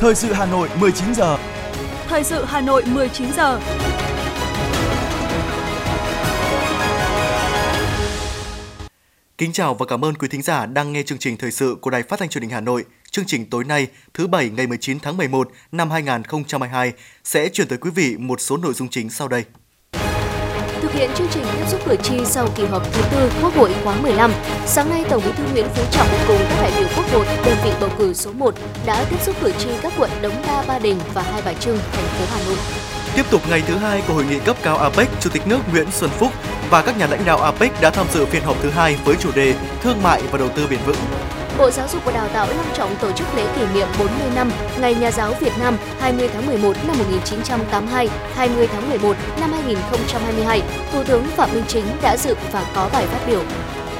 Thời 0.00 0.14
sự 0.14 0.32
Hà 0.32 0.46
Nội 0.46 0.68
19 0.80 1.14
giờ. 1.14 1.38
Thời 2.08 2.24
sự 2.24 2.44
Hà 2.44 2.60
Nội 2.60 2.82
19 2.86 3.32
giờ. 3.36 3.60
Kính 9.38 9.52
chào 9.52 9.74
và 9.74 9.86
cảm 9.86 10.04
ơn 10.04 10.14
quý 10.14 10.28
thính 10.28 10.42
giả 10.42 10.66
đang 10.66 10.92
nghe 10.92 11.02
chương 11.02 11.18
trình 11.18 11.36
thời 11.36 11.50
sự 11.50 11.76
của 11.80 11.90
Đài 11.90 12.02
Phát 12.02 12.18
thanh 12.18 12.28
Truyền 12.28 12.42
hình 12.42 12.50
Hà 12.50 12.60
Nội. 12.60 12.84
Chương 13.10 13.24
trình 13.26 13.50
tối 13.50 13.64
nay, 13.64 13.86
thứ 14.14 14.26
bảy 14.26 14.50
ngày 14.50 14.66
19 14.66 15.00
tháng 15.00 15.16
11 15.16 15.50
năm 15.72 15.90
2022 15.90 16.92
sẽ 17.24 17.48
chuyển 17.48 17.68
tới 17.68 17.78
quý 17.78 17.90
vị 17.90 18.16
một 18.18 18.40
số 18.40 18.56
nội 18.56 18.74
dung 18.74 18.88
chính 18.88 19.10
sau 19.10 19.28
đây. 19.28 19.44
Thực 20.82 20.92
hiện 20.92 21.10
chương 21.14 21.26
trình 21.30 21.44
tiếp 21.52 21.64
xúc 21.68 21.80
cử 21.86 21.96
tri 22.02 22.24
sau 22.24 22.48
kỳ 22.56 22.64
họp 22.64 22.92
thứ 22.92 23.02
tư 23.10 23.30
Quốc 23.42 23.56
hội 23.56 23.74
khóa 23.84 23.94
15, 24.02 24.32
sáng 24.66 24.90
nay 24.90 25.04
Tổng 25.10 25.22
Bí 25.24 25.32
thư 25.36 25.44
Nguyễn 25.52 25.66
Phú 25.74 25.82
Trọng 25.90 26.06
cùng 26.28 26.38
các 26.50 26.58
đại 26.62 26.72
biểu 26.78 26.88
Quốc 26.96 27.12
hội 27.12 27.26
đơn 27.44 27.56
vị 27.64 27.70
bầu 27.80 27.90
cử 27.98 28.14
số 28.14 28.32
1 28.32 28.54
đã 28.86 29.04
tiếp 29.10 29.16
xúc 29.22 29.34
cử 29.40 29.52
tri 29.58 29.68
các 29.82 29.92
quận 29.98 30.10
Đống 30.22 30.42
Đa, 30.46 30.64
Ba 30.68 30.78
Đình 30.78 30.98
và 31.14 31.22
Hai 31.22 31.42
Bà 31.44 31.52
Trưng, 31.52 31.78
thành 31.92 32.04
phố 32.04 32.24
Hà 32.30 32.40
Nội. 32.46 32.56
Tiếp 33.16 33.24
tục 33.30 33.42
ngày 33.50 33.62
thứ 33.66 33.76
hai 33.76 34.02
của 34.08 34.14
hội 34.14 34.24
nghị 34.24 34.38
cấp 34.38 34.56
cao 34.62 34.78
APEC, 34.78 35.08
Chủ 35.20 35.30
tịch 35.30 35.46
nước 35.46 35.58
Nguyễn 35.72 35.86
Xuân 35.90 36.10
Phúc 36.10 36.32
và 36.70 36.82
các 36.82 36.98
nhà 36.98 37.06
lãnh 37.06 37.24
đạo 37.24 37.38
APEC 37.38 37.80
đã 37.80 37.90
tham 37.90 38.06
dự 38.14 38.26
phiên 38.26 38.42
họp 38.42 38.56
thứ 38.62 38.70
hai 38.70 38.96
với 39.04 39.16
chủ 39.20 39.30
đề 39.34 39.54
Thương 39.82 40.02
mại 40.02 40.22
và 40.30 40.38
đầu 40.38 40.48
tư 40.48 40.66
bền 40.70 40.80
vững. 40.86 40.96
Bộ 41.58 41.70
Giáo 41.70 41.88
dục 41.88 42.04
và 42.04 42.12
Đào 42.12 42.28
tạo 42.28 42.48
long 42.48 42.66
trọng 42.74 42.96
tổ 42.96 43.12
chức 43.12 43.26
lễ 43.36 43.46
kỷ 43.56 43.62
niệm 43.74 43.88
40 43.98 44.16
năm 44.34 44.50
Ngày 44.80 44.94
Nhà 44.94 45.10
giáo 45.10 45.34
Việt 45.40 45.52
Nam 45.58 45.76
20 46.00 46.28
tháng 46.28 46.46
11 46.46 46.76
năm 46.86 46.98
1982, 46.98 48.08
20 48.34 48.66
tháng 48.66 48.88
11 48.88 49.16
năm 49.40 49.52
2022. 49.52 50.62
Thủ 50.92 51.04
tướng 51.04 51.24
Phạm 51.24 51.50
Minh 51.52 51.64
Chính 51.68 51.84
đã 52.02 52.16
dự 52.16 52.34
và 52.52 52.66
có 52.74 52.90
bài 52.92 53.06
phát 53.06 53.20
biểu. 53.26 53.42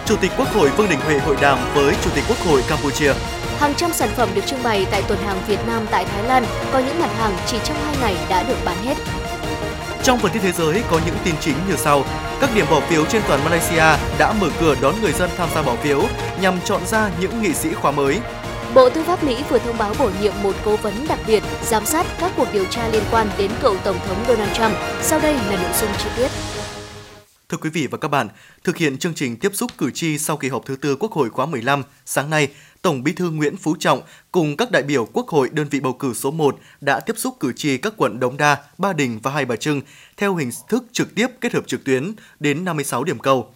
Chủ 0.07 0.17
tịch 0.17 0.31
Quốc 0.39 0.49
hội 0.49 0.69
Vương 0.69 0.89
Đình 0.89 1.01
Huệ 1.01 1.19
hội 1.19 1.37
đàm 1.41 1.59
với 1.75 1.95
Chủ 2.05 2.11
tịch 2.15 2.25
Quốc 2.29 2.39
hội 2.39 2.63
Campuchia. 2.69 3.13
Hàng 3.59 3.75
trăm 3.75 3.93
sản 3.93 4.09
phẩm 4.17 4.29
được 4.35 4.47
trưng 4.47 4.63
bày 4.63 4.87
tại 4.91 5.03
tuần 5.09 5.19
hàng 5.27 5.41
Việt 5.47 5.61
Nam 5.67 5.87
tại 5.91 6.05
Thái 6.05 6.25
Lan, 6.25 6.45
có 6.73 6.79
những 6.79 7.01
mặt 7.01 7.11
hàng 7.19 7.33
chỉ 7.47 7.59
trong 7.65 7.77
2 7.85 7.97
ngày 8.01 8.17
đã 8.29 8.43
được 8.43 8.57
bán 8.65 8.77
hết. 8.85 8.95
Trong 10.03 10.19
phần 10.19 10.33
tin 10.33 10.43
thế 10.43 10.53
giới 10.53 10.83
có 10.91 11.01
những 11.07 11.17
tin 11.25 11.35
chính 11.41 11.57
như 11.69 11.77
sau. 11.77 12.05
Các 12.41 12.51
điểm 12.55 12.67
bỏ 12.71 12.81
phiếu 12.81 13.05
trên 13.05 13.23
toàn 13.29 13.45
Malaysia 13.45 13.97
đã 14.19 14.35
mở 14.41 14.51
cửa 14.61 14.75
đón 14.81 14.95
người 15.01 15.13
dân 15.13 15.31
tham 15.37 15.49
gia 15.55 15.63
bỏ 15.63 15.77
phiếu 15.77 16.03
nhằm 16.41 16.61
chọn 16.65 16.87
ra 16.87 17.11
những 17.21 17.43
nghị 17.43 17.55
sĩ 17.55 17.75
khóa 17.75 17.91
mới. 17.91 18.21
Bộ 18.75 18.91
Tư 18.91 19.03
pháp 19.03 19.25
Mỹ 19.25 19.37
vừa 19.49 19.59
thông 19.59 19.79
báo 19.79 19.95
bổ 19.99 20.11
nhiệm 20.21 20.33
một 20.43 20.55
cố 20.65 20.77
vấn 20.77 21.07
đặc 21.09 21.19
biệt 21.27 21.43
giám 21.63 21.87
sát 21.87 22.07
các 22.21 22.33
cuộc 22.37 22.49
điều 22.53 22.65
tra 22.65 22.89
liên 22.89 23.03
quan 23.11 23.29
đến 23.39 23.51
cựu 23.63 23.77
Tổng 23.85 23.99
thống 24.07 24.25
Donald 24.29 24.53
Trump. 24.53 24.73
Sau 25.03 25.21
đây 25.21 25.35
là 25.35 25.57
nội 25.63 25.73
dung 25.81 25.91
chi 25.99 26.09
tiết. 26.17 26.29
Thưa 27.49 27.59
quý 27.59 27.71
vị 27.71 27.87
và 27.91 27.99
các 27.99 28.09
bạn, 28.09 28.29
thực 28.65 28.77
hiện 28.77 28.99
chương 28.99 29.15
trình 29.15 29.37
tiếp 29.37 29.51
xúc 29.55 29.71
cử 29.79 29.91
tri 29.91 30.19
sau 30.19 30.37
kỳ 30.37 30.49
họp 30.49 30.67
thứ 30.67 30.77
tư 30.77 30.97
Quốc 30.97 31.13
hội 31.13 31.31
khóa 31.31 31.47
15, 31.47 31.83
sáng 32.05 32.31
nay, 32.31 32.49
Tổng 32.83 33.03
Bí 33.03 33.13
thư 33.13 33.31
Nguyễn 33.31 33.57
Phú 33.57 33.77
Trọng 33.79 34.03
cùng 34.33 34.57
các 34.57 34.71
đại 34.71 34.83
biểu 34.83 35.07
Quốc 35.13 35.29
hội 35.29 35.49
đơn 35.53 35.69
vị 35.71 35.81
bầu 35.81 35.93
cử 35.93 36.15
số 36.15 36.31
1 36.31 36.59
đã 36.81 37.01
tiếp 37.01 37.15
xúc 37.19 37.37
cử 37.41 37.53
tri 37.57 37.79
các 37.79 37.93
quận 37.97 38.21
Đống 38.21 38.37
Đa, 38.37 38.57
Ba 38.79 38.93
Đình 38.93 39.21
và 39.23 39.31
Hai 39.31 39.45
Bà 39.45 39.57
Trưng 39.57 39.81
theo 40.17 40.35
hình 40.35 40.51
thức 40.69 40.85
trực 40.93 41.15
tiếp 41.15 41.27
kết 41.41 41.55
hợp 41.55 41.67
trực 41.67 41.85
tuyến 41.85 42.13
đến 42.41 42.65
56 42.65 43.05
điểm 43.05 43.19
cầu. 43.19 43.55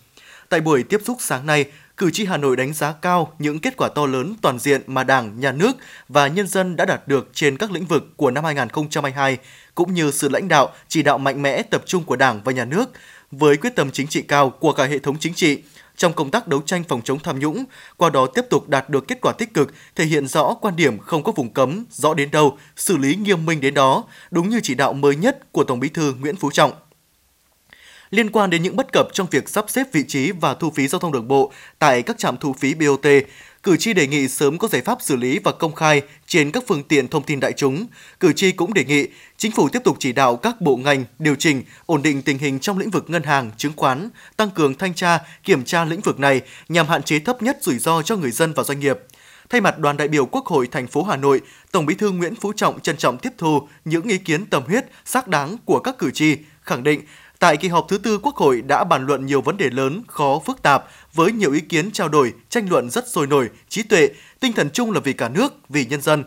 Tại 0.49 0.61
buổi 0.61 0.83
tiếp 0.83 1.01
xúc 1.05 1.17
sáng 1.21 1.47
nay, 1.47 1.65
cử 1.97 2.11
tri 2.11 2.25
Hà 2.25 2.37
Nội 2.37 2.57
đánh 2.57 2.73
giá 2.73 2.93
cao 2.93 3.33
những 3.39 3.59
kết 3.59 3.77
quả 3.77 3.89
to 3.95 4.07
lớn 4.07 4.35
toàn 4.43 4.59
diện 4.59 4.83
mà 4.87 5.05
Đảng, 5.05 5.41
Nhà 5.41 5.53
nước 5.53 5.73
và 6.09 6.29
nhân 6.29 6.47
dân 6.47 6.77
đã 6.77 6.85
đạt 6.85 7.09
được 7.09 7.31
trên 7.33 7.57
các 7.57 7.71
lĩnh 7.71 7.87
vực 7.87 8.17
của 8.17 8.31
năm 8.31 8.45
2022, 8.45 9.39
cũng 9.75 9.95
như 9.95 10.11
sự 10.11 10.29
lãnh 10.29 10.49
đạo, 10.49 10.73
chỉ 10.89 11.03
đạo 11.03 11.19
mạnh 11.19 11.43
mẽ 11.43 11.63
tập 11.63 11.83
trung 11.87 12.05
của 12.05 12.17
Đảng 12.17 12.41
và 12.45 12.53
Nhà 12.53 12.65
nước, 12.65 12.91
với 13.31 13.57
quyết 13.57 13.77
tâm 13.77 13.91
chính 13.91 14.07
trị 14.07 14.23
cao 14.23 14.51
của 14.51 14.73
cả 14.73 14.85
hệ 14.85 14.99
thống 14.99 15.17
chính 15.19 15.35
trị, 15.35 15.63
trong 15.97 16.13
công 16.13 16.31
tác 16.31 16.49
đấu 16.49 16.63
tranh 16.67 16.85
phòng 16.85 17.03
chống 17.05 17.19
tham 17.19 17.39
nhũng, 17.39 17.65
qua 17.97 18.11
đó 18.11 18.27
tiếp 18.27 18.45
tục 18.51 18.69
đạt 18.69 18.91
được 18.91 19.09
kết 19.09 19.19
quả 19.21 19.33
tích 19.33 19.55
cực, 19.55 19.75
thể 19.97 20.05
hiện 20.05 20.27
rõ 20.27 20.55
quan 20.55 20.77
điểm 20.77 20.99
không 20.99 21.23
có 21.23 21.33
vùng 21.33 21.51
cấm, 21.51 21.85
rõ 21.91 22.15
đến 22.15 22.31
đâu, 22.31 22.59
xử 22.77 22.97
lý 22.97 23.15
nghiêm 23.15 23.47
minh 23.47 23.61
đến 23.61 23.75
đó, 23.75 24.05
đúng 24.31 24.49
như 24.49 24.61
chỉ 24.63 24.75
đạo 24.75 24.93
mới 24.93 25.17
nhất 25.17 25.53
của 25.53 25.65
Tổng 25.65 25.81
Bí 25.81 25.89
thư 25.89 26.15
Nguyễn 26.21 26.37
Phú 26.37 26.51
Trọng. 26.51 26.73
Liên 28.11 28.31
quan 28.31 28.51
đến 28.51 28.63
những 28.63 28.77
bất 28.77 28.93
cập 28.93 29.09
trong 29.13 29.27
việc 29.31 29.49
sắp 29.49 29.65
xếp 29.69 29.87
vị 29.93 30.05
trí 30.09 30.33
và 30.33 30.55
thu 30.55 30.71
phí 30.71 30.89
giao 30.89 30.99
thông 30.99 31.13
đường 31.13 31.29
bộ 31.29 31.53
tại 31.79 32.03
các 32.03 32.19
trạm 32.19 32.37
thu 32.37 32.53
phí 32.53 32.75
BOT, 32.75 33.07
cử 33.63 33.77
tri 33.77 33.93
đề 33.93 34.07
nghị 34.07 34.29
sớm 34.29 34.59
có 34.59 34.69
giải 34.69 34.83
pháp 34.83 34.99
xử 35.03 35.17
lý 35.17 35.39
và 35.39 35.53
công 35.53 35.75
khai 35.75 36.03
trên 36.27 36.51
các 36.51 36.65
phương 36.67 36.83
tiện 36.83 37.09
thông 37.09 37.23
tin 37.23 37.41
đại 37.41 37.53
chúng. 37.53 37.87
Cử 38.21 38.33
tri 38.33 38.53
cũng 38.53 38.75
đề 38.75 38.85
nghị 38.85 39.07
chính 39.37 39.53
phủ 39.53 39.69
tiếp 39.69 39.83
tục 39.85 39.97
chỉ 40.01 40.13
đạo 40.13 40.37
các 40.37 40.61
bộ 40.61 40.77
ngành 40.77 41.05
điều 41.19 41.35
chỉnh, 41.35 41.63
ổn 41.87 42.03
định 42.03 42.23
tình 42.23 42.39
hình 42.39 42.59
trong 42.59 42.79
lĩnh 42.79 42.91
vực 42.91 43.11
ngân 43.11 43.23
hàng, 43.23 43.51
chứng 43.57 43.73
khoán, 43.77 44.09
tăng 44.37 44.51
cường 44.51 44.75
thanh 44.75 44.95
tra, 44.95 45.19
kiểm 45.45 45.65
tra 45.65 45.85
lĩnh 45.85 46.01
vực 46.01 46.21
này 46.21 46.41
nhằm 46.69 46.87
hạn 46.87 47.03
chế 47.03 47.19
thấp 47.19 47.43
nhất 47.43 47.59
rủi 47.61 47.79
ro 47.79 48.03
cho 48.03 48.17
người 48.17 48.31
dân 48.31 48.53
và 48.53 48.63
doanh 48.63 48.81
nghiệp. 48.81 48.99
Thay 49.49 49.61
mặt 49.61 49.79
đoàn 49.79 49.97
đại 49.97 50.09
biểu 50.09 50.27
Quốc 50.27 50.47
hội 50.47 50.67
thành 50.67 50.87
phố 50.87 51.03
Hà 51.03 51.17
Nội, 51.17 51.41
Tổng 51.73 51.87
Bí 51.87 51.95
thư 51.95 52.11
Nguyễn 52.11 52.35
Phú 52.35 52.53
Trọng 52.57 52.81
trân 52.81 52.97
trọng 52.97 53.19
tiếp 53.19 53.33
thu 53.39 53.69
những 53.85 54.09
ý 54.09 54.19
kiến 54.19 54.47
tâm 54.47 54.63
huyết, 54.67 54.85
xác 55.05 55.29
đáng 55.29 55.57
của 55.65 55.79
các 55.81 55.99
cử 55.99 56.11
tri, 56.11 56.37
khẳng 56.63 56.83
định 56.83 57.01
Tại 57.43 57.57
kỳ 57.57 57.69
họp 57.69 57.89
thứ 57.89 57.99
tư 57.99 58.19
Quốc 58.19 58.37
hội 58.37 58.63
đã 58.63 58.85
bàn 58.85 59.07
luận 59.07 59.27
nhiều 59.27 59.41
vấn 59.41 59.57
đề 59.57 59.71
lớn, 59.71 60.03
khó, 60.07 60.41
phức 60.47 60.63
tạp 60.63 60.85
với 61.15 61.33
nhiều 61.33 61.53
ý 61.53 61.61
kiến 61.61 61.91
trao 61.91 62.09
đổi, 62.09 62.33
tranh 62.49 62.67
luận 62.71 62.91
rất 62.91 63.09
sôi 63.09 63.27
nổi, 63.27 63.51
trí 63.69 63.83
tuệ, 63.83 64.09
tinh 64.41 64.53
thần 64.53 64.71
chung 64.71 64.93
là 64.93 65.01
vì 65.01 65.13
cả 65.13 65.29
nước, 65.29 65.55
vì 65.69 65.85
nhân 65.85 66.01
dân. 66.01 66.25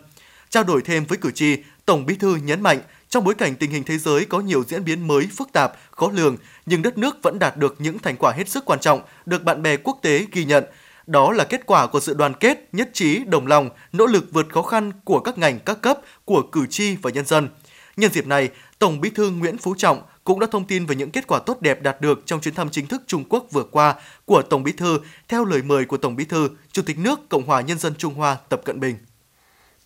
Trao 0.50 0.64
đổi 0.64 0.82
thêm 0.82 1.06
với 1.06 1.18
cử 1.18 1.32
tri, 1.32 1.58
Tổng 1.86 2.06
Bí 2.06 2.16
thư 2.16 2.36
nhấn 2.36 2.62
mạnh 2.62 2.80
trong 3.10 3.24
bối 3.24 3.34
cảnh 3.34 3.56
tình 3.56 3.72
hình 3.72 3.84
thế 3.84 3.98
giới 3.98 4.26
có 4.26 4.40
nhiều 4.40 4.64
diễn 4.68 4.86
biến 4.86 5.08
mới 5.08 5.28
phức 5.38 5.52
tạp, 5.54 5.74
khó 5.92 6.12
lường, 6.14 6.38
nhưng 6.66 6.82
đất 6.82 6.98
nước 6.98 7.18
vẫn 7.24 7.40
đạt 7.40 7.58
được 7.58 7.76
những 7.80 8.00
thành 8.00 8.18
quả 8.18 8.32
hết 8.32 8.50
sức 8.50 8.66
quan 8.66 8.80
trọng, 8.80 9.02
được 9.26 9.44
bạn 9.44 9.62
bè 9.62 9.78
quốc 9.78 10.00
tế 10.02 10.26
ghi 10.32 10.46
nhận. 10.46 10.64
Đó 11.08 11.32
là 11.32 11.44
kết 11.44 11.66
quả 11.66 11.88
của 11.88 12.00
sự 12.00 12.14
đoàn 12.14 12.34
kết, 12.34 12.70
nhất 12.72 12.90
trí, 12.94 13.24
đồng 13.24 13.48
lòng, 13.48 13.70
nỗ 13.94 14.06
lực 14.06 14.26
vượt 14.32 14.48
khó 14.54 14.62
khăn 14.62 14.92
của 15.04 15.20
các 15.20 15.38
ngành 15.38 15.60
các 15.60 15.82
cấp, 15.82 16.00
của 16.26 16.42
cử 16.42 16.66
tri 16.70 16.96
và 16.96 17.12
nhân 17.12 17.26
dân. 17.26 17.50
Nhân 17.98 18.12
dịp 18.12 18.28
này, 18.28 18.50
Tổng 18.80 19.02
Bí 19.02 19.10
thư 19.10 19.30
Nguyễn 19.30 19.58
Phú 19.58 19.76
Trọng 19.78 20.02
cũng 20.26 20.40
đã 20.40 20.48
thông 20.52 20.66
tin 20.66 20.86
về 20.86 20.96
những 20.96 21.12
kết 21.12 21.28
quả 21.28 21.40
tốt 21.40 21.62
đẹp 21.62 21.82
đạt 21.82 22.02
được 22.02 22.22
trong 22.26 22.42
chuyến 22.42 22.54
thăm 22.54 22.70
chính 22.70 22.88
thức 22.88 23.02
Trung 23.08 23.24
Quốc 23.30 23.48
vừa 23.52 23.64
qua 23.64 23.96
của 24.26 24.42
Tổng 24.42 24.64
Bí 24.64 24.72
thư 24.72 25.00
theo 25.28 25.46
lời 25.46 25.62
mời 25.62 25.86
của 25.86 25.98
Tổng 25.98 26.16
Bí 26.16 26.26
thư, 26.26 26.50
Chủ 26.72 26.82
tịch 26.82 27.00
nước 27.00 27.30
Cộng 27.30 27.46
hòa 27.46 27.62
Nhân 27.62 27.80
dân 27.80 27.94
Trung 27.98 28.14
Hoa 28.14 28.38
Tập 28.50 28.62
Cận 28.66 28.80
Bình. 28.80 28.96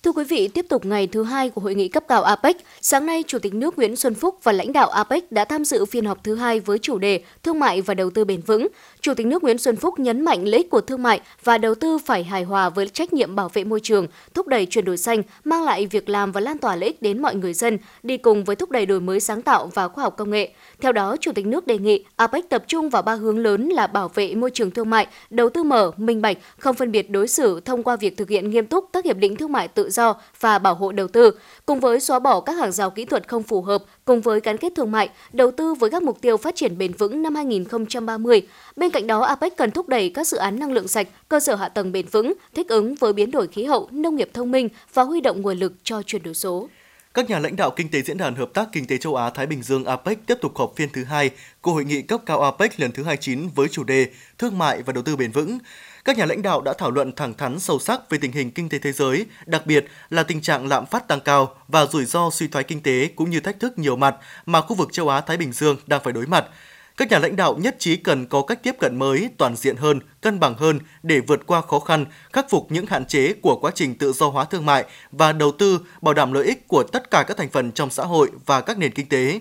Thưa 0.03 0.11
quý 0.11 0.23
vị, 0.23 0.47
tiếp 0.47 0.65
tục 0.69 0.85
ngày 0.85 1.07
thứ 1.07 1.23
hai 1.23 1.49
của 1.49 1.61
hội 1.61 1.75
nghị 1.75 1.87
cấp 1.87 2.03
cao 2.07 2.23
APEC, 2.23 2.57
sáng 2.81 3.05
nay 3.05 3.23
Chủ 3.27 3.39
tịch 3.39 3.53
nước 3.53 3.77
Nguyễn 3.77 3.95
Xuân 3.95 4.13
Phúc 4.13 4.39
và 4.43 4.51
lãnh 4.51 4.73
đạo 4.73 4.89
APEC 4.89 5.31
đã 5.31 5.45
tham 5.45 5.65
dự 5.65 5.85
phiên 5.85 6.05
họp 6.05 6.23
thứ 6.23 6.35
hai 6.35 6.59
với 6.59 6.77
chủ 6.79 6.97
đề 6.97 7.23
Thương 7.43 7.59
mại 7.59 7.81
và 7.81 7.93
đầu 7.93 8.09
tư 8.09 8.25
bền 8.25 8.41
vững. 8.41 8.67
Chủ 9.01 9.13
tịch 9.13 9.27
nước 9.27 9.43
Nguyễn 9.43 9.57
Xuân 9.57 9.75
Phúc 9.75 9.99
nhấn 9.99 10.21
mạnh 10.21 10.47
lợi 10.47 10.57
ích 10.57 10.69
của 10.69 10.81
thương 10.81 11.03
mại 11.03 11.21
và 11.43 11.57
đầu 11.57 11.75
tư 11.75 11.97
phải 11.97 12.23
hài 12.23 12.43
hòa 12.43 12.69
với 12.69 12.87
trách 12.87 13.13
nhiệm 13.13 13.35
bảo 13.35 13.49
vệ 13.49 13.63
môi 13.63 13.79
trường, 13.79 14.07
thúc 14.33 14.47
đẩy 14.47 14.65
chuyển 14.65 14.85
đổi 14.85 14.97
xanh, 14.97 15.23
mang 15.43 15.63
lại 15.63 15.85
việc 15.85 16.09
làm 16.09 16.31
và 16.31 16.41
lan 16.41 16.57
tỏa 16.57 16.75
lợi 16.75 16.89
ích 16.89 17.01
đến 17.01 17.21
mọi 17.21 17.35
người 17.35 17.53
dân, 17.53 17.77
đi 18.03 18.17
cùng 18.17 18.43
với 18.43 18.55
thúc 18.55 18.71
đẩy 18.71 18.85
đổi 18.85 18.99
mới 18.99 19.19
sáng 19.19 19.41
tạo 19.41 19.69
và 19.73 19.87
khoa 19.87 20.03
học 20.03 20.15
công 20.17 20.29
nghệ. 20.29 20.51
Theo 20.81 20.91
đó, 20.91 21.15
Chủ 21.19 21.31
tịch 21.31 21.45
nước 21.45 21.67
đề 21.67 21.77
nghị 21.77 22.05
APEC 22.15 22.49
tập 22.49 22.63
trung 22.67 22.89
vào 22.89 23.01
ba 23.01 23.13
hướng 23.15 23.37
lớn 23.37 23.69
là 23.69 23.87
bảo 23.87 24.07
vệ 24.07 24.35
môi 24.35 24.51
trường 24.51 24.71
thương 24.71 24.89
mại, 24.89 25.07
đầu 25.29 25.49
tư 25.49 25.63
mở, 25.63 25.91
minh 25.97 26.21
bạch, 26.21 26.37
không 26.57 26.75
phân 26.75 26.91
biệt 26.91 27.09
đối 27.09 27.27
xử 27.27 27.59
thông 27.59 27.83
qua 27.83 27.95
việc 27.95 28.17
thực 28.17 28.29
hiện 28.29 28.49
nghiêm 28.49 28.65
túc 28.65 28.89
các 28.93 29.05
hiệp 29.05 29.17
định 29.17 29.35
thương 29.35 29.51
mại 29.51 29.67
tự 29.67 29.89
do 29.89 30.15
và 30.39 30.59
bảo 30.59 30.75
hộ 30.75 30.91
đầu 30.91 31.07
tư, 31.07 31.31
cùng 31.65 31.79
với 31.79 31.99
xóa 31.99 32.19
bỏ 32.19 32.39
các 32.39 32.53
hàng 32.53 32.71
rào 32.71 32.89
kỹ 32.89 33.05
thuật 33.05 33.27
không 33.27 33.43
phù 33.43 33.61
hợp, 33.61 33.83
cùng 34.05 34.21
với 34.21 34.39
gắn 34.39 34.57
kết 34.57 34.73
thương 34.75 34.91
mại, 34.91 35.09
đầu 35.33 35.51
tư 35.51 35.73
với 35.73 35.89
các 35.89 36.03
mục 36.03 36.21
tiêu 36.21 36.37
phát 36.37 36.55
triển 36.55 36.77
bền 36.77 36.93
vững 36.93 37.21
năm 37.21 37.35
2030. 37.35 38.41
Bên 38.75 38.88
bên 38.89 38.93
cạnh 38.93 39.07
đó, 39.07 39.21
APEC 39.21 39.57
cần 39.57 39.71
thúc 39.71 39.89
đẩy 39.89 40.09
các 40.09 40.27
dự 40.27 40.37
án 40.37 40.59
năng 40.59 40.71
lượng 40.71 40.87
sạch, 40.87 41.07
cơ 41.29 41.39
sở 41.39 41.55
hạ 41.55 41.69
tầng 41.69 41.91
bền 41.91 42.05
vững, 42.05 42.33
thích 42.55 42.67
ứng 42.67 42.95
với 42.95 43.13
biến 43.13 43.31
đổi 43.31 43.47
khí 43.47 43.63
hậu, 43.63 43.87
nông 43.91 44.15
nghiệp 44.15 44.29
thông 44.33 44.51
minh 44.51 44.69
và 44.93 45.03
huy 45.03 45.21
động 45.21 45.41
nguồn 45.41 45.57
lực 45.57 45.73
cho 45.83 46.01
chuyển 46.01 46.23
đổi 46.23 46.33
số. 46.33 46.69
Các 47.13 47.29
nhà 47.29 47.39
lãnh 47.39 47.55
đạo 47.55 47.71
kinh 47.71 47.89
tế 47.89 48.01
diễn 48.01 48.17
đàn 48.17 48.35
hợp 48.35 48.49
tác 48.53 48.69
kinh 48.71 48.87
tế 48.87 48.97
châu 48.97 49.15
Á 49.15 49.29
Thái 49.29 49.45
Bình 49.45 49.63
Dương 49.63 49.85
APEC 49.85 50.17
tiếp 50.25 50.37
tục 50.41 50.57
họp 50.57 50.73
phiên 50.75 50.89
thứ 50.93 51.03
hai 51.03 51.29
của 51.61 51.71
hội 51.71 51.85
nghị 51.85 52.01
cấp 52.01 52.21
cao 52.25 52.41
APEC 52.41 52.79
lần 52.79 52.91
thứ 52.91 53.03
29 53.03 53.47
với 53.55 53.67
chủ 53.67 53.83
đề 53.83 54.07
Thương 54.37 54.57
mại 54.57 54.81
và 54.81 54.93
đầu 54.93 55.03
tư 55.03 55.15
bền 55.15 55.31
vững. 55.31 55.57
Các 56.05 56.17
nhà 56.17 56.25
lãnh 56.25 56.41
đạo 56.41 56.61
đã 56.61 56.73
thảo 56.73 56.91
luận 56.91 57.11
thẳng 57.15 57.33
thắn 57.33 57.59
sâu 57.59 57.79
sắc 57.79 58.09
về 58.09 58.17
tình 58.21 58.31
hình 58.31 58.51
kinh 58.51 58.69
tế 58.69 58.79
thế 58.79 58.91
giới, 58.91 59.25
đặc 59.45 59.65
biệt 59.65 59.85
là 60.09 60.23
tình 60.23 60.41
trạng 60.41 60.67
lạm 60.67 60.85
phát 60.85 61.07
tăng 61.07 61.19
cao 61.19 61.55
và 61.67 61.85
rủi 61.85 62.05
ro 62.05 62.29
suy 62.29 62.47
thoái 62.47 62.63
kinh 62.63 62.81
tế 62.81 63.09
cũng 63.15 63.29
như 63.29 63.39
thách 63.39 63.59
thức 63.59 63.79
nhiều 63.79 63.95
mặt 63.95 64.15
mà 64.45 64.61
khu 64.61 64.75
vực 64.75 64.89
châu 64.91 65.09
Á 65.09 65.21
Thái 65.21 65.37
Bình 65.37 65.51
Dương 65.51 65.77
đang 65.87 66.01
phải 66.03 66.13
đối 66.13 66.25
mặt. 66.25 66.45
Các 66.99 67.11
nhà 67.11 67.19
lãnh 67.19 67.35
đạo 67.35 67.55
nhất 67.59 67.75
trí 67.79 67.95
cần 67.95 68.25
có 68.25 68.41
cách 68.41 68.63
tiếp 68.63 68.75
cận 68.79 68.99
mới, 68.99 69.29
toàn 69.37 69.55
diện 69.55 69.75
hơn, 69.75 69.99
cân 70.21 70.39
bằng 70.39 70.53
hơn 70.53 70.79
để 71.03 71.19
vượt 71.19 71.47
qua 71.47 71.61
khó 71.61 71.79
khăn, 71.79 72.05
khắc 72.33 72.49
phục 72.49 72.71
những 72.71 72.85
hạn 72.85 73.05
chế 73.05 73.33
của 73.33 73.55
quá 73.55 73.71
trình 73.75 73.95
tự 73.95 74.13
do 74.13 74.27
hóa 74.27 74.45
thương 74.45 74.65
mại 74.65 74.85
và 75.11 75.31
đầu 75.31 75.51
tư, 75.51 75.79
bảo 76.01 76.13
đảm 76.13 76.33
lợi 76.33 76.45
ích 76.45 76.67
của 76.67 76.83
tất 76.83 77.11
cả 77.11 77.23
các 77.27 77.37
thành 77.37 77.49
phần 77.49 77.71
trong 77.71 77.89
xã 77.89 78.03
hội 78.03 78.29
và 78.45 78.61
các 78.61 78.77
nền 78.77 78.91
kinh 78.91 79.09
tế. 79.09 79.39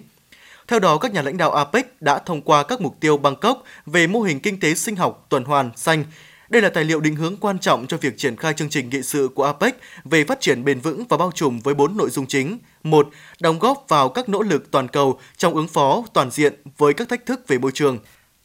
Theo 0.68 0.78
đó, 0.78 0.98
các 0.98 1.12
nhà 1.12 1.22
lãnh 1.22 1.36
đạo 1.36 1.52
APEC 1.52 2.02
đã 2.02 2.18
thông 2.18 2.42
qua 2.42 2.62
các 2.62 2.80
mục 2.80 2.96
tiêu 3.00 3.16
Bangkok 3.16 3.62
về 3.86 4.06
mô 4.06 4.20
hình 4.20 4.40
kinh 4.40 4.60
tế 4.60 4.74
sinh 4.74 4.96
học 4.96 5.26
tuần 5.28 5.44
hoàn 5.44 5.70
xanh, 5.76 6.04
đây 6.48 6.62
là 6.62 6.68
tài 6.68 6.84
liệu 6.84 7.00
định 7.00 7.16
hướng 7.16 7.36
quan 7.36 7.58
trọng 7.58 7.86
cho 7.86 7.96
việc 7.96 8.18
triển 8.18 8.36
khai 8.36 8.54
chương 8.54 8.68
trình 8.68 8.88
nghị 8.88 9.02
sự 9.02 9.28
của 9.34 9.44
APEC 9.44 9.74
về 10.04 10.24
phát 10.24 10.40
triển 10.40 10.64
bền 10.64 10.80
vững 10.80 11.04
và 11.08 11.16
bao 11.16 11.32
trùm 11.34 11.58
với 11.58 11.74
bốn 11.74 11.96
nội 11.96 12.10
dung 12.10 12.26
chính. 12.26 12.58
một, 12.82 13.08
Đóng 13.40 13.58
góp 13.58 13.84
vào 13.88 14.08
các 14.08 14.28
nỗ 14.28 14.42
lực 14.42 14.70
toàn 14.70 14.88
cầu 14.88 15.20
trong 15.36 15.54
ứng 15.54 15.68
phó 15.68 16.04
toàn 16.12 16.30
diện 16.30 16.54
với 16.78 16.94
các 16.94 17.08
thách 17.08 17.26
thức 17.26 17.48
về 17.48 17.58
môi 17.58 17.70
trường. 17.74 17.98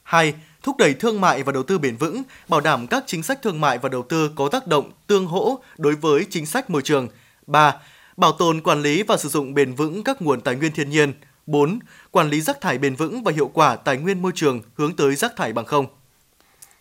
2. 0.03 0.33
Thúc 0.63 0.77
đẩy 0.77 0.93
thương 0.93 1.21
mại 1.21 1.43
và 1.43 1.51
đầu 1.51 1.63
tư 1.63 1.77
bền 1.77 1.95
vững, 1.95 2.23
bảo 2.47 2.61
đảm 2.61 2.87
các 2.87 3.03
chính 3.07 3.23
sách 3.23 3.41
thương 3.41 3.61
mại 3.61 3.77
và 3.77 3.89
đầu 3.89 4.01
tư 4.01 4.31
có 4.35 4.49
tác 4.49 4.67
động 4.67 4.91
tương 5.07 5.25
hỗ 5.25 5.59
đối 5.77 5.95
với 5.95 6.25
chính 6.29 6.45
sách 6.45 6.69
môi 6.69 6.81
trường. 6.81 7.07
3. 7.47 7.75
bảo 8.17 8.31
tồn, 8.31 8.61
quản 8.61 8.81
lý 8.81 9.03
và 9.03 9.17
sử 9.17 9.29
dụng 9.29 9.53
bền 9.53 9.73
vững 9.73 10.03
các 10.03 10.21
nguồn 10.21 10.41
tài 10.41 10.55
nguyên 10.55 10.71
thiên 10.71 10.89
nhiên. 10.89 11.13
4. 11.45 11.79
Quản 12.11 12.29
lý 12.29 12.41
rác 12.41 12.61
thải 12.61 12.77
bền 12.77 12.95
vững 12.95 13.23
và 13.23 13.31
hiệu 13.31 13.51
quả 13.53 13.75
tài 13.75 13.97
nguyên 13.97 14.21
môi 14.21 14.31
trường 14.35 14.61
hướng 14.77 14.95
tới 14.95 15.15
rác 15.15 15.35
thải 15.35 15.53
bằng 15.53 15.65
không. 15.65 15.85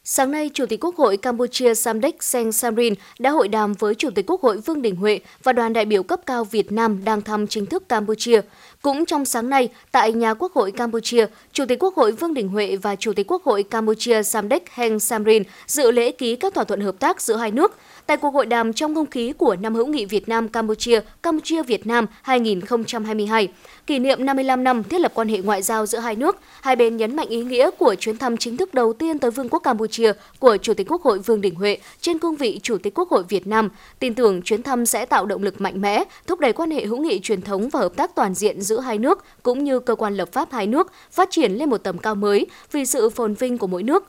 Sáng 0.04 0.30
nay, 0.30 0.50
Chủ 0.54 0.66
tịch 0.66 0.84
Quốc 0.84 0.96
hội 0.96 1.16
Campuchia 1.16 1.74
Samdech 1.74 2.22
Seng 2.22 2.52
Samrin 2.52 2.94
đã 3.18 3.30
hội 3.30 3.48
đàm 3.48 3.72
với 3.72 3.94
Chủ 3.94 4.10
tịch 4.14 4.30
Quốc 4.30 4.42
hội 4.42 4.56
Vương 4.56 4.82
Đình 4.82 4.96
Huệ 4.96 5.20
và 5.42 5.52
đoàn 5.52 5.72
đại 5.72 5.84
biểu 5.84 6.02
cấp 6.02 6.20
cao 6.26 6.44
Việt 6.44 6.72
Nam 6.72 7.04
đang 7.04 7.22
thăm 7.22 7.46
chính 7.46 7.66
thức 7.66 7.88
Campuchia. 7.88 8.40
Cũng 8.82 9.06
trong 9.06 9.24
sáng 9.24 9.50
nay, 9.50 9.68
tại 9.92 10.12
nhà 10.12 10.34
Quốc 10.34 10.52
hội 10.52 10.72
Campuchia, 10.72 11.26
Chủ 11.52 11.64
tịch 11.68 11.78
Quốc 11.82 11.94
hội 11.94 12.12
Vương 12.12 12.34
Đình 12.34 12.48
Huệ 12.48 12.76
và 12.76 12.96
Chủ 12.96 13.12
tịch 13.12 13.26
Quốc 13.30 13.44
hội 13.44 13.62
Campuchia 13.62 14.22
Samdech 14.22 14.70
Heng 14.70 15.00
Samrin 15.00 15.42
dự 15.66 15.90
lễ 15.90 16.12
ký 16.12 16.36
các 16.36 16.54
thỏa 16.54 16.64
thuận 16.64 16.80
hợp 16.80 16.94
tác 16.98 17.20
giữa 17.20 17.36
hai 17.36 17.50
nước. 17.50 17.76
Tại 18.06 18.16
cuộc 18.16 18.34
hội 18.34 18.46
đàm 18.46 18.72
trong 18.72 18.94
không 18.94 19.10
khí 19.10 19.32
của 19.32 19.56
năm 19.60 19.74
hữu 19.74 19.86
nghị 19.86 20.04
Việt 20.04 20.28
Nam 20.28 20.48
Campuchia, 20.48 21.00
Campuchia 21.22 21.62
Việt 21.62 21.86
Nam 21.86 22.06
2022, 22.22 23.48
kỷ 23.86 23.98
niệm 23.98 24.24
55 24.24 24.64
năm 24.64 24.82
thiết 24.84 25.00
lập 25.00 25.12
quan 25.14 25.28
hệ 25.28 25.38
ngoại 25.38 25.62
giao 25.62 25.86
giữa 25.86 25.98
hai 25.98 26.16
nước, 26.16 26.36
hai 26.60 26.76
bên 26.76 26.96
nhấn 26.96 27.16
mạnh 27.16 27.28
ý 27.28 27.42
nghĩa 27.42 27.70
của 27.70 27.94
chuyến 27.94 28.18
thăm 28.18 28.36
chính 28.36 28.56
thức 28.56 28.74
đầu 28.74 28.92
tiên 28.92 29.18
tới 29.18 29.30
Vương 29.30 29.48
quốc 29.48 29.58
Campuchia 29.58 30.12
của 30.38 30.56
Chủ 30.56 30.74
tịch 30.74 30.90
Quốc 30.90 31.02
hội 31.02 31.18
Vương 31.18 31.40
Đình 31.40 31.54
Huệ 31.54 31.78
trên 32.00 32.18
cương 32.18 32.36
vị 32.36 32.60
Chủ 32.62 32.78
tịch 32.78 32.98
Quốc 32.98 33.08
hội 33.08 33.22
Việt 33.28 33.46
Nam. 33.46 33.68
Tin 33.98 34.14
tưởng 34.14 34.42
chuyến 34.42 34.62
thăm 34.62 34.86
sẽ 34.86 35.06
tạo 35.06 35.26
động 35.26 35.42
lực 35.42 35.60
mạnh 35.60 35.80
mẽ, 35.80 36.04
thúc 36.26 36.40
đẩy 36.40 36.52
quan 36.52 36.70
hệ 36.70 36.86
hữu 36.86 36.98
nghị 36.98 37.20
truyền 37.20 37.42
thống 37.42 37.68
và 37.68 37.80
hợp 37.80 37.96
tác 37.96 38.14
toàn 38.14 38.34
diện 38.34 38.62
giữa 38.62 38.80
hai 38.80 38.98
nước 38.98 39.24
cũng 39.42 39.64
như 39.64 39.80
cơ 39.80 39.94
quan 39.94 40.14
lập 40.14 40.28
pháp 40.32 40.52
hai 40.52 40.66
nước 40.66 40.92
phát 41.10 41.28
triển 41.30 41.52
lên 41.52 41.70
một 41.70 41.78
tầm 41.78 41.98
cao 41.98 42.14
mới 42.14 42.46
vì 42.72 42.86
sự 42.86 43.10
phồn 43.10 43.34
vinh 43.34 43.58
của 43.58 43.66
mỗi 43.66 43.82
nước. 43.82 44.04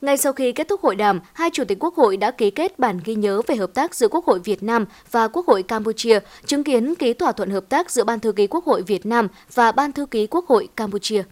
Ngay 0.00 0.16
sau 0.16 0.32
khi 0.32 0.52
kết 0.52 0.68
thúc 0.68 0.80
hội 0.80 0.96
đàm, 0.96 1.20
hai 1.32 1.50
chủ 1.52 1.64
tịch 1.64 1.78
quốc 1.80 1.94
hội 1.94 2.16
đã 2.16 2.30
ký 2.30 2.50
kết 2.50 2.78
bản 2.78 3.00
ghi 3.04 3.14
nhớ 3.14 3.42
về 3.46 3.56
hợp 3.56 3.70
tác 3.74 3.94
giữa 3.94 4.08
Quốc 4.08 4.24
hội 4.24 4.38
Việt 4.44 4.62
Nam 4.62 4.84
và 5.10 5.28
Quốc 5.28 5.46
hội 5.46 5.62
Campuchia, 5.62 6.18
chứng 6.46 6.64
kiến 6.64 6.94
ký 6.94 7.14
thỏa 7.14 7.32
thuận 7.32 7.50
hợp 7.50 7.68
tác 7.68 7.90
giữa 7.90 8.04
Ban 8.04 8.20
thư 8.20 8.32
ký 8.32 8.46
Quốc 8.46 8.64
hội 8.64 8.82
Việt 8.82 9.06
Nam 9.06 9.28
và 9.54 9.72
Ban 9.72 9.92
thư 9.92 10.06
ký 10.06 10.26
Quốc 10.26 10.46
hội 10.46 10.68
Campuchia. 10.76 11.22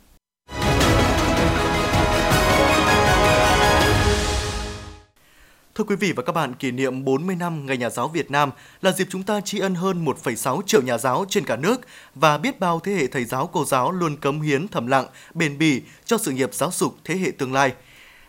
Thưa 5.75 5.85
quý 5.85 5.97
vị 5.97 6.13
và 6.13 6.23
các 6.23 6.33
bạn, 6.33 6.55
kỷ 6.55 6.71
niệm 6.71 7.05
40 7.05 7.37
năm 7.37 7.67
Ngày 7.67 7.77
Nhà 7.77 7.91
giáo 7.91 8.09
Việt 8.09 8.31
Nam 8.31 8.51
là 8.83 8.93
dịp 8.93 9.07
chúng 9.11 9.23
ta 9.23 9.41
tri 9.41 9.59
ân 9.59 9.75
hơn 9.75 10.05
1,6 10.05 10.63
triệu 10.67 10.83
nhà 10.83 10.99
giáo 10.99 11.25
trên 11.29 11.45
cả 11.45 11.57
nước 11.57 11.81
và 12.15 12.39
biết 12.39 12.61
bao 12.61 12.81
thế 12.81 12.93
hệ 12.93 13.07
thầy 13.07 13.25
giáo 13.25 13.51
cô 13.53 13.65
giáo 13.65 13.93
luôn 13.93 14.17
cống 14.17 14.41
hiến 14.41 14.69
thầm 14.69 14.87
lặng, 14.87 15.07
bền 15.35 15.59
bỉ 15.59 15.83
cho 16.05 16.19
sự 16.19 16.31
nghiệp 16.31 16.55
giáo 16.55 16.71
dục 16.73 16.95
thế 17.05 17.17
hệ 17.17 17.31
tương 17.31 17.53
lai. 17.53 17.73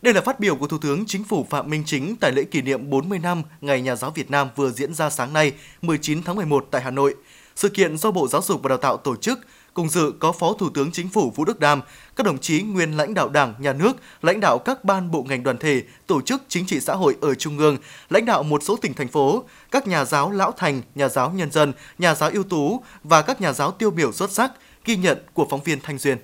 Đây 0.06 0.14
là 0.14 0.22
phát 0.22 0.40
biểu 0.40 0.56
của 0.56 0.68
Thủ 0.68 0.78
tướng 0.78 1.06
Chính 1.06 1.24
phủ 1.24 1.46
Phạm 1.50 1.70
Minh 1.70 1.84
Chính 1.86 2.16
tại 2.16 2.32
lễ 2.32 2.44
kỷ 2.44 2.62
niệm 2.62 2.90
40 2.90 3.20
năm 3.20 3.42
Ngày 3.62 3.82
Nhà 3.82 3.96
giáo 3.96 4.12
Việt 4.12 4.32
Nam 4.32 4.48
vừa 4.56 4.72
diễn 4.72 4.94
ra 4.94 5.10
sáng 5.10 5.34
nay, 5.34 5.52
19 5.82 6.24
tháng 6.24 6.36
11 6.36 6.68
tại 6.72 6.82
Hà 6.82 6.92
Nội. 6.92 7.16
Sự 7.56 7.70
kiện 7.70 7.98
do 7.98 8.12
Bộ 8.12 8.28
Giáo 8.28 8.42
dục 8.42 8.64
và 8.64 8.70
Đào 8.70 8.78
tạo 8.78 8.98
tổ 8.98 9.16
chức, 9.16 9.40
cùng 9.74 9.90
dự 9.90 10.14
có 10.20 10.32
Phó 10.32 10.54
Thủ 10.54 10.70
tướng 10.70 10.92
Chính 10.92 11.10
phủ 11.10 11.32
Vũ 11.36 11.46
Đức 11.46 11.60
Đam, 11.60 11.82
các 12.16 12.26
đồng 12.26 12.38
chí 12.38 12.62
nguyên 12.62 12.98
lãnh 12.98 13.14
đạo 13.14 13.30
Đảng, 13.30 13.54
Nhà 13.60 13.74
nước, 13.74 13.98
lãnh 14.22 14.40
đạo 14.40 14.60
các 14.60 14.84
ban 14.84 15.12
bộ 15.12 15.24
ngành 15.24 15.44
đoàn 15.44 15.58
thể, 15.58 15.84
tổ 16.08 16.22
chức 16.22 16.44
chính 16.48 16.66
trị 16.66 16.80
xã 16.80 16.94
hội 16.94 17.16
ở 17.22 17.36
Trung 17.36 17.58
ương, 17.58 17.78
lãnh 18.10 18.26
đạo 18.26 18.44
một 18.44 18.64
số 18.64 18.76
tỉnh 18.76 18.94
thành 18.94 19.08
phố, 19.08 19.44
các 19.72 19.88
nhà 19.88 20.06
giáo 20.06 20.32
lão 20.32 20.52
thành, 20.52 20.82
nhà 20.96 21.10
giáo 21.10 21.32
nhân 21.32 21.52
dân, 21.52 21.74
nhà 21.98 22.16
giáo 22.16 22.30
ưu 22.34 22.44
tú 22.44 22.84
và 23.04 23.22
các 23.22 23.42
nhà 23.42 23.54
giáo 23.54 23.72
tiêu 23.72 23.92
biểu 23.92 24.12
xuất 24.12 24.32
sắc, 24.32 24.52
ghi 24.86 24.96
nhận 24.96 25.18
của 25.34 25.48
phóng 25.50 25.64
viên 25.64 25.80
Thanh 25.84 25.98
Duyên. 25.98 26.18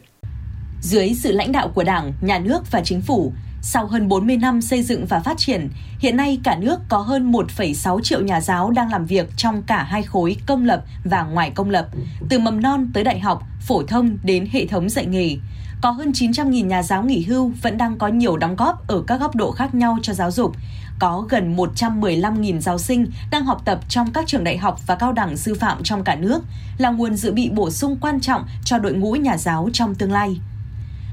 Dưới 0.81 1.13
sự 1.23 1.31
lãnh 1.31 1.51
đạo 1.51 1.71
của 1.75 1.83
Đảng, 1.83 2.13
Nhà 2.21 2.39
nước 2.39 2.61
và 2.71 2.81
Chính 2.85 3.01
phủ, 3.01 3.33
sau 3.61 3.87
hơn 3.87 4.07
40 4.07 4.37
năm 4.37 4.61
xây 4.61 4.83
dựng 4.83 5.05
và 5.05 5.19
phát 5.19 5.37
triển, 5.37 5.69
hiện 5.99 6.17
nay 6.17 6.39
cả 6.43 6.57
nước 6.59 6.79
có 6.89 6.97
hơn 6.97 7.31
1,6 7.31 8.01
triệu 8.01 8.21
nhà 8.21 8.41
giáo 8.41 8.71
đang 8.71 8.91
làm 8.91 9.05
việc 9.05 9.29
trong 9.37 9.63
cả 9.63 9.83
hai 9.83 10.03
khối 10.03 10.37
công 10.45 10.65
lập 10.65 10.83
và 11.03 11.23
ngoài 11.23 11.51
công 11.55 11.69
lập, 11.69 11.87
từ 12.29 12.39
mầm 12.39 12.61
non 12.61 12.89
tới 12.93 13.03
đại 13.03 13.19
học, 13.19 13.43
phổ 13.61 13.83
thông 13.83 14.17
đến 14.23 14.47
hệ 14.51 14.65
thống 14.65 14.89
dạy 14.89 15.05
nghề. 15.05 15.37
Có 15.81 15.91
hơn 15.91 16.11
900.000 16.11 16.65
nhà 16.65 16.83
giáo 16.83 17.03
nghỉ 17.03 17.23
hưu 17.23 17.51
vẫn 17.61 17.77
đang 17.77 17.97
có 17.97 18.07
nhiều 18.07 18.37
đóng 18.37 18.55
góp 18.55 18.87
ở 18.87 19.03
các 19.07 19.19
góc 19.19 19.35
độ 19.35 19.51
khác 19.51 19.75
nhau 19.75 19.97
cho 20.01 20.13
giáo 20.13 20.31
dục. 20.31 20.55
Có 20.99 21.25
gần 21.29 21.55
115.000 21.55 22.59
giáo 22.59 22.77
sinh 22.77 23.05
đang 23.31 23.45
học 23.45 23.61
tập 23.65 23.79
trong 23.89 24.11
các 24.11 24.27
trường 24.27 24.43
đại 24.43 24.57
học 24.57 24.79
và 24.87 24.95
cao 24.95 25.13
đẳng 25.13 25.37
sư 25.37 25.53
phạm 25.59 25.83
trong 25.83 26.03
cả 26.03 26.15
nước, 26.15 26.43
là 26.77 26.89
nguồn 26.89 27.15
dự 27.15 27.31
bị 27.33 27.49
bổ 27.49 27.71
sung 27.71 27.97
quan 28.01 28.19
trọng 28.19 28.45
cho 28.65 28.77
đội 28.77 28.93
ngũ 28.93 29.11
nhà 29.11 29.37
giáo 29.37 29.69
trong 29.73 29.95
tương 29.95 30.11
lai. 30.11 30.39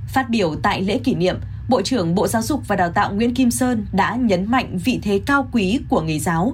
Phát 0.08 0.30
biểu 0.30 0.56
tại 0.62 0.82
lễ 0.82 0.98
kỷ 0.98 1.14
niệm, 1.14 1.36
Bộ 1.68 1.82
trưởng 1.82 2.14
Bộ 2.14 2.26
Giáo 2.26 2.42
dục 2.42 2.62
và 2.68 2.76
Đào 2.76 2.90
tạo 2.90 3.12
Nguyễn 3.12 3.34
Kim 3.34 3.50
Sơn 3.50 3.86
đã 3.92 4.16
nhấn 4.16 4.50
mạnh 4.50 4.78
vị 4.84 5.00
thế 5.02 5.20
cao 5.26 5.48
quý 5.52 5.80
của 5.88 6.00
nghề 6.00 6.18
giáo. 6.18 6.52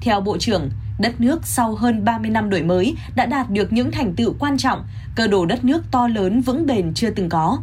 Theo 0.00 0.20
Bộ 0.20 0.38
trưởng, 0.38 0.70
đất 0.98 1.20
nước 1.20 1.46
sau 1.46 1.74
hơn 1.74 2.04
30 2.04 2.30
năm 2.30 2.50
đổi 2.50 2.62
mới 2.62 2.94
đã 3.14 3.26
đạt 3.26 3.50
được 3.50 3.72
những 3.72 3.90
thành 3.90 4.14
tựu 4.14 4.34
quan 4.38 4.58
trọng, 4.58 4.84
cơ 5.14 5.26
đồ 5.26 5.46
đất 5.46 5.64
nước 5.64 5.84
to 5.90 6.08
lớn 6.08 6.40
vững 6.40 6.66
bền 6.66 6.94
chưa 6.94 7.10
từng 7.10 7.28
có. 7.28 7.58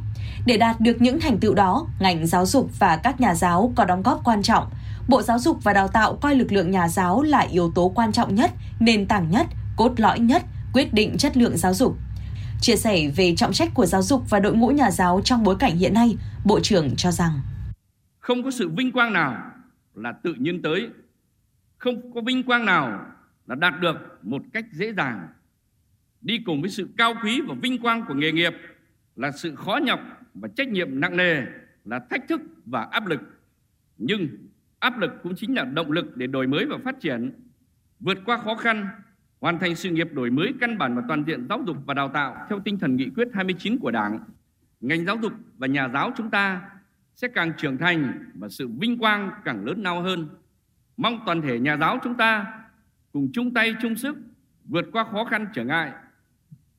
Để 0.46 0.58
đạt 0.58 0.82
được 0.82 1.02
những 1.02 1.20
thành 1.20 1.38
tựu 1.38 1.54
đó, 1.54 1.88
ngành 2.00 2.28
giáo 2.28 2.46
dục 2.46 2.70
và 2.80 2.98
các 2.98 3.22
nhà 3.22 3.36
giáo 3.36 3.74
có 3.76 3.86
đóng 3.86 4.04
góp 4.04 4.22
quan 4.24 4.42
trọng. 4.42 4.70
Bộ 5.08 5.22
Giáo 5.22 5.40
dục 5.40 5.58
và 5.64 5.74
Đào 5.74 5.88
tạo 5.88 6.16
coi 6.16 6.36
lực 6.36 6.52
lượng 6.52 6.72
nhà 6.72 6.88
giáo 6.88 7.22
là 7.22 7.40
yếu 7.40 7.72
tố 7.72 7.92
quan 7.96 8.12
trọng 8.12 8.36
nhất, 8.36 8.52
nền 8.80 9.06
tảng 9.06 9.32
nhất, 9.32 9.48
cốt 9.76 9.92
lõi 9.98 10.20
nhất, 10.20 10.44
quyết 10.74 10.94
định 10.94 11.18
chất 11.18 11.38
lượng 11.38 11.58
giáo 11.58 11.74
dục. 11.74 11.98
Chia 12.62 12.76
sẻ 12.76 13.12
về 13.16 13.36
trọng 13.36 13.54
trách 13.54 13.70
của 13.74 13.86
giáo 13.86 14.02
dục 14.02 14.30
và 14.30 14.40
đội 14.40 14.56
ngũ 14.56 14.68
nhà 14.68 14.92
giáo 14.92 15.22
trong 15.24 15.44
bối 15.44 15.56
cảnh 15.60 15.78
hiện 15.78 15.94
nay, 15.94 16.18
Bộ 16.46 16.60
trưởng 16.60 16.96
cho 16.96 17.12
rằng 17.12 17.32
Không 18.20 18.44
có 18.44 18.52
sự 18.52 18.70
vinh 18.70 18.92
quang 18.92 19.14
nào 19.14 19.52
là 19.96 20.12
tự 20.24 20.34
nhiên 20.34 20.62
tới, 20.62 20.90
không 21.78 22.14
có 22.14 22.22
vinh 22.22 22.44
quang 22.44 22.66
nào 22.66 23.06
là 23.48 23.56
đạt 23.56 23.80
được 23.80 23.96
một 24.22 24.42
cách 24.54 24.66
dễ 24.72 24.94
dàng. 24.94 25.28
Đi 26.22 26.40
cùng 26.46 26.62
với 26.62 26.70
sự 26.70 26.90
cao 26.98 27.14
quý 27.24 27.42
và 27.48 27.56
vinh 27.62 27.82
quang 27.82 28.06
của 28.08 28.14
nghề 28.14 28.32
nghiệp 28.32 28.54
là 29.16 29.32
sự 29.32 29.56
khó 29.56 29.80
nhọc 29.84 30.00
và 30.34 30.50
trách 30.56 30.68
nhiệm 30.68 31.00
nặng 31.00 31.18
nề, 31.18 31.42
là 31.86 32.00
thách 32.10 32.28
thức 32.28 32.42
và 32.66 32.88
áp 32.92 33.08
lực. 33.08 33.22
Nhưng 33.98 34.28
áp 34.80 34.98
lực 34.98 35.12
cũng 35.24 35.36
chính 35.36 35.56
là 35.56 35.64
động 35.64 35.92
lực 35.92 36.18
để 36.18 36.28
đổi 36.28 36.48
mới 36.48 36.66
và 36.66 36.78
phát 36.84 37.00
triển, 37.00 37.32
vượt 38.00 38.18
qua 38.26 38.38
khó 38.38 38.56
khăn 38.56 38.90
hoàn 39.42 39.60
thành 39.60 39.76
sự 39.76 39.90
nghiệp 39.90 40.08
đổi 40.14 40.30
mới 40.30 40.54
căn 40.62 40.78
bản 40.78 40.96
và 40.96 41.02
toàn 41.08 41.24
diện 41.28 41.48
giáo 41.50 41.64
dục 41.68 41.78
và 41.86 41.94
đào 41.94 42.10
tạo 42.10 42.36
theo 42.50 42.60
tinh 42.60 42.80
thần 42.80 42.96
nghị 42.96 43.10
quyết 43.16 43.28
29 43.34 43.78
của 43.78 43.92
Đảng. 43.92 44.20
Ngành 44.82 45.06
giáo 45.06 45.18
dục 45.22 45.34
và 45.58 45.68
nhà 45.68 45.90
giáo 45.94 46.12
chúng 46.18 46.30
ta 46.30 46.62
sẽ 47.16 47.28
càng 47.28 47.52
trưởng 47.58 47.78
thành 47.78 48.30
và 48.34 48.50
sự 48.50 48.68
vinh 48.68 48.98
quang 48.98 49.32
càng 49.46 49.66
lớn 49.66 49.84
lao 49.84 50.02
hơn. 50.02 50.30
Mong 50.98 51.20
toàn 51.26 51.42
thể 51.42 51.60
nhà 51.60 51.78
giáo 51.78 51.98
chúng 52.04 52.16
ta 52.16 52.46
cùng 53.12 53.30
chung 53.34 53.54
tay 53.54 53.76
chung 53.82 53.96
sức 53.96 54.18
vượt 54.66 54.86
qua 54.92 55.06
khó 55.12 55.26
khăn 55.26 55.48
trở 55.54 55.64
ngại. 55.64 55.92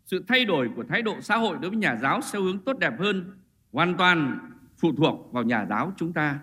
Sự 0.06 0.24
thay 0.28 0.44
đổi 0.44 0.70
của 0.76 0.84
thái 0.88 1.02
độ 1.02 1.20
xã 1.20 1.36
hội 1.36 1.56
đối 1.60 1.70
với 1.70 1.78
nhà 1.78 1.96
giáo 1.96 2.20
theo 2.32 2.42
hướng 2.42 2.58
tốt 2.58 2.78
đẹp 2.78 2.92
hơn, 2.98 3.32
hoàn 3.72 3.96
toàn 3.96 4.38
phụ 4.78 4.92
thuộc 4.96 5.32
vào 5.32 5.42
nhà 5.44 5.66
giáo 5.68 5.92
chúng 5.96 6.12
ta. 6.12 6.38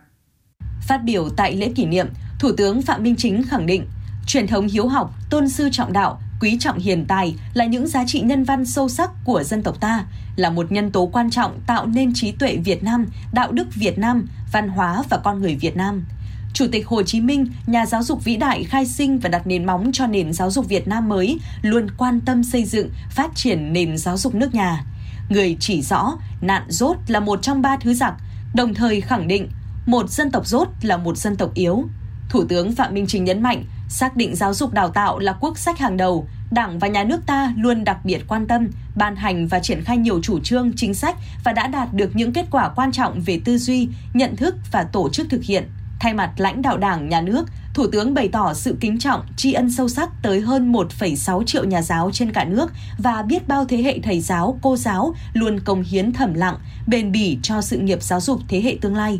Phát 0.87 1.01
biểu 1.05 1.29
tại 1.37 1.55
lễ 1.55 1.71
kỷ 1.75 1.85
niệm, 1.85 2.07
Thủ 2.39 2.49
tướng 2.57 2.81
Phạm 2.81 3.03
Minh 3.03 3.15
Chính 3.15 3.43
khẳng 3.43 3.65
định 3.65 3.85
Truyền 4.29 4.47
thống 4.47 4.67
hiếu 4.67 4.87
học, 4.87 5.13
tôn 5.29 5.49
sư 5.49 5.69
trọng 5.71 5.93
đạo, 5.93 6.21
quý 6.41 6.57
trọng 6.59 6.79
hiền 6.79 7.05
tài 7.05 7.35
là 7.53 7.65
những 7.65 7.87
giá 7.87 8.03
trị 8.07 8.21
nhân 8.21 8.43
văn 8.43 8.65
sâu 8.65 8.89
sắc 8.89 9.11
của 9.23 9.43
dân 9.43 9.63
tộc 9.63 9.79
ta, 9.79 10.05
là 10.35 10.49
một 10.49 10.71
nhân 10.71 10.91
tố 10.91 11.05
quan 11.05 11.29
trọng 11.29 11.59
tạo 11.67 11.85
nên 11.85 12.13
trí 12.13 12.31
tuệ 12.31 12.57
Việt 12.57 12.83
Nam, 12.83 13.05
đạo 13.31 13.51
đức 13.51 13.67
Việt 13.75 13.97
Nam, 13.97 14.27
văn 14.51 14.69
hóa 14.69 15.03
và 15.09 15.17
con 15.17 15.41
người 15.41 15.55
Việt 15.55 15.77
Nam. 15.77 16.05
Chủ 16.53 16.65
tịch 16.71 16.87
Hồ 16.87 17.03
Chí 17.03 17.21
Minh, 17.21 17.47
nhà 17.67 17.85
giáo 17.85 18.03
dục 18.03 18.23
vĩ 18.23 18.35
đại 18.35 18.63
khai 18.63 18.85
sinh 18.85 19.19
và 19.19 19.29
đặt 19.29 19.47
nền 19.47 19.65
móng 19.65 19.89
cho 19.93 20.07
nền 20.07 20.33
giáo 20.33 20.51
dục 20.51 20.67
Việt 20.67 20.87
Nam 20.87 21.09
mới, 21.09 21.39
luôn 21.61 21.87
quan 21.97 22.21
tâm 22.21 22.43
xây 22.43 22.65
dựng, 22.65 22.89
phát 23.09 23.35
triển 23.35 23.73
nền 23.73 23.97
giáo 23.97 24.17
dục 24.17 24.35
nước 24.35 24.53
nhà. 24.53 24.85
Người 25.29 25.57
chỉ 25.59 25.81
rõ 25.81 26.13
nạn 26.41 26.63
rốt 26.69 26.97
là 27.07 27.19
một 27.19 27.41
trong 27.41 27.61
ba 27.61 27.77
thứ 27.77 27.93
giặc, 27.93 28.13
đồng 28.53 28.73
thời 28.73 29.01
khẳng 29.01 29.27
định 29.27 29.49
một 29.85 30.09
dân 30.09 30.31
tộc 30.31 30.47
rốt 30.47 30.67
là 30.81 30.97
một 30.97 31.17
dân 31.17 31.35
tộc 31.35 31.53
yếu. 31.53 31.83
Thủ 32.29 32.45
tướng 32.49 32.75
Phạm 32.75 32.93
Minh 32.93 33.07
Chính 33.07 33.23
nhấn 33.23 33.41
mạnh, 33.41 33.63
xác 33.89 34.17
định 34.17 34.35
giáo 34.35 34.53
dục 34.53 34.73
đào 34.73 34.89
tạo 34.89 35.19
là 35.19 35.33
quốc 35.39 35.57
sách 35.57 35.79
hàng 35.79 35.97
đầu, 35.97 36.27
Đảng 36.51 36.79
và 36.79 36.87
nhà 36.87 37.03
nước 37.03 37.25
ta 37.25 37.53
luôn 37.57 37.83
đặc 37.83 37.97
biệt 38.03 38.21
quan 38.27 38.47
tâm, 38.47 38.67
ban 38.95 39.15
hành 39.15 39.47
và 39.47 39.59
triển 39.59 39.83
khai 39.83 39.97
nhiều 39.97 40.19
chủ 40.21 40.39
trương, 40.39 40.71
chính 40.75 40.93
sách 40.93 41.15
và 41.43 41.53
đã 41.53 41.67
đạt 41.67 41.93
được 41.93 42.15
những 42.15 42.33
kết 42.33 42.45
quả 42.51 42.69
quan 42.69 42.91
trọng 42.91 43.21
về 43.21 43.41
tư 43.45 43.57
duy, 43.57 43.87
nhận 44.13 44.35
thức 44.35 44.55
và 44.71 44.83
tổ 44.83 45.09
chức 45.09 45.29
thực 45.29 45.43
hiện. 45.43 45.63
Thay 45.99 46.13
mặt 46.13 46.31
lãnh 46.37 46.61
đạo 46.61 46.77
Đảng, 46.77 47.09
nhà 47.09 47.21
nước, 47.21 47.45
Thủ 47.73 47.87
tướng 47.91 48.13
bày 48.13 48.27
tỏ 48.27 48.53
sự 48.53 48.77
kính 48.79 48.99
trọng, 48.99 49.21
tri 49.37 49.53
ân 49.53 49.71
sâu 49.71 49.89
sắc 49.89 50.09
tới 50.21 50.41
hơn 50.41 50.71
1,6 50.71 51.43
triệu 51.43 51.63
nhà 51.63 51.81
giáo 51.81 52.09
trên 52.13 52.31
cả 52.31 52.43
nước 52.43 52.71
và 52.97 53.21
biết 53.21 53.47
bao 53.47 53.65
thế 53.65 53.77
hệ 53.77 53.99
thầy 54.03 54.19
giáo, 54.19 54.59
cô 54.61 54.77
giáo 54.77 55.13
luôn 55.33 55.59
công 55.59 55.83
hiến 55.83 56.13
thầm 56.13 56.33
lặng, 56.33 56.57
bền 56.87 57.11
bỉ 57.11 57.37
cho 57.43 57.61
sự 57.61 57.77
nghiệp 57.77 58.03
giáo 58.03 58.21
dục 58.21 58.39
thế 58.47 58.61
hệ 58.61 58.77
tương 58.81 58.95
lai. 58.95 59.19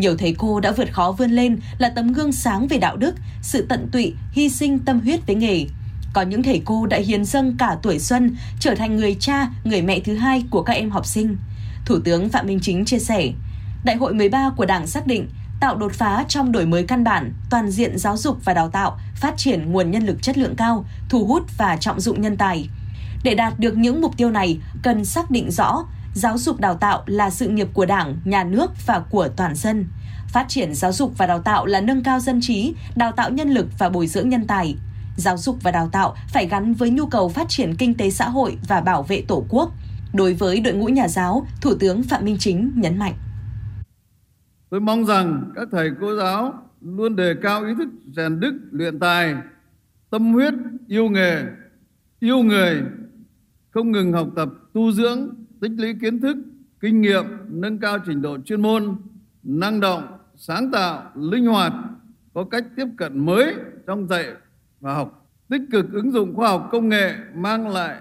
Nhiều 0.00 0.16
thầy 0.16 0.34
cô 0.38 0.60
đã 0.60 0.72
vượt 0.72 0.92
khó 0.92 1.12
vươn 1.18 1.30
lên 1.30 1.58
là 1.78 1.88
tấm 1.88 2.12
gương 2.12 2.32
sáng 2.32 2.68
về 2.68 2.78
đạo 2.78 2.96
đức, 2.96 3.14
sự 3.42 3.66
tận 3.68 3.88
tụy, 3.92 4.14
hy 4.32 4.48
sinh 4.48 4.78
tâm 4.78 5.00
huyết 5.00 5.26
với 5.26 5.36
nghề. 5.36 5.66
Có 6.12 6.22
những 6.22 6.42
thầy 6.42 6.62
cô 6.64 6.86
đã 6.86 6.96
hiến 6.96 7.24
dâng 7.24 7.56
cả 7.58 7.76
tuổi 7.82 7.98
xuân, 7.98 8.36
trở 8.60 8.74
thành 8.74 8.96
người 8.96 9.16
cha, 9.20 9.48
người 9.64 9.82
mẹ 9.82 10.00
thứ 10.00 10.16
hai 10.16 10.44
của 10.50 10.62
các 10.62 10.72
em 10.72 10.90
học 10.90 11.06
sinh. 11.06 11.36
Thủ 11.86 11.98
tướng 12.04 12.28
Phạm 12.28 12.46
Minh 12.46 12.60
Chính 12.62 12.84
chia 12.84 12.98
sẻ, 12.98 13.32
Đại 13.84 13.96
hội 13.96 14.14
13 14.14 14.50
của 14.56 14.66
Đảng 14.66 14.86
xác 14.86 15.06
định 15.06 15.28
tạo 15.60 15.76
đột 15.76 15.92
phá 15.92 16.24
trong 16.28 16.52
đổi 16.52 16.66
mới 16.66 16.82
căn 16.82 17.04
bản, 17.04 17.32
toàn 17.50 17.70
diện 17.70 17.98
giáo 17.98 18.16
dục 18.16 18.44
và 18.44 18.54
đào 18.54 18.70
tạo, 18.70 18.98
phát 19.16 19.34
triển 19.36 19.72
nguồn 19.72 19.90
nhân 19.90 20.06
lực 20.06 20.22
chất 20.22 20.38
lượng 20.38 20.56
cao, 20.56 20.84
thu 21.08 21.24
hút 21.26 21.42
và 21.58 21.76
trọng 21.76 22.00
dụng 22.00 22.22
nhân 22.22 22.36
tài. 22.36 22.68
Để 23.24 23.34
đạt 23.34 23.58
được 23.58 23.76
những 23.76 24.00
mục 24.00 24.16
tiêu 24.16 24.30
này, 24.30 24.58
cần 24.82 25.04
xác 25.04 25.30
định 25.30 25.50
rõ 25.50 25.84
giáo 26.14 26.38
dục 26.38 26.60
đào 26.60 26.74
tạo 26.74 27.02
là 27.06 27.30
sự 27.30 27.48
nghiệp 27.48 27.68
của 27.72 27.86
Đảng, 27.86 28.16
nhà 28.24 28.44
nước 28.44 28.70
và 28.86 29.04
của 29.10 29.28
toàn 29.36 29.54
dân. 29.54 29.86
Phát 30.28 30.46
triển 30.48 30.74
giáo 30.74 30.92
dục 30.92 31.18
và 31.18 31.26
đào 31.26 31.42
tạo 31.42 31.66
là 31.66 31.80
nâng 31.80 32.02
cao 32.02 32.20
dân 32.20 32.40
trí, 32.42 32.74
đào 32.96 33.12
tạo 33.12 33.30
nhân 33.30 33.50
lực 33.50 33.66
và 33.78 33.88
bồi 33.88 34.06
dưỡng 34.06 34.28
nhân 34.28 34.46
tài. 34.46 34.76
Giáo 35.16 35.36
dục 35.36 35.56
và 35.62 35.70
đào 35.70 35.88
tạo 35.92 36.14
phải 36.32 36.46
gắn 36.46 36.74
với 36.74 36.90
nhu 36.90 37.06
cầu 37.06 37.28
phát 37.28 37.48
triển 37.48 37.74
kinh 37.76 37.94
tế 37.94 38.10
xã 38.10 38.28
hội 38.28 38.58
và 38.68 38.80
bảo 38.80 39.02
vệ 39.02 39.24
Tổ 39.28 39.44
quốc. 39.48 39.72
Đối 40.14 40.34
với 40.34 40.60
đội 40.60 40.74
ngũ 40.74 40.86
nhà 40.86 41.08
giáo, 41.08 41.46
Thủ 41.60 41.74
tướng 41.80 42.02
Phạm 42.02 42.24
Minh 42.24 42.36
Chính 42.38 42.72
nhấn 42.74 42.98
mạnh. 42.98 43.14
Tôi 44.70 44.80
mong 44.80 45.04
rằng 45.04 45.50
các 45.56 45.68
thầy 45.72 45.90
cô 46.00 46.16
giáo 46.16 46.54
luôn 46.80 47.16
đề 47.16 47.34
cao 47.42 47.64
ý 47.64 47.74
thức 47.78 47.88
rèn 48.16 48.40
đức, 48.40 48.52
luyện 48.70 48.98
tài, 48.98 49.34
tâm 50.10 50.32
huyết, 50.32 50.54
yêu 50.88 51.08
nghề, 51.08 51.42
yêu 52.20 52.38
người, 52.38 52.82
không 53.70 53.92
ngừng 53.92 54.12
học 54.12 54.28
tập, 54.36 54.48
tu 54.74 54.92
dưỡng, 54.92 55.39
tích 55.60 55.72
lũy 55.78 55.94
kiến 56.00 56.20
thức, 56.20 56.36
kinh 56.80 57.00
nghiệm, 57.00 57.24
nâng 57.48 57.78
cao 57.78 57.98
trình 58.06 58.22
độ 58.22 58.38
chuyên 58.44 58.62
môn, 58.62 58.96
năng 59.42 59.80
động, 59.80 60.18
sáng 60.36 60.70
tạo, 60.70 61.10
linh 61.14 61.46
hoạt, 61.46 61.72
có 62.34 62.44
cách 62.44 62.64
tiếp 62.76 62.86
cận 62.96 63.26
mới 63.26 63.54
trong 63.86 64.08
dạy 64.08 64.26
và 64.80 64.94
học, 64.94 65.28
tích 65.48 65.62
cực 65.72 65.92
ứng 65.92 66.12
dụng 66.12 66.34
khoa 66.34 66.48
học 66.48 66.68
công 66.72 66.88
nghệ 66.88 67.14
mang 67.34 67.68
lại 67.68 68.00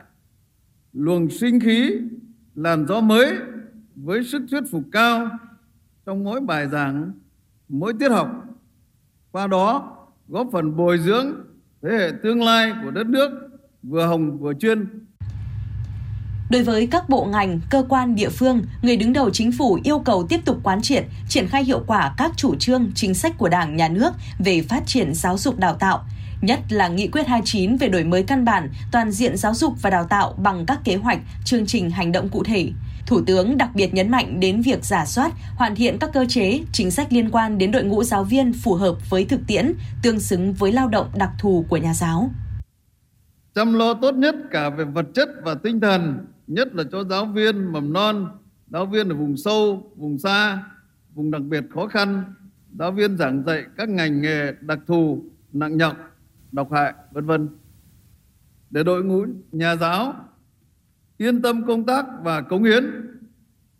luồng 0.93 1.29
sinh 1.29 1.59
khí, 1.59 1.91
làn 2.55 2.87
gió 2.87 3.01
mới 3.01 3.37
với 3.95 4.23
sức 4.23 4.41
thuyết 4.51 4.63
phục 4.71 4.83
cao 4.91 5.29
trong 6.05 6.23
mỗi 6.23 6.39
bài 6.39 6.67
giảng, 6.67 7.11
mỗi 7.69 7.93
tiết 7.99 8.09
học. 8.09 8.45
Qua 9.31 9.47
đó 9.47 9.97
góp 10.27 10.47
phần 10.51 10.75
bồi 10.75 10.97
dưỡng 10.97 11.27
thế 11.81 11.89
hệ 11.89 12.11
tương 12.23 12.43
lai 12.43 12.73
của 12.83 12.91
đất 12.91 13.07
nước 13.07 13.49
vừa 13.83 14.05
hồng 14.05 14.37
vừa 14.37 14.53
chuyên 14.53 14.87
Đối 16.49 16.63
với 16.63 16.87
các 16.87 17.09
bộ 17.09 17.25
ngành, 17.25 17.59
cơ 17.69 17.83
quan 17.89 18.15
địa 18.15 18.29
phương, 18.29 18.61
người 18.81 18.97
đứng 18.97 19.13
đầu 19.13 19.29
chính 19.29 19.51
phủ 19.51 19.79
yêu 19.83 19.99
cầu 19.99 20.25
tiếp 20.29 20.39
tục 20.45 20.59
quán 20.63 20.81
triệt, 20.81 21.05
triển 21.27 21.47
khai 21.47 21.63
hiệu 21.63 21.83
quả 21.87 22.13
các 22.17 22.31
chủ 22.35 22.55
trương, 22.55 22.91
chính 22.95 23.13
sách 23.13 23.37
của 23.37 23.49
Đảng, 23.49 23.75
Nhà 23.75 23.87
nước 23.87 24.13
về 24.39 24.61
phát 24.61 24.83
triển 24.85 25.13
giáo 25.13 25.37
dục 25.37 25.59
đào 25.59 25.73
tạo, 25.73 26.03
nhất 26.41 26.59
là 26.69 26.87
nghị 26.87 27.07
quyết 27.07 27.27
29 27.27 27.77
về 27.77 27.89
đổi 27.89 28.03
mới 28.03 28.23
căn 28.23 28.45
bản, 28.45 28.69
toàn 28.91 29.11
diện 29.11 29.37
giáo 29.37 29.53
dục 29.53 29.73
và 29.81 29.89
đào 29.89 30.03
tạo 30.03 30.33
bằng 30.37 30.65
các 30.65 30.79
kế 30.83 30.95
hoạch, 30.95 31.19
chương 31.45 31.65
trình 31.65 31.89
hành 31.89 32.11
động 32.11 32.29
cụ 32.29 32.43
thể. 32.43 32.69
Thủ 33.05 33.21
tướng 33.25 33.57
đặc 33.57 33.69
biệt 33.73 33.93
nhấn 33.93 34.11
mạnh 34.11 34.39
đến 34.39 34.61
việc 34.61 34.85
giả 34.85 35.05
soát, 35.05 35.31
hoàn 35.55 35.75
thiện 35.75 35.97
các 35.99 36.09
cơ 36.13 36.25
chế, 36.29 36.59
chính 36.73 36.91
sách 36.91 37.13
liên 37.13 37.29
quan 37.31 37.57
đến 37.57 37.71
đội 37.71 37.83
ngũ 37.83 38.03
giáo 38.03 38.23
viên 38.23 38.53
phù 38.53 38.73
hợp 38.73 39.09
với 39.09 39.25
thực 39.25 39.39
tiễn, 39.47 39.73
tương 40.03 40.19
xứng 40.19 40.53
với 40.53 40.71
lao 40.71 40.87
động 40.87 41.07
đặc 41.15 41.29
thù 41.39 41.65
của 41.69 41.77
nhà 41.77 41.93
giáo. 41.93 42.29
Chăm 43.55 43.73
lo 43.73 43.93
tốt 43.93 44.15
nhất 44.15 44.35
cả 44.51 44.69
về 44.69 44.83
vật 44.83 45.05
chất 45.13 45.29
và 45.43 45.55
tinh 45.63 45.79
thần 45.79 46.25
nhất 46.49 46.75
là 46.75 46.83
cho 46.91 47.03
giáo 47.03 47.25
viên 47.25 47.71
mầm 47.71 47.93
non, 47.93 48.27
giáo 48.67 48.85
viên 48.85 49.09
ở 49.09 49.15
vùng 49.15 49.37
sâu, 49.37 49.91
vùng 49.95 50.17
xa, 50.17 50.63
vùng 51.13 51.31
đặc 51.31 51.41
biệt 51.41 51.63
khó 51.73 51.87
khăn, 51.87 52.23
giáo 52.79 52.91
viên 52.91 53.17
giảng 53.17 53.43
dạy 53.43 53.65
các 53.77 53.89
ngành 53.89 54.21
nghề 54.21 54.53
đặc 54.61 54.79
thù, 54.87 55.25
nặng 55.53 55.77
nhọc, 55.77 55.97
độc 56.51 56.71
hại, 56.71 56.93
vân 57.11 57.25
vân. 57.25 57.49
Để 58.69 58.83
đội 58.83 59.03
ngũ 59.03 59.25
nhà 59.51 59.75
giáo 59.75 60.13
yên 61.17 61.41
tâm 61.41 61.65
công 61.67 61.85
tác 61.85 62.05
và 62.23 62.41
cống 62.41 62.63
hiến, 62.63 62.85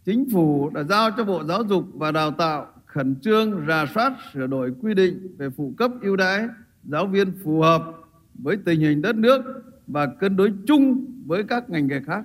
chính 0.06 0.30
phủ 0.34 0.70
đã 0.70 0.84
giao 0.84 1.12
cho 1.18 1.24
Bộ 1.24 1.44
Giáo 1.44 1.64
dục 1.64 1.86
và 1.94 2.12
Đào 2.12 2.32
tạo 2.32 2.68
khẩn 2.86 3.16
trương 3.22 3.66
rà 3.68 3.86
soát 3.96 4.14
sửa 4.34 4.48
đổi 4.48 4.74
quy 4.82 4.94
định 4.94 5.36
về 5.38 5.50
phụ 5.50 5.74
cấp 5.78 5.92
ưu 6.02 6.16
đãi 6.16 6.48
giáo 6.84 7.08
viên 7.08 7.32
phù 7.44 7.62
hợp 7.62 7.84
với 8.34 8.58
tình 8.66 8.80
hình 8.80 9.02
đất 9.02 9.16
nước 9.16 9.42
và 9.88 10.06
cân 10.06 10.36
đối 10.36 10.54
chung 10.68 11.06
với 11.26 11.44
các 11.44 11.70
ngành 11.70 11.88
nghề 11.88 12.02
khác. 12.02 12.24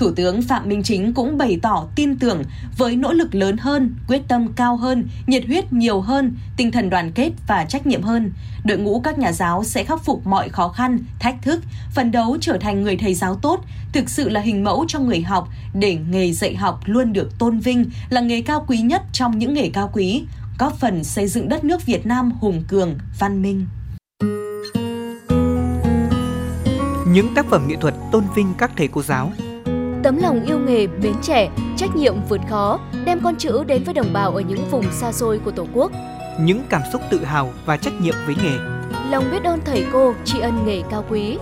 Thủ 0.00 0.10
tướng 0.10 0.42
Phạm 0.42 0.68
Minh 0.68 0.82
Chính 0.82 1.14
cũng 1.14 1.38
bày 1.38 1.58
tỏ 1.62 1.86
tin 1.96 2.18
tưởng 2.18 2.42
với 2.76 2.96
nỗ 2.96 3.12
lực 3.12 3.34
lớn 3.34 3.56
hơn, 3.56 3.94
quyết 4.08 4.22
tâm 4.28 4.52
cao 4.52 4.76
hơn, 4.76 5.08
nhiệt 5.26 5.46
huyết 5.46 5.72
nhiều 5.72 6.00
hơn, 6.00 6.36
tinh 6.56 6.70
thần 6.70 6.90
đoàn 6.90 7.12
kết 7.12 7.30
và 7.46 7.64
trách 7.64 7.86
nhiệm 7.86 8.02
hơn, 8.02 8.32
đội 8.64 8.78
ngũ 8.78 9.00
các 9.00 9.18
nhà 9.18 9.32
giáo 9.32 9.64
sẽ 9.64 9.84
khắc 9.84 10.04
phục 10.04 10.26
mọi 10.26 10.48
khó 10.48 10.68
khăn, 10.68 10.98
thách 11.18 11.42
thức, 11.42 11.62
phấn 11.94 12.10
đấu 12.10 12.36
trở 12.40 12.58
thành 12.60 12.82
người 12.82 12.96
thầy 12.96 13.14
giáo 13.14 13.34
tốt, 13.34 13.60
thực 13.92 14.10
sự 14.10 14.28
là 14.28 14.40
hình 14.40 14.64
mẫu 14.64 14.84
cho 14.88 14.98
người 14.98 15.20
học 15.20 15.48
để 15.74 15.98
nghề 16.10 16.32
dạy 16.32 16.56
học 16.56 16.80
luôn 16.84 17.12
được 17.12 17.38
tôn 17.38 17.58
vinh 17.58 17.84
là 18.10 18.20
nghề 18.20 18.42
cao 18.42 18.64
quý 18.68 18.78
nhất 18.78 19.02
trong 19.12 19.38
những 19.38 19.54
nghề 19.54 19.70
cao 19.72 19.90
quý, 19.92 20.24
góp 20.58 20.78
phần 20.78 21.04
xây 21.04 21.28
dựng 21.28 21.48
đất 21.48 21.64
nước 21.64 21.86
Việt 21.86 22.06
Nam 22.06 22.32
hùng 22.40 22.62
cường, 22.68 22.98
văn 23.18 23.42
minh. 23.42 23.66
Những 27.06 27.34
tác 27.34 27.46
phẩm 27.46 27.68
nghệ 27.68 27.76
thuật 27.80 27.94
tôn 28.12 28.24
vinh 28.34 28.54
các 28.58 28.70
thầy 28.76 28.88
cô 28.88 29.02
giáo 29.02 29.32
Tấm 30.02 30.16
lòng 30.16 30.44
yêu 30.46 30.58
nghề, 30.58 30.86
mến 30.86 31.14
trẻ, 31.22 31.50
trách 31.76 31.96
nhiệm 31.96 32.14
vượt 32.28 32.40
khó, 32.50 32.80
đem 33.04 33.20
con 33.24 33.36
chữ 33.36 33.64
đến 33.66 33.84
với 33.84 33.94
đồng 33.94 34.12
bào 34.12 34.34
ở 34.34 34.40
những 34.40 34.70
vùng 34.70 34.92
xa 34.92 35.12
xôi 35.12 35.40
của 35.44 35.50
Tổ 35.50 35.66
quốc. 35.74 35.92
Những 36.40 36.62
cảm 36.68 36.82
xúc 36.92 37.02
tự 37.10 37.24
hào 37.24 37.52
và 37.66 37.76
trách 37.76 38.00
nhiệm 38.00 38.14
với 38.26 38.34
nghề. 38.42 38.56
Lòng 39.10 39.24
biết 39.30 39.44
ơn 39.44 39.60
thầy 39.64 39.86
cô, 39.92 40.14
tri 40.24 40.40
ân 40.40 40.66
nghề 40.66 40.82
cao 40.90 41.04
quý. 41.10 41.38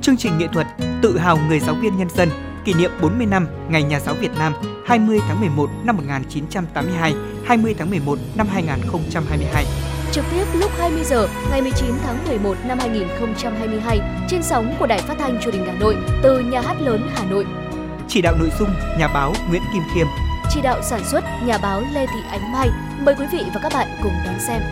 Chương 0.00 0.16
trình 0.16 0.38
nghệ 0.38 0.46
thuật 0.52 0.66
Tự 1.02 1.18
hào 1.18 1.38
người 1.48 1.60
giáo 1.60 1.74
viên 1.74 1.96
nhân 1.96 2.08
dân 2.10 2.28
kỷ 2.64 2.74
niệm 2.74 2.90
40 3.02 3.26
năm 3.26 3.48
Ngày 3.68 3.82
Nhà 3.82 4.00
giáo 4.00 4.14
Việt 4.20 4.30
Nam 4.38 4.52
20 4.86 5.18
tháng 5.28 5.40
11 5.40 5.70
năm 5.84 5.96
1982, 5.96 7.14
20 7.44 7.74
tháng 7.78 7.90
11 7.90 8.18
năm 8.36 8.46
2022 8.50 9.64
trực 10.12 10.24
tiếp 10.30 10.44
lúc 10.54 10.70
20 10.78 11.04
giờ 11.04 11.28
ngày 11.50 11.62
19 11.62 11.94
tháng 12.02 12.18
11 12.28 12.56
năm 12.64 12.78
2022 12.78 14.00
trên 14.28 14.42
sóng 14.42 14.74
của 14.78 14.86
Đài 14.86 14.98
Phát 14.98 15.14
thanh 15.18 15.40
Truyền 15.40 15.54
hình 15.54 15.64
Hà 15.66 15.72
Nội 15.72 15.96
từ 16.22 16.40
Nhà 16.40 16.60
hát 16.60 16.80
lớn 16.80 17.08
Hà 17.14 17.24
Nội. 17.24 17.46
Chỉ 18.08 18.22
đạo 18.22 18.34
nội 18.38 18.50
dung, 18.58 18.68
nhà 18.98 19.08
báo 19.08 19.34
Nguyễn 19.48 19.62
Kim 19.72 19.82
Khiêm. 19.94 20.06
Chỉ 20.50 20.60
đạo 20.62 20.82
sản 20.82 21.00
xuất, 21.04 21.24
nhà 21.44 21.58
báo 21.58 21.82
Lê 21.92 22.06
Thị 22.06 22.20
Ánh 22.30 22.52
Mai. 22.52 22.68
Mời 23.00 23.14
quý 23.18 23.26
vị 23.32 23.44
và 23.54 23.60
các 23.62 23.72
bạn 23.74 23.88
cùng 24.02 24.12
đón 24.24 24.34
xem. 24.40 24.62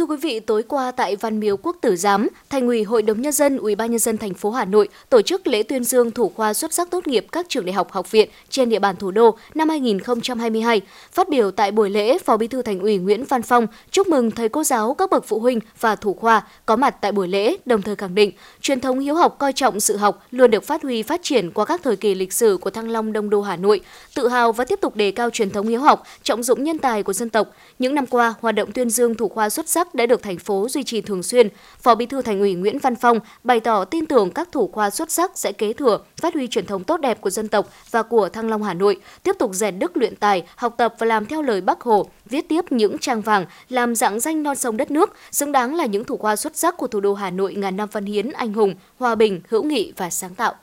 Thưa 0.00 0.06
quý 0.06 0.16
vị, 0.16 0.40
tối 0.40 0.62
qua 0.62 0.90
tại 0.90 1.16
Văn 1.16 1.40
Miếu 1.40 1.56
Quốc 1.56 1.76
Tử 1.80 1.96
Giám, 1.96 2.28
Thành 2.50 2.66
ủy 2.66 2.82
Hội 2.82 3.02
đồng 3.02 3.20
nhân 3.20 3.32
dân, 3.32 3.56
Ủy 3.56 3.74
ban 3.74 3.90
nhân 3.90 3.98
dân 3.98 4.18
thành 4.18 4.34
phố 4.34 4.50
Hà 4.50 4.64
Nội 4.64 4.88
tổ 5.10 5.22
chức 5.22 5.46
lễ 5.46 5.62
tuyên 5.62 5.84
dương 5.84 6.10
thủ 6.10 6.32
khoa 6.36 6.54
xuất 6.54 6.72
sắc 6.72 6.90
tốt 6.90 7.06
nghiệp 7.06 7.26
các 7.32 7.46
trường 7.48 7.64
đại 7.64 7.72
học, 7.72 7.92
học 7.92 8.10
viện 8.10 8.28
trên 8.48 8.68
địa 8.68 8.78
bàn 8.78 8.96
thủ 8.96 9.10
đô 9.10 9.36
năm 9.54 9.68
2022. 9.68 10.80
Phát 11.12 11.28
biểu 11.28 11.50
tại 11.50 11.70
buổi 11.70 11.90
lễ, 11.90 12.18
Phó 12.18 12.36
Bí 12.36 12.48
thư 12.48 12.62
Thành 12.62 12.80
ủy 12.80 12.98
Nguyễn 12.98 13.24
Văn 13.24 13.42
Phong 13.42 13.66
chúc 13.90 14.08
mừng 14.08 14.30
thầy 14.30 14.48
cô 14.48 14.64
giáo, 14.64 14.94
các 14.94 15.10
bậc 15.10 15.24
phụ 15.26 15.40
huynh 15.40 15.58
và 15.80 15.96
thủ 15.96 16.14
khoa 16.14 16.42
có 16.66 16.76
mặt 16.76 16.96
tại 17.00 17.12
buổi 17.12 17.28
lễ, 17.28 17.56
đồng 17.66 17.82
thời 17.82 17.96
khẳng 17.96 18.14
định 18.14 18.32
truyền 18.60 18.80
thống 18.80 18.98
hiếu 18.98 19.14
học 19.14 19.36
coi 19.38 19.52
trọng 19.52 19.80
sự 19.80 19.96
học 19.96 20.26
luôn 20.30 20.50
được 20.50 20.64
phát 20.64 20.82
huy 20.82 21.02
phát 21.02 21.20
triển 21.22 21.50
qua 21.50 21.64
các 21.64 21.80
thời 21.84 21.96
kỳ 21.96 22.14
lịch 22.14 22.32
sử 22.32 22.58
của 22.60 22.70
Thăng 22.70 22.90
Long 22.90 23.12
Đông 23.12 23.30
đô 23.30 23.42
Hà 23.42 23.56
Nội, 23.56 23.80
tự 24.14 24.28
hào 24.28 24.52
và 24.52 24.64
tiếp 24.64 24.78
tục 24.80 24.96
đề 24.96 25.10
cao 25.10 25.30
truyền 25.30 25.50
thống 25.50 25.68
hiếu 25.68 25.80
học, 25.80 26.02
trọng 26.22 26.42
dụng 26.42 26.64
nhân 26.64 26.78
tài 26.78 27.02
của 27.02 27.12
dân 27.12 27.30
tộc. 27.30 27.48
Những 27.78 27.94
năm 27.94 28.06
qua, 28.06 28.34
hoạt 28.40 28.54
động 28.54 28.72
tuyên 28.72 28.90
dương 28.90 29.14
thủ 29.14 29.28
khoa 29.28 29.50
xuất 29.50 29.68
sắc 29.68 29.89
đã 29.94 30.06
được 30.06 30.22
thành 30.22 30.38
phố 30.38 30.68
duy 30.68 30.82
trì 30.82 31.00
thường 31.00 31.22
xuyên. 31.22 31.48
Phó 31.82 31.94
Bí 31.94 32.06
thư 32.06 32.22
Thành 32.22 32.40
ủy 32.40 32.54
Nguyễn 32.54 32.78
Văn 32.78 32.96
Phong 32.96 33.18
bày 33.44 33.60
tỏ 33.60 33.84
tin 33.84 34.06
tưởng 34.06 34.30
các 34.30 34.48
thủ 34.52 34.68
khoa 34.68 34.90
xuất 34.90 35.10
sắc 35.10 35.30
sẽ 35.34 35.52
kế 35.52 35.72
thừa, 35.72 36.00
phát 36.16 36.34
huy 36.34 36.46
truyền 36.46 36.66
thống 36.66 36.84
tốt 36.84 37.00
đẹp 37.00 37.20
của 37.20 37.30
dân 37.30 37.48
tộc 37.48 37.68
và 37.90 38.02
của 38.02 38.28
Thăng 38.28 38.48
Long 38.48 38.62
Hà 38.62 38.74
Nội, 38.74 38.96
tiếp 39.22 39.36
tục 39.38 39.50
rèn 39.54 39.78
đức 39.78 39.96
luyện 39.96 40.16
tài, 40.16 40.42
học 40.56 40.74
tập 40.78 40.94
và 40.98 41.06
làm 41.06 41.26
theo 41.26 41.42
lời 41.42 41.60
Bác 41.60 41.80
Hồ, 41.80 42.10
viết 42.26 42.48
tiếp 42.48 42.64
những 42.70 42.98
trang 42.98 43.20
vàng, 43.20 43.46
làm 43.68 43.94
dạng 43.94 44.20
danh 44.20 44.42
non 44.42 44.56
sông 44.56 44.76
đất 44.76 44.90
nước, 44.90 45.14
xứng 45.30 45.52
đáng 45.52 45.74
là 45.74 45.86
những 45.86 46.04
thủ 46.04 46.16
khoa 46.16 46.36
xuất 46.36 46.56
sắc 46.56 46.76
của 46.76 46.86
thủ 46.86 47.00
đô 47.00 47.14
Hà 47.14 47.30
Nội 47.30 47.54
ngàn 47.54 47.76
năm 47.76 47.88
văn 47.92 48.04
hiến, 48.04 48.30
anh 48.32 48.52
hùng, 48.52 48.74
hòa 48.98 49.14
bình, 49.14 49.40
hữu 49.48 49.62
nghị 49.62 49.92
và 49.96 50.10
sáng 50.10 50.34
tạo. 50.34 50.54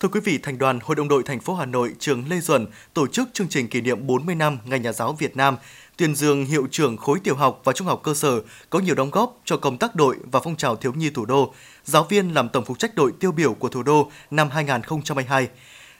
Thưa 0.00 0.08
quý 0.08 0.20
vị, 0.20 0.38
Thành 0.42 0.58
đoàn 0.58 0.78
Hội 0.82 0.96
đồng 0.96 1.08
đội 1.08 1.22
thành 1.22 1.40
phố 1.40 1.54
Hà 1.54 1.66
Nội 1.66 1.94
trường 1.98 2.24
Lê 2.28 2.40
Duẩn 2.40 2.66
tổ 2.94 3.06
chức 3.06 3.28
chương 3.32 3.48
trình 3.48 3.68
kỷ 3.68 3.80
niệm 3.80 4.06
40 4.06 4.34
năm 4.34 4.58
Ngày 4.64 4.78
Nhà 4.78 4.92
giáo 4.92 5.12
Việt 5.12 5.36
Nam 5.36 5.56
tuyên 5.98 6.14
dương 6.14 6.44
hiệu 6.44 6.66
trưởng 6.70 6.96
khối 6.96 7.20
tiểu 7.20 7.34
học 7.34 7.60
và 7.64 7.72
trung 7.72 7.86
học 7.86 8.00
cơ 8.02 8.14
sở 8.14 8.40
có 8.70 8.78
nhiều 8.78 8.94
đóng 8.94 9.10
góp 9.10 9.40
cho 9.44 9.56
công 9.56 9.78
tác 9.78 9.94
đội 9.94 10.16
và 10.32 10.40
phong 10.44 10.56
trào 10.56 10.76
thiếu 10.76 10.92
nhi 10.92 11.10
thủ 11.10 11.24
đô, 11.24 11.54
giáo 11.84 12.06
viên 12.08 12.34
làm 12.34 12.48
tổng 12.48 12.64
phụ 12.64 12.74
trách 12.74 12.94
đội 12.94 13.12
tiêu 13.20 13.32
biểu 13.32 13.54
của 13.54 13.68
thủ 13.68 13.82
đô 13.82 14.10
năm 14.30 14.50
2022. 14.50 15.48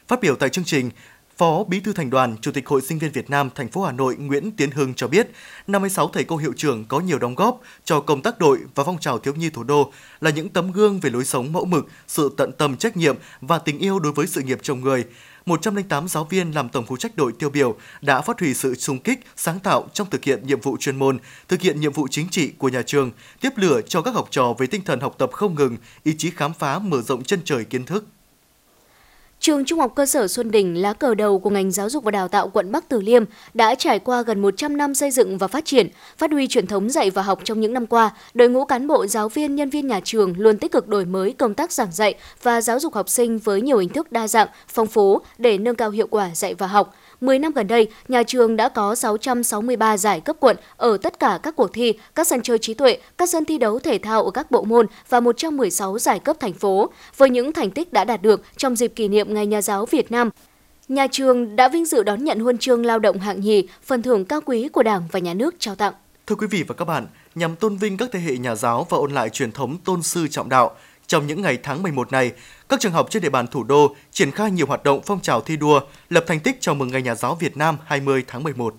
Phát 0.07 0.21
biểu 0.21 0.35
tại 0.35 0.49
chương 0.49 0.63
trình, 0.63 0.89
Phó 1.37 1.63
Bí 1.63 1.79
thư 1.79 1.93
Thành 1.93 2.09
đoàn, 2.09 2.35
Chủ 2.41 2.51
tịch 2.51 2.67
Hội 2.67 2.81
Sinh 2.81 2.99
viên 2.99 3.11
Việt 3.11 3.29
Nam 3.29 3.49
thành 3.55 3.67
phố 3.67 3.83
Hà 3.83 3.91
Nội 3.91 4.15
Nguyễn 4.15 4.51
Tiến 4.51 4.71
Hưng 4.71 4.93
cho 4.93 5.07
biết, 5.07 5.27
56 5.67 6.07
thầy 6.07 6.23
cô 6.23 6.37
hiệu 6.37 6.53
trưởng 6.57 6.85
có 6.85 6.99
nhiều 6.99 7.19
đóng 7.19 7.35
góp 7.35 7.61
cho 7.83 7.99
công 7.99 8.21
tác 8.21 8.39
đội 8.39 8.59
và 8.75 8.83
phong 8.83 8.99
trào 8.99 9.19
thiếu 9.19 9.33
nhi 9.33 9.49
thủ 9.49 9.63
đô 9.63 9.91
là 10.21 10.29
những 10.31 10.49
tấm 10.49 10.71
gương 10.71 10.99
về 10.99 11.09
lối 11.09 11.25
sống 11.25 11.53
mẫu 11.53 11.65
mực, 11.65 11.87
sự 12.07 12.33
tận 12.37 12.51
tâm 12.51 12.77
trách 12.77 12.97
nhiệm 12.97 13.15
và 13.41 13.59
tình 13.59 13.79
yêu 13.79 13.99
đối 13.99 14.11
với 14.11 14.27
sự 14.27 14.41
nghiệp 14.41 14.59
chồng 14.61 14.81
người, 14.81 15.05
108 15.45 16.07
giáo 16.07 16.23
viên 16.23 16.51
làm 16.51 16.69
tổng 16.69 16.85
phụ 16.85 16.97
trách 16.97 17.15
đội 17.15 17.31
tiêu 17.39 17.49
biểu 17.49 17.75
đã 18.01 18.21
phát 18.21 18.39
huy 18.39 18.53
sự 18.53 18.75
sung 18.75 18.99
kích, 18.99 19.19
sáng 19.35 19.59
tạo 19.59 19.87
trong 19.93 20.09
thực 20.09 20.23
hiện 20.23 20.47
nhiệm 20.47 20.61
vụ 20.61 20.77
chuyên 20.77 20.99
môn, 20.99 21.19
thực 21.47 21.61
hiện 21.61 21.79
nhiệm 21.79 21.93
vụ 21.93 22.07
chính 22.07 22.29
trị 22.29 22.51
của 22.57 22.69
nhà 22.69 22.81
trường, 22.81 23.11
tiếp 23.41 23.49
lửa 23.55 23.81
cho 23.87 24.01
các 24.01 24.15
học 24.15 24.27
trò 24.31 24.53
với 24.57 24.67
tinh 24.67 24.81
thần 24.85 24.99
học 24.99 25.15
tập 25.17 25.29
không 25.33 25.55
ngừng, 25.55 25.77
ý 26.03 26.15
chí 26.17 26.29
khám 26.29 26.53
phá 26.53 26.79
mở 26.79 27.01
rộng 27.01 27.23
chân 27.23 27.39
trời 27.45 27.65
kiến 27.65 27.85
thức. 27.85 28.05
Trường 29.41 29.65
Trung 29.65 29.79
học 29.79 29.91
cơ 29.95 30.05
sở 30.05 30.27
Xuân 30.27 30.51
Đình, 30.51 30.81
lá 30.81 30.93
cờ 30.93 31.15
đầu 31.15 31.39
của 31.39 31.49
ngành 31.49 31.71
giáo 31.71 31.89
dục 31.89 32.03
và 32.03 32.11
đào 32.11 32.27
tạo 32.27 32.49
quận 32.49 32.71
Bắc 32.71 32.89
Từ 32.89 33.01
Liêm, 33.01 33.23
đã 33.53 33.75
trải 33.75 33.99
qua 33.99 34.21
gần 34.21 34.41
100 34.41 34.77
năm 34.77 34.93
xây 34.93 35.11
dựng 35.11 35.37
và 35.37 35.47
phát 35.47 35.65
triển, 35.65 35.87
phát 36.17 36.31
huy 36.31 36.47
truyền 36.47 36.67
thống 36.67 36.89
dạy 36.89 37.09
và 37.09 37.21
học 37.21 37.39
trong 37.43 37.61
những 37.61 37.73
năm 37.73 37.87
qua. 37.87 38.11
Đội 38.33 38.49
ngũ 38.49 38.65
cán 38.65 38.87
bộ, 38.87 39.07
giáo 39.07 39.29
viên, 39.29 39.55
nhân 39.55 39.69
viên 39.69 39.87
nhà 39.87 39.99
trường 40.03 40.33
luôn 40.37 40.57
tích 40.57 40.71
cực 40.71 40.87
đổi 40.87 41.05
mới 41.05 41.33
công 41.33 41.53
tác 41.53 41.71
giảng 41.71 41.91
dạy 41.91 42.15
và 42.43 42.61
giáo 42.61 42.79
dục 42.79 42.93
học 42.93 43.09
sinh 43.09 43.39
với 43.39 43.61
nhiều 43.61 43.77
hình 43.77 43.89
thức 43.89 44.11
đa 44.11 44.27
dạng, 44.27 44.47
phong 44.67 44.87
phú 44.87 45.19
để 45.37 45.57
nâng 45.57 45.75
cao 45.75 45.89
hiệu 45.89 46.07
quả 46.07 46.29
dạy 46.33 46.53
và 46.53 46.67
học. 46.67 46.95
10 47.21 47.39
năm 47.39 47.51
gần 47.51 47.67
đây, 47.67 47.87
nhà 48.07 48.23
trường 48.23 48.55
đã 48.55 48.69
có 48.69 48.95
663 48.95 49.97
giải 49.97 50.21
cấp 50.21 50.35
quận 50.39 50.57
ở 50.77 50.97
tất 50.97 51.19
cả 51.19 51.39
các 51.43 51.55
cuộc 51.55 51.73
thi, 51.73 51.93
các 52.15 52.27
sân 52.27 52.41
chơi 52.41 52.57
trí 52.57 52.73
tuệ, 52.73 52.97
các 53.17 53.29
sân 53.29 53.45
thi 53.45 53.57
đấu 53.57 53.79
thể 53.79 53.97
thao 53.97 54.23
ở 54.23 54.31
các 54.31 54.51
bộ 54.51 54.63
môn 54.63 54.85
và 55.09 55.19
116 55.19 55.99
giải 55.99 56.19
cấp 56.19 56.37
thành 56.39 56.53
phố. 56.53 56.89
Với 57.17 57.29
những 57.29 57.53
thành 57.53 57.71
tích 57.71 57.93
đã 57.93 58.03
đạt 58.03 58.21
được 58.21 58.43
trong 58.57 58.75
dịp 58.75 58.87
kỷ 58.95 59.07
niệm 59.07 59.33
Ngày 59.33 59.45
Nhà 59.45 59.61
giáo 59.61 59.85
Việt 59.85 60.11
Nam, 60.11 60.29
nhà 60.87 61.07
trường 61.11 61.55
đã 61.55 61.67
vinh 61.67 61.85
dự 61.85 62.03
đón 62.03 62.23
nhận 62.23 62.39
huân 62.39 62.57
chương 62.57 62.85
lao 62.85 62.99
động 62.99 63.19
hạng 63.19 63.41
nhì, 63.41 63.67
phần 63.83 64.01
thưởng 64.01 64.25
cao 64.25 64.41
quý 64.45 64.69
của 64.69 64.83
Đảng 64.83 65.03
và 65.11 65.19
Nhà 65.19 65.33
nước 65.33 65.55
trao 65.59 65.75
tặng. 65.75 65.93
Thưa 66.27 66.35
quý 66.35 66.47
vị 66.47 66.63
và 66.67 66.75
các 66.75 66.85
bạn, 66.85 67.07
nhằm 67.35 67.55
tôn 67.55 67.77
vinh 67.77 67.97
các 67.97 68.09
thế 68.11 68.19
hệ 68.19 68.37
nhà 68.37 68.55
giáo 68.55 68.87
và 68.89 68.97
ôn 68.97 69.11
lại 69.11 69.29
truyền 69.29 69.51
thống 69.51 69.77
tôn 69.85 70.03
sư 70.03 70.27
trọng 70.27 70.49
đạo, 70.49 70.75
trong 71.09 71.27
những 71.27 71.41
ngày 71.41 71.57
tháng 71.63 71.83
11 71.83 72.11
này, 72.11 72.31
các 72.69 72.79
trường 72.79 72.91
học 72.91 73.07
trên 73.09 73.21
địa 73.21 73.29
bàn 73.29 73.47
thủ 73.47 73.63
đô 73.63 73.95
triển 74.11 74.31
khai 74.31 74.51
nhiều 74.51 74.65
hoạt 74.65 74.83
động 74.83 75.01
phong 75.05 75.19
trào 75.21 75.41
thi 75.41 75.57
đua, 75.57 75.81
lập 76.09 76.23
thành 76.27 76.39
tích 76.39 76.57
chào 76.59 76.75
mừng 76.75 76.91
Ngày 76.91 77.01
Nhà 77.01 77.15
giáo 77.15 77.35
Việt 77.35 77.57
Nam 77.57 77.77
20 77.85 78.23
tháng 78.27 78.43
11. 78.43 78.73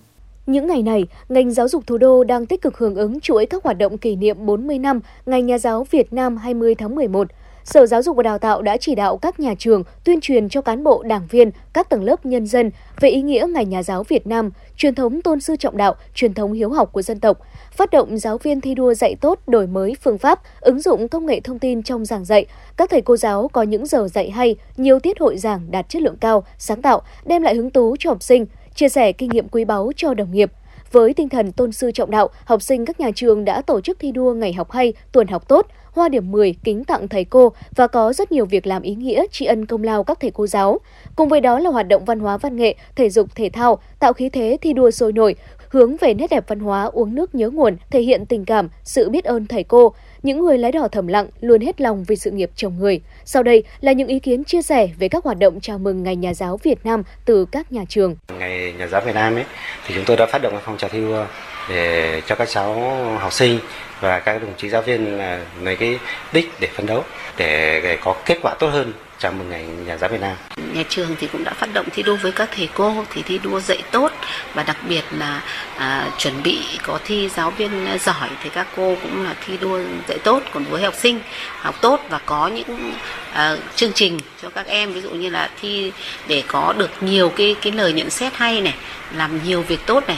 Những 0.45 0.67
ngày 0.67 0.81
này, 0.81 1.07
ngành 1.29 1.51
giáo 1.51 1.67
dục 1.67 1.87
thủ 1.87 1.97
đô 1.97 2.23
đang 2.23 2.45
tích 2.45 2.61
cực 2.61 2.77
hưởng 2.77 2.95
ứng 2.95 3.19
chuỗi 3.19 3.45
các 3.45 3.63
hoạt 3.63 3.77
động 3.77 3.97
kỷ 3.97 4.15
niệm 4.15 4.45
40 4.45 4.79
năm 4.79 4.99
Ngày 5.25 5.41
Nhà 5.41 5.57
giáo 5.57 5.87
Việt 5.91 6.13
Nam 6.13 6.37
20 6.37 6.75
tháng 6.75 6.95
11. 6.95 7.27
Sở 7.73 7.85
Giáo 7.85 8.01
dục 8.01 8.17
và 8.17 8.23
Đào 8.23 8.37
tạo 8.37 8.61
đã 8.61 8.77
chỉ 8.77 8.95
đạo 8.95 9.17
các 9.17 9.39
nhà 9.39 9.53
trường 9.59 9.83
tuyên 10.03 10.21
truyền 10.21 10.49
cho 10.49 10.61
cán 10.61 10.83
bộ, 10.83 11.03
đảng 11.03 11.27
viên, 11.29 11.51
các 11.73 11.89
tầng 11.89 12.03
lớp 12.03 12.25
nhân 12.25 12.47
dân 12.47 12.71
về 12.99 13.09
ý 13.09 13.21
nghĩa 13.21 13.47
Ngày 13.49 13.65
Nhà 13.65 13.83
giáo 13.83 14.03
Việt 14.03 14.27
Nam, 14.27 14.51
truyền 14.77 14.95
thống 14.95 15.21
tôn 15.21 15.39
sư 15.39 15.55
trọng 15.55 15.77
đạo, 15.77 15.95
truyền 16.13 16.33
thống 16.33 16.53
hiếu 16.53 16.69
học 16.69 16.89
của 16.91 17.01
dân 17.01 17.19
tộc, 17.19 17.37
phát 17.71 17.91
động 17.91 18.17
giáo 18.17 18.37
viên 18.37 18.61
thi 18.61 18.75
đua 18.75 18.93
dạy 18.93 19.15
tốt, 19.21 19.39
đổi 19.47 19.67
mới 19.67 19.95
phương 20.01 20.17
pháp, 20.17 20.41
ứng 20.61 20.79
dụng 20.79 21.07
công 21.07 21.25
nghệ 21.25 21.39
thông 21.39 21.59
tin 21.59 21.83
trong 21.83 22.05
giảng 22.05 22.25
dạy. 22.25 22.45
Các 22.77 22.89
thầy 22.89 23.01
cô 23.01 23.17
giáo 23.17 23.47
có 23.47 23.61
những 23.61 23.85
giờ 23.85 24.07
dạy 24.07 24.29
hay, 24.29 24.55
nhiều 24.77 24.99
tiết 24.99 25.19
hội 25.19 25.37
giảng 25.37 25.71
đạt 25.71 25.89
chất 25.89 26.01
lượng 26.01 26.17
cao, 26.17 26.43
sáng 26.57 26.81
tạo, 26.81 27.01
đem 27.25 27.41
lại 27.41 27.55
hứng 27.55 27.71
thú 27.71 27.95
cho 27.99 28.09
học 28.09 28.23
sinh, 28.23 28.45
chia 28.75 28.89
sẻ 28.89 29.11
kinh 29.11 29.29
nghiệm 29.29 29.47
quý 29.47 29.65
báu 29.65 29.91
cho 29.95 30.13
đồng 30.13 30.31
nghiệp. 30.31 30.51
Với 30.91 31.13
tinh 31.13 31.29
thần 31.29 31.51
tôn 31.51 31.71
sư 31.71 31.91
trọng 31.91 32.11
đạo, 32.11 32.29
học 32.45 32.61
sinh 32.61 32.85
các 32.85 32.99
nhà 32.99 33.11
trường 33.15 33.45
đã 33.45 33.61
tổ 33.61 33.81
chức 33.81 33.99
thi 33.99 34.11
đua 34.11 34.33
ngày 34.33 34.53
học 34.53 34.71
hay, 34.71 34.93
tuần 35.11 35.27
học 35.27 35.47
tốt, 35.47 35.67
hoa 35.91 36.09
điểm 36.09 36.31
10 36.31 36.55
kính 36.63 36.83
tặng 36.83 37.07
thầy 37.07 37.25
cô 37.25 37.53
và 37.75 37.87
có 37.87 38.13
rất 38.13 38.31
nhiều 38.31 38.45
việc 38.45 38.67
làm 38.67 38.81
ý 38.81 38.95
nghĩa 38.95 39.23
tri 39.31 39.45
ân 39.45 39.65
công 39.65 39.83
lao 39.83 40.03
các 40.03 40.19
thầy 40.19 40.31
cô 40.31 40.47
giáo. 40.47 40.79
Cùng 41.15 41.29
với 41.29 41.41
đó 41.41 41.59
là 41.59 41.69
hoạt 41.69 41.87
động 41.87 42.05
văn 42.05 42.19
hóa 42.19 42.37
văn 42.37 42.55
nghệ, 42.55 42.75
thể 42.95 43.09
dục 43.09 43.35
thể 43.35 43.49
thao, 43.53 43.79
tạo 43.99 44.13
khí 44.13 44.29
thế 44.29 44.57
thi 44.61 44.73
đua 44.73 44.91
sôi 44.91 45.11
nổi, 45.11 45.35
hướng 45.69 45.97
về 45.97 46.13
nét 46.13 46.27
đẹp 46.29 46.43
văn 46.47 46.59
hóa 46.59 46.83
uống 46.83 47.15
nước 47.15 47.35
nhớ 47.35 47.49
nguồn, 47.49 47.77
thể 47.91 48.01
hiện 48.01 48.25
tình 48.25 48.45
cảm, 48.45 48.69
sự 48.83 49.09
biết 49.09 49.23
ơn 49.23 49.47
thầy 49.47 49.63
cô, 49.63 49.93
những 50.23 50.39
người 50.39 50.57
lái 50.57 50.71
đò 50.71 50.87
thầm 50.87 51.07
lặng 51.07 51.27
luôn 51.41 51.61
hết 51.61 51.81
lòng 51.81 52.03
vì 52.07 52.15
sự 52.15 52.31
nghiệp 52.31 52.51
chồng 52.55 52.77
người. 52.79 53.01
Sau 53.25 53.43
đây 53.43 53.63
là 53.81 53.91
những 53.91 54.07
ý 54.07 54.19
kiến 54.19 54.43
chia 54.43 54.61
sẻ 54.61 54.89
về 54.99 55.09
các 55.09 55.23
hoạt 55.23 55.39
động 55.39 55.59
chào 55.61 55.77
mừng 55.77 56.03
Ngày 56.03 56.15
Nhà 56.15 56.33
giáo 56.33 56.57
Việt 56.63 56.85
Nam 56.85 57.03
từ 57.25 57.45
các 57.45 57.71
nhà 57.71 57.85
trường. 57.89 58.15
Ngày 58.39 58.73
Nhà 58.77 58.87
giáo 58.87 59.01
Việt 59.05 59.15
Nam 59.15 59.35
ấy 59.35 59.45
thì 59.87 59.95
chúng 59.95 60.05
tôi 60.07 60.17
đã 60.17 60.25
phát 60.25 60.41
động 60.41 60.53
phong 60.63 60.77
trào 60.77 60.89
thi 60.89 61.01
đua 61.01 61.25
để 61.71 62.21
cho 62.27 62.35
các 62.35 62.49
cháu 62.51 62.73
học 63.19 63.33
sinh 63.33 63.59
và 63.99 64.19
các 64.19 64.41
đồng 64.41 64.53
chí 64.57 64.69
giáo 64.69 64.81
viên 64.81 65.19
lấy 65.61 65.75
cái 65.75 65.99
đích 66.33 66.51
để 66.59 66.67
phấn 66.75 66.85
đấu 66.85 67.03
để, 67.37 67.81
để 67.83 67.97
có 68.03 68.15
kết 68.25 68.37
quả 68.41 68.53
tốt 68.59 68.69
hơn 68.69 68.93
chào 69.19 69.31
mừng 69.31 69.49
ngày 69.49 69.65
nhà 69.85 69.97
giáo 69.97 70.09
Việt 70.09 70.21
Nam. 70.21 70.35
Nhà 70.73 70.83
trường 70.89 71.15
thì 71.19 71.27
cũng 71.31 71.43
đã 71.43 71.53
phát 71.53 71.69
động 71.73 71.85
thi 71.93 72.03
đua 72.03 72.15
với 72.15 72.31
các 72.31 72.49
thầy 72.55 72.69
cô 72.73 73.05
thì 73.13 73.21
thi 73.21 73.39
đua 73.43 73.59
dạy 73.59 73.83
tốt 73.91 74.11
và 74.53 74.63
đặc 74.63 74.77
biệt 74.89 75.03
là 75.11 75.41
à, 75.77 76.07
chuẩn 76.17 76.43
bị 76.43 76.59
có 76.83 76.99
thi 77.05 77.29
giáo 77.29 77.51
viên 77.51 77.87
giỏi 77.99 78.29
thì 78.43 78.49
các 78.49 78.67
cô 78.75 78.95
cũng 79.01 79.23
là 79.23 79.35
thi 79.45 79.57
đua 79.57 79.79
dạy 80.07 80.17
tốt 80.23 80.43
còn 80.51 80.63
với 80.63 80.83
học 80.83 80.93
sinh 80.97 81.19
học 81.59 81.75
tốt 81.81 82.01
và 82.09 82.19
có 82.25 82.47
những 82.47 82.93
à, 83.33 83.55
chương 83.75 83.93
trình 83.93 84.19
cho 84.41 84.49
các 84.49 84.67
em 84.67 84.93
ví 84.93 85.01
dụ 85.01 85.09
như 85.09 85.29
là 85.29 85.49
thi 85.61 85.91
để 86.27 86.43
có 86.47 86.73
được 86.77 86.89
nhiều 87.01 87.29
cái 87.29 87.55
cái 87.61 87.73
lời 87.73 87.93
nhận 87.93 88.09
xét 88.09 88.33
hay 88.35 88.61
này 88.61 88.75
làm 89.15 89.39
nhiều 89.43 89.61
việc 89.61 89.79
tốt 89.85 90.03
này 90.07 90.17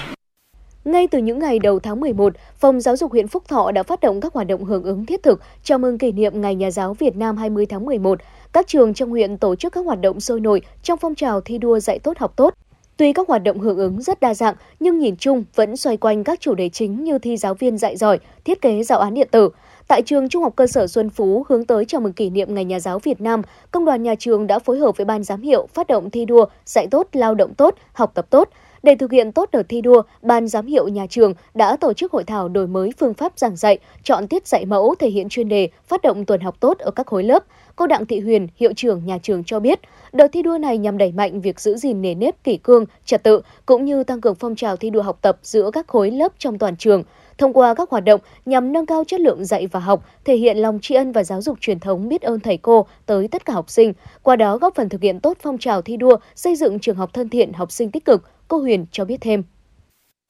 ngay 0.86 1.08
từ 1.08 1.20
những 1.20 1.40
ngày 1.40 1.60
đầu 1.60 1.80
tháng 1.80 2.00
11, 2.00 2.34
Phòng 2.60 2.82
Giáo 2.82 2.96
dục 2.96 3.12
huyện 3.12 3.28
Phúc 3.28 3.44
Thọ 3.48 3.72
đã 3.72 3.84
phát 3.84 4.02
động 4.02 4.22
các 4.22 4.34
hoạt 4.34 4.48
động 4.48 4.66
hưởng 4.66 4.84
ứng 4.84 5.06
thiết 5.06 5.24
thực 5.24 5.42
chào 5.64 5.78
mừng 5.78 5.98
kỷ 5.98 6.12
niệm 6.12 6.42
Ngày 6.42 6.56
Nhà 6.56 6.72
giáo 6.72 6.94
Việt 6.94 7.16
Nam 7.16 7.38
20 7.38 7.66
tháng 7.66 7.86
11. 7.86 8.20
Các 8.54 8.68
trường 8.68 8.94
trong 8.94 9.10
huyện 9.10 9.38
tổ 9.38 9.56
chức 9.56 9.74
các 9.74 9.86
hoạt 9.86 10.02
động 10.02 10.20
sôi 10.20 10.40
nổi 10.40 10.62
trong 10.84 11.00
phong 11.00 11.16
trào 11.16 11.42
thi 11.42 11.58
đua 11.58 11.80
dạy 11.80 12.00
tốt 12.00 12.18
học 12.18 12.34
tốt. 12.36 12.54
Tuy 12.98 13.14
các 13.14 13.28
hoạt 13.28 13.44
động 13.44 13.60
hưởng 13.60 13.78
ứng 13.78 14.02
rất 14.02 14.20
đa 14.20 14.34
dạng, 14.34 14.56
nhưng 14.80 15.00
nhìn 15.00 15.16
chung 15.18 15.44
vẫn 15.56 15.78
xoay 15.78 15.98
quanh 15.98 16.24
các 16.24 16.42
chủ 16.42 16.54
đề 16.54 16.70
chính 16.70 17.04
như 17.04 17.18
thi 17.18 17.38
giáo 17.38 17.54
viên 17.54 17.78
dạy 17.78 17.98
giỏi, 17.98 18.20
thiết 18.46 18.62
kế 18.62 18.84
giáo 18.84 19.00
án 19.00 19.14
điện 19.14 19.28
tử. 19.32 19.50
Tại 19.88 20.02
trường 20.02 20.30
Trung 20.30 20.44
học 20.44 20.54
cơ 20.56 20.68
sở 20.68 20.88
Xuân 20.88 21.10
Phú 21.10 21.46
hướng 21.50 21.66
tới 21.66 21.86
chào 21.86 22.02
mừng 22.02 22.14
kỷ 22.14 22.30
niệm 22.30 22.56
Ngày 22.56 22.66
Nhà 22.66 22.80
giáo 22.80 23.00
Việt 23.00 23.22
Nam, 23.22 23.42
công 23.72 23.86
đoàn 23.86 24.04
nhà 24.04 24.16
trường 24.16 24.48
đã 24.48 24.60
phối 24.60 24.78
hợp 24.80 24.98
với 24.98 25.06
ban 25.06 25.24
giám 25.24 25.42
hiệu 25.42 25.68
phát 25.74 25.88
động 25.88 26.10
thi 26.10 26.26
đua 26.26 26.46
dạy 26.66 26.88
tốt, 26.92 27.08
lao 27.14 27.36
động 27.36 27.54
tốt, 27.54 27.76
học 27.94 28.12
tập 28.14 28.26
tốt– 28.30 28.50
để 28.84 28.96
thực 28.96 29.12
hiện 29.12 29.32
tốt 29.32 29.50
đợt 29.52 29.64
thi 29.70 29.82
đua, 29.82 30.02
Ban 30.22 30.48
giám 30.48 30.66
hiệu 30.66 30.88
nhà 30.88 31.08
trường 31.10 31.34
đã 31.54 31.78
tổ 31.78 31.94
chức 31.94 32.12
hội 32.12 32.24
thảo 32.24 32.50
đổi 32.50 32.68
mới 32.68 32.92
phương 33.00 33.14
pháp 33.14 33.34
giảng 33.36 33.56
dạy, 33.56 33.78
chọn 34.04 34.28
tiết 34.28 34.48
dạy 34.48 34.66
mẫu 34.66 34.96
thể 35.00 35.10
hiện 35.10 35.30
chuyên 35.30 35.50
đề, 35.50 35.70
phát 35.88 36.02
động 36.02 36.26
tuần 36.26 36.42
học 36.42 36.56
tốt 36.60 36.78
ở 36.80 36.92
các 36.92 37.08
khối 37.08 37.24
lớp. 37.24 37.44
Cô 37.76 37.88
Đặng 37.88 38.06
Thị 38.06 38.20
Huyền, 38.20 38.48
hiệu 38.56 38.74
trưởng 38.74 39.06
nhà 39.06 39.18
trường 39.18 39.44
cho 39.44 39.60
biết, 39.60 39.80
đợt 40.14 40.28
thi 40.28 40.42
đua 40.42 40.58
này 40.58 40.78
nhằm 40.78 40.98
đẩy 40.98 41.12
mạnh 41.12 41.42
việc 41.42 41.60
giữ 41.60 41.78
gìn 41.78 42.02
nề 42.02 42.16
nếp 42.16 42.44
kỷ 42.44 42.58
cương, 42.58 42.86
trật 43.06 43.24
tự 43.24 43.42
cũng 43.66 43.86
như 43.86 44.04
tăng 44.04 44.22
cường 44.22 44.36
phong 44.36 44.56
trào 44.56 44.76
thi 44.78 44.90
đua 44.90 45.02
học 45.02 45.18
tập 45.22 45.38
giữa 45.44 45.72
các 45.72 45.88
khối 45.88 46.12
lớp 46.12 46.34
trong 46.38 46.58
toàn 46.58 46.78
trường. 46.78 47.04
Thông 47.38 47.54
qua 47.54 47.74
các 47.74 47.90
hoạt 47.90 48.04
động 48.04 48.22
nhằm 48.46 48.74
nâng 48.74 48.86
cao 48.86 49.04
chất 49.08 49.20
lượng 49.20 49.46
dạy 49.46 49.68
và 49.68 49.80
học, 49.80 50.06
thể 50.26 50.36
hiện 50.36 50.58
lòng 50.58 50.80
tri 50.82 50.96
ân 50.96 51.12
và 51.12 51.24
giáo 51.24 51.42
dục 51.42 51.58
truyền 51.62 51.80
thống 51.80 52.10
biết 52.10 52.22
ơn 52.22 52.40
thầy 52.40 52.58
cô 52.58 52.86
tới 53.06 53.28
tất 53.28 53.46
cả 53.46 53.54
học 53.54 53.70
sinh, 53.70 53.94
qua 54.24 54.36
đó 54.36 54.58
góp 54.58 54.76
phần 54.76 54.90
thực 54.90 55.02
hiện 55.02 55.20
tốt 55.20 55.38
phong 55.42 55.58
trào 55.58 55.82
thi 55.82 55.98
đua, 55.98 56.18
xây 56.36 56.56
dựng 56.56 56.80
trường 56.80 56.96
học 56.96 57.10
thân 57.14 57.30
thiện, 57.30 57.54
học 57.54 57.72
sinh 57.72 57.92
tích 57.92 58.06
cực, 58.06 58.24
Cô 58.48 58.58
Huyền 58.58 58.86
cho 58.92 59.06
biết 59.06 59.18
thêm. 59.22 59.44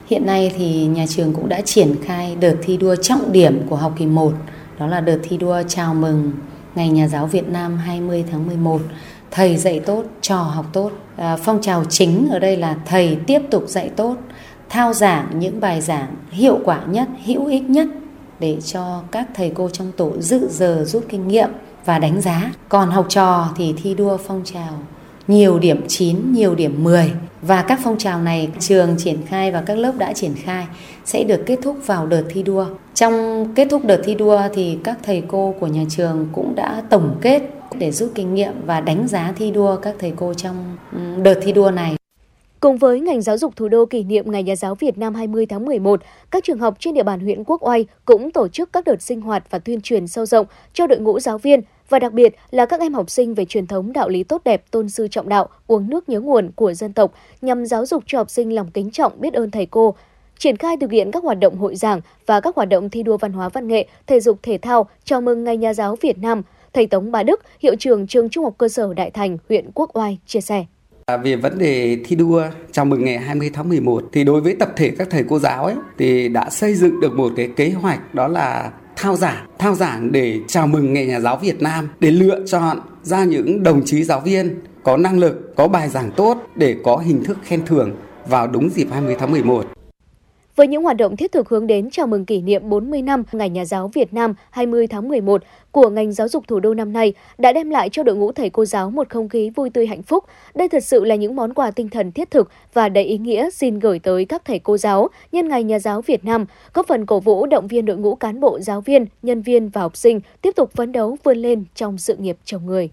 Hiện 0.07 0.25
nay 0.25 0.51
thì 0.57 0.85
nhà 0.85 1.05
trường 1.09 1.33
cũng 1.33 1.49
đã 1.49 1.61
triển 1.61 1.95
khai 2.03 2.35
đợt 2.35 2.55
thi 2.61 2.77
đua 2.77 2.95
trọng 2.95 3.31
điểm 3.31 3.61
của 3.69 3.75
học 3.75 3.93
kỳ 3.97 4.05
1, 4.05 4.33
đó 4.79 4.87
là 4.87 5.01
đợt 5.01 5.19
thi 5.23 5.37
đua 5.37 5.63
chào 5.67 5.93
mừng 5.93 6.31
Ngày 6.75 6.89
Nhà 6.89 7.07
giáo 7.07 7.27
Việt 7.27 7.47
Nam 7.47 7.77
20 7.77 8.25
tháng 8.31 8.47
11. 8.47 8.81
Thầy 9.31 9.57
dạy 9.57 9.79
tốt, 9.79 10.03
trò 10.21 10.37
học 10.37 10.65
tốt. 10.73 10.91
À, 11.15 11.37
phong 11.37 11.61
trào 11.61 11.83
chính 11.89 12.27
ở 12.31 12.39
đây 12.39 12.57
là 12.57 12.75
thầy 12.85 13.17
tiếp 13.27 13.41
tục 13.51 13.63
dạy 13.67 13.89
tốt, 13.89 14.15
thao 14.69 14.93
giảng 14.93 15.39
những 15.39 15.59
bài 15.59 15.81
giảng 15.81 16.15
hiệu 16.31 16.59
quả 16.63 16.85
nhất, 16.85 17.07
hữu 17.25 17.45
ích 17.45 17.63
nhất 17.63 17.87
để 18.39 18.57
cho 18.61 19.01
các 19.11 19.27
thầy 19.35 19.51
cô 19.55 19.69
trong 19.69 19.91
tổ 19.97 20.11
dự 20.19 20.47
giờ 20.49 20.83
rút 20.87 21.05
kinh 21.09 21.27
nghiệm 21.27 21.49
và 21.85 21.99
đánh 21.99 22.21
giá. 22.21 22.51
Còn 22.69 22.91
học 22.91 23.05
trò 23.09 23.49
thì 23.57 23.73
thi 23.83 23.93
đua 23.93 24.17
phong 24.17 24.41
trào 24.45 24.79
nhiều 25.27 25.59
điểm 25.59 25.85
9, 25.87 26.33
nhiều 26.33 26.55
điểm 26.55 26.83
10 26.83 27.11
và 27.47 27.61
các 27.61 27.79
phong 27.83 27.97
trào 27.97 28.21
này, 28.21 28.49
trường 28.59 28.95
triển 28.97 29.17
khai 29.27 29.51
và 29.51 29.63
các 29.65 29.77
lớp 29.77 29.93
đã 29.97 30.13
triển 30.13 30.33
khai 30.35 30.65
sẽ 31.05 31.23
được 31.23 31.43
kết 31.45 31.59
thúc 31.63 31.77
vào 31.85 32.07
đợt 32.07 32.23
thi 32.29 32.43
đua. 32.43 32.65
Trong 32.93 33.45
kết 33.55 33.67
thúc 33.71 33.85
đợt 33.85 34.01
thi 34.03 34.15
đua 34.15 34.41
thì 34.53 34.77
các 34.83 34.97
thầy 35.03 35.23
cô 35.27 35.55
của 35.59 35.67
nhà 35.67 35.83
trường 35.89 36.27
cũng 36.31 36.55
đã 36.55 36.83
tổng 36.89 37.15
kết 37.21 37.41
để 37.77 37.91
rút 37.91 38.11
kinh 38.15 38.33
nghiệm 38.33 38.53
và 38.65 38.81
đánh 38.81 39.07
giá 39.07 39.33
thi 39.35 39.51
đua 39.51 39.75
các 39.75 39.95
thầy 39.99 40.13
cô 40.15 40.33
trong 40.33 40.77
ừ, 40.91 40.99
đợt 41.23 41.39
thi 41.41 41.51
đua 41.51 41.71
này. 41.71 41.95
Cùng 42.63 42.77
với 42.77 42.99
ngành 42.99 43.21
giáo 43.21 43.37
dục 43.37 43.55
thủ 43.55 43.67
đô 43.67 43.85
kỷ 43.85 44.03
niệm 44.03 44.31
Ngày 44.31 44.43
Nhà 44.43 44.55
giáo 44.55 44.75
Việt 44.75 44.97
Nam 44.97 45.15
20 45.15 45.45
tháng 45.45 45.65
11, 45.65 46.01
các 46.31 46.43
trường 46.43 46.59
học 46.59 46.75
trên 46.79 46.93
địa 46.93 47.03
bàn 47.03 47.19
huyện 47.19 47.43
Quốc 47.43 47.67
Oai 47.67 47.85
cũng 48.05 48.31
tổ 48.31 48.47
chức 48.47 48.73
các 48.73 48.85
đợt 48.85 49.01
sinh 49.01 49.21
hoạt 49.21 49.43
và 49.49 49.59
tuyên 49.59 49.81
truyền 49.81 50.07
sâu 50.07 50.25
rộng 50.25 50.45
cho 50.73 50.87
đội 50.87 50.99
ngũ 50.99 51.19
giáo 51.19 51.37
viên 51.37 51.61
và 51.89 51.99
đặc 51.99 52.13
biệt 52.13 52.35
là 52.51 52.65
các 52.65 52.79
em 52.79 52.93
học 52.93 53.09
sinh 53.09 53.33
về 53.33 53.45
truyền 53.45 53.67
thống 53.67 53.93
đạo 53.93 54.09
lý 54.09 54.23
tốt 54.23 54.41
đẹp, 54.45 54.63
tôn 54.71 54.89
sư 54.89 55.07
trọng 55.11 55.29
đạo, 55.29 55.49
uống 55.67 55.89
nước 55.89 56.09
nhớ 56.09 56.19
nguồn 56.19 56.51
của 56.55 56.73
dân 56.73 56.93
tộc 56.93 57.13
nhằm 57.41 57.65
giáo 57.65 57.85
dục 57.85 58.03
cho 58.07 58.17
học 58.17 58.29
sinh 58.29 58.55
lòng 58.55 58.71
kính 58.71 58.91
trọng 58.91 59.21
biết 59.21 59.33
ơn 59.33 59.51
thầy 59.51 59.65
cô, 59.65 59.95
triển 60.37 60.57
khai 60.57 60.77
thực 60.81 60.91
hiện 60.91 61.11
các 61.11 61.23
hoạt 61.23 61.39
động 61.39 61.57
hội 61.57 61.75
giảng 61.75 62.01
và 62.25 62.39
các 62.39 62.55
hoạt 62.55 62.69
động 62.69 62.89
thi 62.89 63.03
đua 63.03 63.17
văn 63.17 63.33
hóa 63.33 63.49
văn 63.49 63.67
nghệ, 63.67 63.87
thể 64.07 64.19
dục 64.19 64.39
thể 64.43 64.57
thao 64.57 64.87
chào 65.03 65.21
mừng 65.21 65.43
Ngày 65.43 65.57
Nhà 65.57 65.73
giáo 65.73 65.95
Việt 66.01 66.17
Nam. 66.17 66.41
Thầy 66.73 66.87
Tống 66.87 67.11
Bá 67.11 67.23
Đức, 67.23 67.41
hiệu 67.59 67.75
trưởng 67.79 68.07
trường 68.07 68.29
Trung 68.29 68.43
học 68.43 68.53
cơ 68.57 68.67
sở 68.67 68.93
Đại 68.93 69.11
Thành, 69.11 69.37
huyện 69.49 69.71
Quốc 69.73 69.97
Oai 69.97 70.17
chia 70.25 70.41
sẻ. 70.41 70.65
À, 71.05 71.17
về 71.17 71.35
vấn 71.35 71.57
đề 71.57 71.97
thi 72.05 72.15
đua 72.15 72.43
chào 72.71 72.85
mừng 72.85 73.05
ngày 73.05 73.17
20 73.17 73.49
tháng 73.53 73.69
11 73.69 74.03
thì 74.11 74.23
đối 74.23 74.41
với 74.41 74.55
tập 74.55 74.69
thể 74.75 74.89
các 74.89 75.07
thầy 75.11 75.23
cô 75.29 75.39
giáo 75.39 75.65
ấy 75.65 75.75
thì 75.97 76.27
đã 76.27 76.49
xây 76.49 76.75
dựng 76.75 76.99
được 76.99 77.13
một 77.13 77.31
cái 77.35 77.49
kế 77.55 77.69
hoạch 77.69 78.15
đó 78.15 78.27
là 78.27 78.71
thao 78.95 79.15
giảng, 79.15 79.47
thao 79.59 79.75
giảng 79.75 80.11
để 80.11 80.39
chào 80.47 80.67
mừng 80.67 80.93
Ngày 80.93 81.05
Nhà 81.05 81.19
giáo 81.19 81.37
Việt 81.37 81.61
Nam 81.61 81.89
để 81.99 82.11
lựa 82.11 82.39
chọn 82.47 82.79
ra 83.03 83.23
những 83.23 83.63
đồng 83.63 83.81
chí 83.85 84.03
giáo 84.03 84.19
viên 84.19 84.61
có 84.83 84.97
năng 84.97 85.19
lực, 85.19 85.55
có 85.55 85.67
bài 85.67 85.89
giảng 85.89 86.11
tốt 86.11 86.37
để 86.55 86.75
có 86.83 86.97
hình 86.97 87.23
thức 87.23 87.37
khen 87.43 87.65
thưởng 87.65 87.91
vào 88.27 88.47
đúng 88.47 88.69
dịp 88.69 88.87
20 88.91 89.15
tháng 89.19 89.31
11 89.31 89.65
với 90.55 90.67
những 90.67 90.83
hoạt 90.83 90.97
động 90.97 91.17
thiết 91.17 91.31
thực 91.31 91.49
hướng 91.49 91.67
đến 91.67 91.89
chào 91.89 92.07
mừng 92.07 92.25
kỷ 92.25 92.41
niệm 92.41 92.69
40 92.69 93.01
năm 93.01 93.23
Ngày 93.31 93.49
Nhà 93.49 93.65
giáo 93.65 93.87
Việt 93.87 94.13
Nam 94.13 94.33
20 94.49 94.87
tháng 94.87 95.07
11 95.07 95.43
của 95.71 95.89
ngành 95.89 96.11
giáo 96.11 96.27
dục 96.27 96.43
thủ 96.47 96.59
đô 96.59 96.73
năm 96.73 96.93
nay 96.93 97.13
đã 97.37 97.53
đem 97.53 97.69
lại 97.69 97.89
cho 97.89 98.03
đội 98.03 98.15
ngũ 98.15 98.31
thầy 98.31 98.49
cô 98.49 98.65
giáo 98.65 98.89
một 98.89 99.09
không 99.09 99.29
khí 99.29 99.49
vui 99.49 99.69
tươi 99.69 99.87
hạnh 99.87 100.01
phúc. 100.03 100.23
Đây 100.55 100.69
thật 100.69 100.83
sự 100.83 101.03
là 101.03 101.15
những 101.15 101.35
món 101.35 101.53
quà 101.53 101.71
tinh 101.71 101.89
thần 101.89 102.11
thiết 102.11 102.31
thực 102.31 102.49
và 102.73 102.89
đầy 102.89 103.03
ý 103.03 103.17
nghĩa 103.17 103.49
xin 103.49 103.79
gửi 103.79 103.99
tới 103.99 104.25
các 104.25 104.45
thầy 104.45 104.59
cô 104.59 104.77
giáo 104.77 105.09
nhân 105.31 105.47
Ngày 105.47 105.63
Nhà 105.63 105.79
giáo 105.79 106.01
Việt 106.01 106.25
Nam, 106.25 106.45
góp 106.73 106.87
phần 106.87 107.05
cổ 107.05 107.19
vũ 107.19 107.45
động 107.45 107.67
viên 107.67 107.85
đội 107.85 107.97
ngũ 107.97 108.15
cán 108.15 108.39
bộ 108.39 108.59
giáo 108.59 108.81
viên, 108.81 109.05
nhân 109.21 109.41
viên 109.41 109.69
và 109.69 109.81
học 109.81 109.97
sinh 109.97 110.19
tiếp 110.41 110.51
tục 110.55 110.71
phấn 110.71 110.91
đấu 110.91 111.17
vươn 111.23 111.37
lên 111.37 111.65
trong 111.75 111.97
sự 111.97 112.15
nghiệp 112.15 112.37
chồng 112.45 112.65
người. 112.65 112.89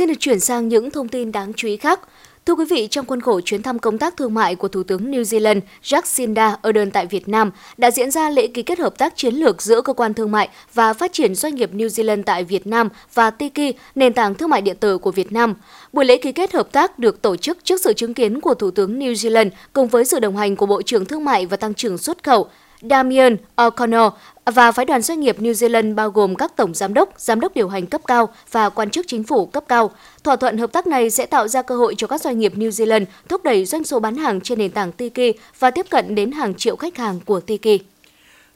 Xin 0.00 0.08
được 0.08 0.20
chuyển 0.20 0.40
sang 0.40 0.68
những 0.68 0.90
thông 0.90 1.08
tin 1.08 1.32
đáng 1.32 1.52
chú 1.56 1.68
ý 1.68 1.76
khác. 1.76 2.00
Thưa 2.46 2.54
quý 2.54 2.64
vị, 2.64 2.88
trong 2.90 3.06
khuôn 3.06 3.20
khổ 3.20 3.40
chuyến 3.40 3.62
thăm 3.62 3.78
công 3.78 3.98
tác 3.98 4.16
thương 4.16 4.34
mại 4.34 4.54
của 4.54 4.68
Thủ 4.68 4.82
tướng 4.82 5.10
New 5.10 5.22
Zealand 5.22 5.60
Jacinda 5.82 6.56
Ardern 6.62 6.90
tại 6.90 7.06
Việt 7.06 7.28
Nam, 7.28 7.50
đã 7.76 7.90
diễn 7.90 8.10
ra 8.10 8.30
lễ 8.30 8.46
ký 8.46 8.62
kết 8.62 8.78
hợp 8.78 8.98
tác 8.98 9.16
chiến 9.16 9.34
lược 9.34 9.62
giữa 9.62 9.80
Cơ 9.80 9.92
quan 9.92 10.14
Thương 10.14 10.30
mại 10.30 10.48
và 10.74 10.92
Phát 10.92 11.12
triển 11.12 11.34
Doanh 11.34 11.54
nghiệp 11.54 11.70
New 11.74 11.86
Zealand 11.86 12.22
tại 12.22 12.44
Việt 12.44 12.66
Nam 12.66 12.88
và 13.14 13.30
Tiki, 13.30 13.74
nền 13.94 14.12
tảng 14.12 14.34
thương 14.34 14.50
mại 14.50 14.62
điện 14.62 14.76
tử 14.80 14.98
của 14.98 15.10
Việt 15.10 15.32
Nam. 15.32 15.54
Buổi 15.92 16.04
lễ 16.04 16.16
ký 16.16 16.32
kết 16.32 16.52
hợp 16.52 16.72
tác 16.72 16.98
được 16.98 17.22
tổ 17.22 17.36
chức 17.36 17.58
trước 17.64 17.80
sự 17.80 17.92
chứng 17.92 18.14
kiến 18.14 18.40
của 18.40 18.54
Thủ 18.54 18.70
tướng 18.70 18.98
New 18.98 19.12
Zealand 19.12 19.50
cùng 19.72 19.88
với 19.88 20.04
sự 20.04 20.18
đồng 20.20 20.36
hành 20.36 20.56
của 20.56 20.66
Bộ 20.66 20.82
trưởng 20.82 21.04
Thương 21.04 21.24
mại 21.24 21.46
và 21.46 21.56
Tăng 21.56 21.74
trưởng 21.74 21.98
xuất 21.98 22.24
khẩu 22.24 22.48
Damien 22.82 23.36
O'Connor 23.56 24.10
và 24.44 24.72
phái 24.72 24.84
đoàn 24.84 25.02
doanh 25.02 25.20
nghiệp 25.20 25.36
New 25.38 25.52
Zealand 25.52 25.94
bao 25.94 26.10
gồm 26.10 26.34
các 26.34 26.56
tổng 26.56 26.74
giám 26.74 26.94
đốc, 26.94 27.08
giám 27.16 27.40
đốc 27.40 27.54
điều 27.54 27.68
hành 27.68 27.86
cấp 27.86 28.00
cao 28.06 28.28
và 28.50 28.68
quan 28.68 28.90
chức 28.90 29.06
chính 29.08 29.24
phủ 29.24 29.46
cấp 29.46 29.64
cao. 29.68 29.90
Thỏa 30.24 30.36
thuận 30.36 30.58
hợp 30.58 30.72
tác 30.72 30.86
này 30.86 31.10
sẽ 31.10 31.26
tạo 31.26 31.48
ra 31.48 31.62
cơ 31.62 31.76
hội 31.76 31.94
cho 31.98 32.06
các 32.06 32.20
doanh 32.20 32.38
nghiệp 32.38 32.52
New 32.56 32.68
Zealand 32.68 33.04
thúc 33.28 33.44
đẩy 33.44 33.64
doanh 33.64 33.84
số 33.84 34.00
bán 34.00 34.16
hàng 34.16 34.40
trên 34.40 34.58
nền 34.58 34.70
tảng 34.70 34.92
Tiki 34.92 35.36
và 35.58 35.70
tiếp 35.70 35.86
cận 35.90 36.14
đến 36.14 36.32
hàng 36.32 36.54
triệu 36.54 36.76
khách 36.76 36.96
hàng 36.96 37.20
của 37.20 37.40
Tiki. 37.40 37.80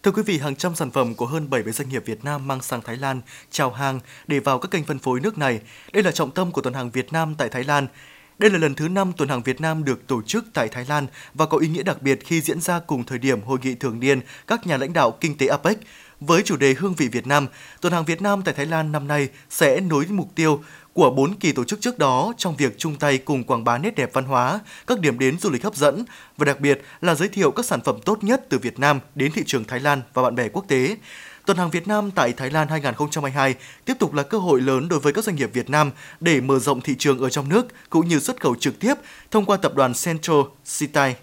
Thưa 0.02 0.10
quý 0.10 0.22
vị, 0.22 0.38
hàng 0.38 0.56
trăm 0.56 0.74
sản 0.74 0.90
phẩm 0.90 1.14
của 1.14 1.26
hơn 1.26 1.50
70 1.50 1.72
doanh 1.72 1.88
nghiệp 1.88 2.02
Việt 2.06 2.24
Nam 2.24 2.48
mang 2.48 2.62
sang 2.62 2.82
Thái 2.82 2.96
Lan 2.96 3.20
chào 3.50 3.70
hàng 3.70 4.00
để 4.26 4.40
vào 4.40 4.58
các 4.58 4.70
kênh 4.70 4.84
phân 4.84 4.98
phối 4.98 5.20
nước 5.20 5.38
này. 5.38 5.60
Đây 5.92 6.02
là 6.02 6.10
trọng 6.10 6.30
tâm 6.30 6.52
của 6.52 6.60
tuần 6.60 6.74
hàng 6.74 6.90
Việt 6.90 7.12
Nam 7.12 7.34
tại 7.38 7.48
Thái 7.48 7.64
Lan. 7.64 7.86
Đây 8.38 8.50
là 8.50 8.58
lần 8.58 8.74
thứ 8.74 8.88
5 8.88 9.12
tuần 9.12 9.28
hàng 9.28 9.42
Việt 9.42 9.60
Nam 9.60 9.84
được 9.84 10.06
tổ 10.06 10.22
chức 10.22 10.44
tại 10.54 10.68
Thái 10.68 10.84
Lan 10.88 11.06
và 11.34 11.46
có 11.46 11.58
ý 11.58 11.68
nghĩa 11.68 11.82
đặc 11.82 12.02
biệt 12.02 12.18
khi 12.24 12.40
diễn 12.40 12.60
ra 12.60 12.80
cùng 12.86 13.04
thời 13.04 13.18
điểm 13.18 13.42
hội 13.42 13.58
nghị 13.62 13.74
thường 13.74 14.00
niên 14.00 14.20
các 14.46 14.66
nhà 14.66 14.76
lãnh 14.76 14.92
đạo 14.92 15.10
kinh 15.10 15.38
tế 15.38 15.46
APEC. 15.46 15.78
Với 16.20 16.42
chủ 16.42 16.56
đề 16.56 16.74
Hương 16.78 16.94
vị 16.94 17.08
Việt 17.08 17.26
Nam, 17.26 17.46
tuần 17.80 17.92
hàng 17.92 18.04
Việt 18.04 18.22
Nam 18.22 18.42
tại 18.42 18.54
Thái 18.54 18.66
Lan 18.66 18.92
năm 18.92 19.08
nay 19.08 19.28
sẽ 19.50 19.80
nối 19.80 20.06
mục 20.10 20.28
tiêu 20.34 20.62
của 20.92 21.10
4 21.10 21.34
kỳ 21.34 21.52
tổ 21.52 21.64
chức 21.64 21.80
trước 21.80 21.98
đó 21.98 22.32
trong 22.36 22.56
việc 22.56 22.78
chung 22.78 22.96
tay 22.96 23.18
cùng 23.18 23.44
quảng 23.44 23.64
bá 23.64 23.78
nét 23.78 23.94
đẹp 23.96 24.10
văn 24.12 24.24
hóa, 24.24 24.60
các 24.86 25.00
điểm 25.00 25.18
đến 25.18 25.38
du 25.38 25.50
lịch 25.50 25.64
hấp 25.64 25.76
dẫn 25.76 26.04
và 26.36 26.44
đặc 26.44 26.60
biệt 26.60 26.82
là 27.00 27.14
giới 27.14 27.28
thiệu 27.28 27.50
các 27.50 27.64
sản 27.64 27.80
phẩm 27.84 27.96
tốt 28.04 28.24
nhất 28.24 28.46
từ 28.48 28.58
Việt 28.58 28.78
Nam 28.78 29.00
đến 29.14 29.32
thị 29.32 29.42
trường 29.46 29.64
Thái 29.64 29.80
Lan 29.80 30.02
và 30.14 30.22
bạn 30.22 30.34
bè 30.34 30.48
quốc 30.48 30.64
tế. 30.68 30.96
Tuần 31.46 31.56
hàng 31.58 31.70
Việt 31.70 31.88
Nam 31.88 32.10
tại 32.10 32.32
Thái 32.32 32.50
Lan 32.50 32.68
2022 32.68 33.54
tiếp 33.84 33.94
tục 33.98 34.14
là 34.14 34.22
cơ 34.22 34.38
hội 34.38 34.60
lớn 34.60 34.88
đối 34.88 35.00
với 35.00 35.12
các 35.12 35.24
doanh 35.24 35.36
nghiệp 35.36 35.50
Việt 35.52 35.70
Nam 35.70 35.90
để 36.20 36.40
mở 36.40 36.58
rộng 36.58 36.80
thị 36.80 36.94
trường 36.98 37.18
ở 37.18 37.30
trong 37.30 37.48
nước 37.48 37.66
cũng 37.90 38.08
như 38.08 38.18
xuất 38.18 38.40
khẩu 38.40 38.54
trực 38.54 38.78
tiếp 38.80 38.94
thông 39.30 39.44
qua 39.44 39.56
tập 39.56 39.74
đoàn 39.74 39.92
Central 40.04 40.40
Citai. 40.78 41.16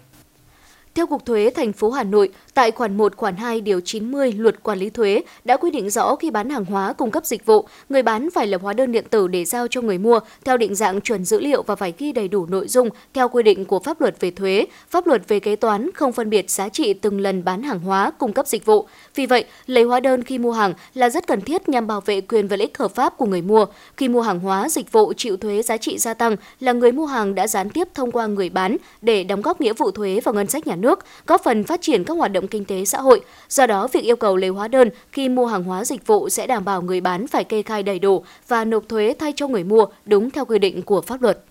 Theo 0.94 1.06
Cục 1.06 1.26
Thuế 1.26 1.50
thành 1.56 1.72
phố 1.72 1.90
Hà 1.90 2.02
Nội, 2.02 2.28
tại 2.54 2.70
khoản 2.70 2.96
1 2.96 3.16
khoản 3.16 3.36
2 3.36 3.60
điều 3.60 3.80
90 3.80 4.32
Luật 4.32 4.62
Quản 4.62 4.78
lý 4.78 4.90
thuế 4.90 5.22
đã 5.44 5.56
quy 5.56 5.70
định 5.70 5.90
rõ 5.90 6.16
khi 6.16 6.30
bán 6.30 6.50
hàng 6.50 6.64
hóa 6.64 6.92
cung 6.92 7.10
cấp 7.10 7.26
dịch 7.26 7.46
vụ, 7.46 7.66
người 7.88 8.02
bán 8.02 8.28
phải 8.34 8.46
lập 8.46 8.62
hóa 8.62 8.72
đơn 8.72 8.92
điện 8.92 9.04
tử 9.10 9.28
để 9.28 9.44
giao 9.44 9.68
cho 9.68 9.80
người 9.80 9.98
mua 9.98 10.20
theo 10.44 10.56
định 10.56 10.74
dạng 10.74 11.00
chuẩn 11.00 11.24
dữ 11.24 11.40
liệu 11.40 11.62
và 11.62 11.76
phải 11.76 11.94
ghi 11.98 12.12
đầy 12.12 12.28
đủ 12.28 12.46
nội 12.46 12.68
dung 12.68 12.88
theo 13.14 13.28
quy 13.28 13.42
định 13.42 13.64
của 13.64 13.78
pháp 13.78 14.00
luật 14.00 14.20
về 14.20 14.30
thuế, 14.30 14.66
pháp 14.90 15.06
luật 15.06 15.28
về 15.28 15.40
kế 15.40 15.56
toán 15.56 15.90
không 15.94 16.12
phân 16.12 16.30
biệt 16.30 16.50
giá 16.50 16.68
trị 16.68 16.92
từng 16.92 17.20
lần 17.20 17.44
bán 17.44 17.62
hàng 17.62 17.80
hóa 17.80 18.10
cung 18.10 18.32
cấp 18.32 18.46
dịch 18.46 18.66
vụ. 18.66 18.86
Vì 19.14 19.26
vậy, 19.26 19.44
lấy 19.66 19.84
hóa 19.84 20.00
đơn 20.00 20.24
khi 20.24 20.38
mua 20.38 20.52
hàng 20.52 20.74
là 20.94 21.10
rất 21.10 21.26
cần 21.26 21.40
thiết 21.40 21.68
nhằm 21.68 21.86
bảo 21.86 22.00
vệ 22.00 22.20
quyền 22.20 22.48
và 22.48 22.56
lợi 22.56 22.66
ích 22.66 22.78
hợp 22.78 22.94
pháp 22.94 23.16
của 23.16 23.26
người 23.26 23.42
mua. 23.42 23.66
Khi 23.96 24.08
mua 24.08 24.20
hàng 24.20 24.40
hóa, 24.40 24.68
dịch 24.68 24.92
vụ 24.92 25.12
chịu 25.16 25.36
thuế 25.36 25.62
giá 25.62 25.76
trị 25.76 25.98
gia 25.98 26.14
tăng 26.14 26.36
là 26.60 26.72
người 26.72 26.92
mua 26.92 27.06
hàng 27.06 27.34
đã 27.34 27.46
gián 27.46 27.70
tiếp 27.70 27.88
thông 27.94 28.12
qua 28.12 28.26
người 28.26 28.48
bán 28.48 28.76
để 29.02 29.24
đóng 29.24 29.42
góp 29.42 29.60
nghĩa 29.60 29.72
vụ 29.72 29.90
thuế 29.90 30.20
vào 30.24 30.34
ngân 30.34 30.46
sách 30.46 30.66
nhà 30.66 30.76
nước, 30.76 30.98
góp 31.26 31.44
phần 31.44 31.64
phát 31.64 31.82
triển 31.82 32.04
các 32.04 32.14
hoạt 32.14 32.32
động 32.32 32.41
kinh 32.46 32.64
tế 32.64 32.84
xã 32.84 33.00
hội. 33.00 33.20
Do 33.48 33.66
đó, 33.66 33.88
việc 33.92 34.04
yêu 34.04 34.16
cầu 34.16 34.36
lấy 34.36 34.50
hóa 34.50 34.68
đơn 34.68 34.90
khi 35.12 35.28
mua 35.28 35.46
hàng 35.46 35.64
hóa 35.64 35.84
dịch 35.84 36.06
vụ 36.06 36.28
sẽ 36.28 36.46
đảm 36.46 36.64
bảo 36.64 36.82
người 36.82 37.00
bán 37.00 37.26
phải 37.26 37.44
kê 37.44 37.62
khai 37.62 37.82
đầy 37.82 37.98
đủ 37.98 38.24
và 38.48 38.64
nộp 38.64 38.88
thuế 38.88 39.14
thay 39.18 39.32
cho 39.36 39.48
người 39.48 39.64
mua 39.64 39.86
đúng 40.04 40.30
theo 40.30 40.44
quy 40.44 40.58
định 40.58 40.82
của 40.82 41.00
pháp 41.00 41.22
luật. 41.22 41.44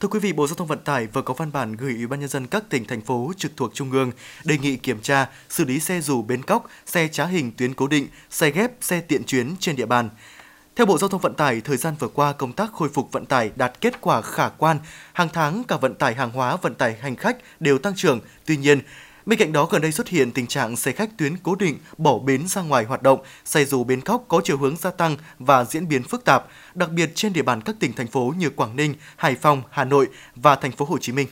Thưa 0.00 0.08
quý 0.08 0.20
vị, 0.20 0.32
Bộ 0.32 0.46
Giao 0.46 0.54
thông 0.54 0.66
Vận 0.66 0.78
tải 0.78 1.06
vừa 1.06 1.22
có 1.22 1.34
văn 1.34 1.52
bản 1.52 1.76
gửi 1.76 1.92
Ủy 1.92 2.06
ban 2.06 2.20
nhân 2.20 2.28
dân 2.28 2.46
các 2.46 2.64
tỉnh 2.68 2.84
thành 2.84 3.00
phố 3.00 3.32
trực 3.36 3.56
thuộc 3.56 3.74
trung 3.74 3.92
ương 3.92 4.10
đề 4.44 4.58
nghị 4.58 4.76
kiểm 4.76 5.00
tra, 5.00 5.26
xử 5.48 5.64
lý 5.64 5.80
xe 5.80 6.00
dù 6.00 6.22
bến 6.22 6.42
cóc, 6.42 6.66
xe 6.86 7.08
trá 7.08 7.26
hình 7.26 7.52
tuyến 7.56 7.74
cố 7.74 7.86
định, 7.86 8.08
xe 8.30 8.50
ghép, 8.50 8.72
xe 8.80 9.00
tiện 9.00 9.24
chuyến 9.24 9.54
trên 9.60 9.76
địa 9.76 9.86
bàn. 9.86 10.08
Theo 10.76 10.86
Bộ 10.86 10.98
Giao 10.98 11.08
thông 11.08 11.20
Vận 11.20 11.34
tải, 11.34 11.60
thời 11.60 11.76
gian 11.76 11.94
vừa 11.98 12.08
qua 12.08 12.32
công 12.32 12.52
tác 12.52 12.72
khôi 12.72 12.88
phục 12.88 13.12
vận 13.12 13.26
tải 13.26 13.50
đạt 13.56 13.80
kết 13.80 14.00
quả 14.00 14.22
khả 14.22 14.48
quan. 14.48 14.78
Hàng 15.12 15.28
tháng 15.32 15.64
cả 15.64 15.76
vận 15.76 15.94
tải 15.94 16.14
hàng 16.14 16.30
hóa, 16.30 16.56
vận 16.56 16.74
tải 16.74 16.96
hành 17.00 17.16
khách 17.16 17.36
đều 17.60 17.78
tăng 17.78 17.94
trưởng. 17.96 18.20
Tuy 18.46 18.56
nhiên, 18.56 18.80
Bên 19.26 19.38
cạnh 19.38 19.52
đó 19.52 19.66
gần 19.70 19.82
đây 19.82 19.92
xuất 19.92 20.08
hiện 20.08 20.30
tình 20.32 20.46
trạng 20.46 20.76
xe 20.76 20.92
khách 20.92 21.18
tuyến 21.18 21.36
cố 21.36 21.54
định 21.54 21.78
bỏ 21.98 22.18
bến 22.18 22.48
ra 22.48 22.62
ngoài 22.62 22.84
hoạt 22.84 23.02
động, 23.02 23.20
xe 23.44 23.64
dù 23.64 23.84
bến 23.84 24.00
cóc 24.00 24.24
có 24.28 24.40
chiều 24.44 24.56
hướng 24.56 24.76
gia 24.76 24.90
tăng 24.90 25.16
và 25.38 25.64
diễn 25.64 25.88
biến 25.88 26.02
phức 26.02 26.24
tạp, 26.24 26.46
đặc 26.74 26.90
biệt 26.90 27.10
trên 27.14 27.32
địa 27.32 27.42
bàn 27.42 27.60
các 27.60 27.76
tỉnh 27.80 27.92
thành 27.92 28.06
phố 28.06 28.34
như 28.38 28.50
Quảng 28.50 28.76
Ninh, 28.76 28.94
Hải 29.16 29.34
Phòng, 29.34 29.62
Hà 29.70 29.84
Nội 29.84 30.08
và 30.34 30.56
thành 30.56 30.72
phố 30.72 30.84
Hồ 30.84 30.98
Chí 30.98 31.12
Minh. 31.12 31.26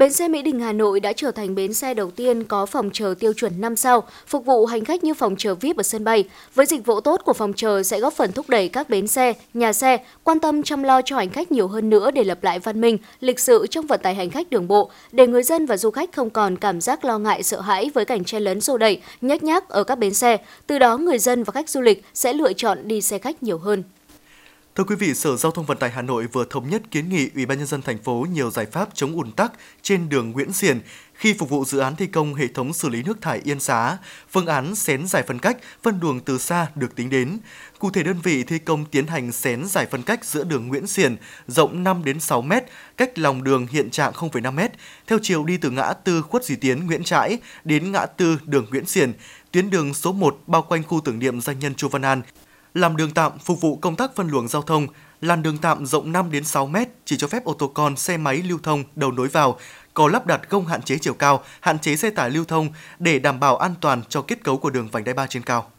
Bến 0.00 0.12
xe 0.12 0.28
Mỹ 0.28 0.42
Đình 0.42 0.60
Hà 0.60 0.72
Nội 0.72 1.00
đã 1.00 1.12
trở 1.12 1.30
thành 1.30 1.54
bến 1.54 1.74
xe 1.74 1.94
đầu 1.94 2.10
tiên 2.10 2.44
có 2.44 2.66
phòng 2.66 2.90
chờ 2.92 3.14
tiêu 3.18 3.32
chuẩn 3.32 3.60
5 3.60 3.76
sao, 3.76 4.02
phục 4.26 4.46
vụ 4.46 4.66
hành 4.66 4.84
khách 4.84 5.04
như 5.04 5.14
phòng 5.14 5.34
chờ 5.38 5.54
VIP 5.54 5.76
ở 5.76 5.82
sân 5.82 6.04
bay. 6.04 6.24
Với 6.54 6.66
dịch 6.66 6.86
vụ 6.86 7.00
tốt 7.00 7.20
của 7.24 7.32
phòng 7.32 7.52
chờ 7.56 7.82
sẽ 7.82 8.00
góp 8.00 8.12
phần 8.12 8.32
thúc 8.32 8.48
đẩy 8.48 8.68
các 8.68 8.90
bến 8.90 9.06
xe, 9.06 9.32
nhà 9.54 9.72
xe 9.72 9.98
quan 10.24 10.40
tâm 10.40 10.62
chăm 10.62 10.82
lo 10.82 11.02
cho 11.02 11.16
hành 11.16 11.30
khách 11.30 11.52
nhiều 11.52 11.68
hơn 11.68 11.90
nữa 11.90 12.10
để 12.10 12.24
lập 12.24 12.44
lại 12.44 12.58
văn 12.58 12.80
minh, 12.80 12.98
lịch 13.20 13.40
sự 13.40 13.66
trong 13.70 13.86
vận 13.86 14.00
tải 14.02 14.14
hành 14.14 14.30
khách 14.30 14.50
đường 14.50 14.68
bộ, 14.68 14.90
để 15.12 15.26
người 15.26 15.42
dân 15.42 15.66
và 15.66 15.76
du 15.76 15.90
khách 15.90 16.12
không 16.12 16.30
còn 16.30 16.56
cảm 16.56 16.80
giác 16.80 17.04
lo 17.04 17.18
ngại 17.18 17.42
sợ 17.42 17.60
hãi 17.60 17.90
với 17.94 18.04
cảnh 18.04 18.24
chen 18.24 18.42
lấn 18.42 18.60
xô 18.60 18.78
đẩy, 18.78 19.00
nhếch 19.20 19.42
nhác 19.42 19.68
ở 19.68 19.84
các 19.84 19.98
bến 19.98 20.14
xe. 20.14 20.36
Từ 20.66 20.78
đó 20.78 20.98
người 20.98 21.18
dân 21.18 21.44
và 21.44 21.52
khách 21.52 21.68
du 21.68 21.80
lịch 21.80 22.04
sẽ 22.14 22.32
lựa 22.32 22.52
chọn 22.52 22.78
đi 22.88 23.00
xe 23.00 23.18
khách 23.18 23.42
nhiều 23.42 23.58
hơn. 23.58 23.82
Thưa 24.80 24.84
quý 24.84 24.96
vị, 24.96 25.14
Sở 25.14 25.36
Giao 25.36 25.52
thông 25.52 25.64
Vận 25.64 25.78
tải 25.78 25.90
Hà 25.90 26.02
Nội 26.02 26.26
vừa 26.26 26.44
thống 26.44 26.70
nhất 26.70 26.82
kiến 26.90 27.08
nghị 27.08 27.30
Ủy 27.34 27.46
ban 27.46 27.58
nhân 27.58 27.66
dân 27.66 27.82
thành 27.82 27.98
phố 27.98 28.26
nhiều 28.32 28.50
giải 28.50 28.66
pháp 28.66 28.88
chống 28.94 29.12
ùn 29.12 29.32
tắc 29.32 29.52
trên 29.82 30.08
đường 30.08 30.30
Nguyễn 30.30 30.52
Xiển 30.52 30.80
khi 31.14 31.34
phục 31.34 31.48
vụ 31.48 31.64
dự 31.64 31.78
án 31.78 31.96
thi 31.96 32.06
công 32.06 32.34
hệ 32.34 32.46
thống 32.46 32.72
xử 32.72 32.88
lý 32.88 33.02
nước 33.02 33.20
thải 33.20 33.40
Yên 33.44 33.60
Xá. 33.60 33.98
Phương 34.30 34.46
án 34.46 34.74
xén 34.74 35.06
giải 35.06 35.22
phân 35.22 35.38
cách, 35.38 35.56
phân 35.82 35.98
luồng 36.02 36.20
từ 36.20 36.38
xa 36.38 36.66
được 36.74 36.96
tính 36.96 37.10
đến. 37.10 37.38
Cụ 37.78 37.90
thể 37.90 38.02
đơn 38.02 38.16
vị 38.22 38.44
thi 38.44 38.58
công 38.58 38.84
tiến 38.84 39.06
hành 39.06 39.32
xén 39.32 39.66
giải 39.66 39.86
phân 39.86 40.02
cách 40.02 40.24
giữa 40.24 40.44
đường 40.44 40.68
Nguyễn 40.68 40.86
Xiển 40.86 41.16
rộng 41.46 41.84
5 41.84 42.04
đến 42.04 42.20
6 42.20 42.42
m, 42.42 42.52
cách 42.96 43.18
lòng 43.18 43.44
đường 43.44 43.66
hiện 43.66 43.90
trạng 43.90 44.12
0,5 44.12 44.52
m, 44.52 44.60
theo 45.06 45.18
chiều 45.22 45.44
đi 45.44 45.56
từ 45.56 45.70
ngã 45.70 45.92
tư 45.92 46.22
Khuất 46.22 46.44
Duy 46.44 46.56
Tiến 46.56 46.86
Nguyễn 46.86 47.04
Trãi 47.04 47.38
đến 47.64 47.92
ngã 47.92 48.06
tư 48.06 48.38
đường 48.44 48.66
Nguyễn 48.70 48.86
Xiển, 48.86 49.12
tuyến 49.50 49.70
đường 49.70 49.94
số 49.94 50.12
1 50.12 50.40
bao 50.46 50.62
quanh 50.62 50.82
khu 50.82 51.00
tưởng 51.04 51.18
niệm 51.18 51.40
danh 51.40 51.58
nhân 51.58 51.74
Chu 51.74 51.88
Văn 51.88 52.02
An 52.02 52.22
làm 52.74 52.96
đường 52.96 53.10
tạm 53.10 53.38
phục 53.38 53.60
vụ 53.60 53.76
công 53.76 53.96
tác 53.96 54.16
phân 54.16 54.28
luồng 54.28 54.48
giao 54.48 54.62
thông, 54.62 54.86
làn 55.20 55.42
đường 55.42 55.58
tạm 55.58 55.86
rộng 55.86 56.12
5 56.12 56.30
đến 56.30 56.44
6 56.44 56.66
mét 56.66 56.88
chỉ 57.04 57.16
cho 57.16 57.26
phép 57.26 57.44
ô 57.44 57.54
tô 57.54 57.68
con, 57.74 57.96
xe 57.96 58.16
máy 58.16 58.36
lưu 58.36 58.58
thông 58.62 58.84
đầu 58.96 59.12
nối 59.12 59.28
vào, 59.28 59.58
có 59.94 60.08
lắp 60.08 60.26
đặt 60.26 60.50
gông 60.50 60.66
hạn 60.66 60.82
chế 60.82 60.98
chiều 60.98 61.14
cao, 61.14 61.42
hạn 61.60 61.78
chế 61.78 61.96
xe 61.96 62.10
tải 62.10 62.30
lưu 62.30 62.44
thông 62.44 62.68
để 62.98 63.18
đảm 63.18 63.40
bảo 63.40 63.56
an 63.56 63.74
toàn 63.80 64.02
cho 64.08 64.22
kết 64.22 64.44
cấu 64.44 64.56
của 64.56 64.70
đường 64.70 64.88
vành 64.88 65.04
đai 65.04 65.14
3 65.14 65.26
trên 65.26 65.42
cao. 65.42 65.70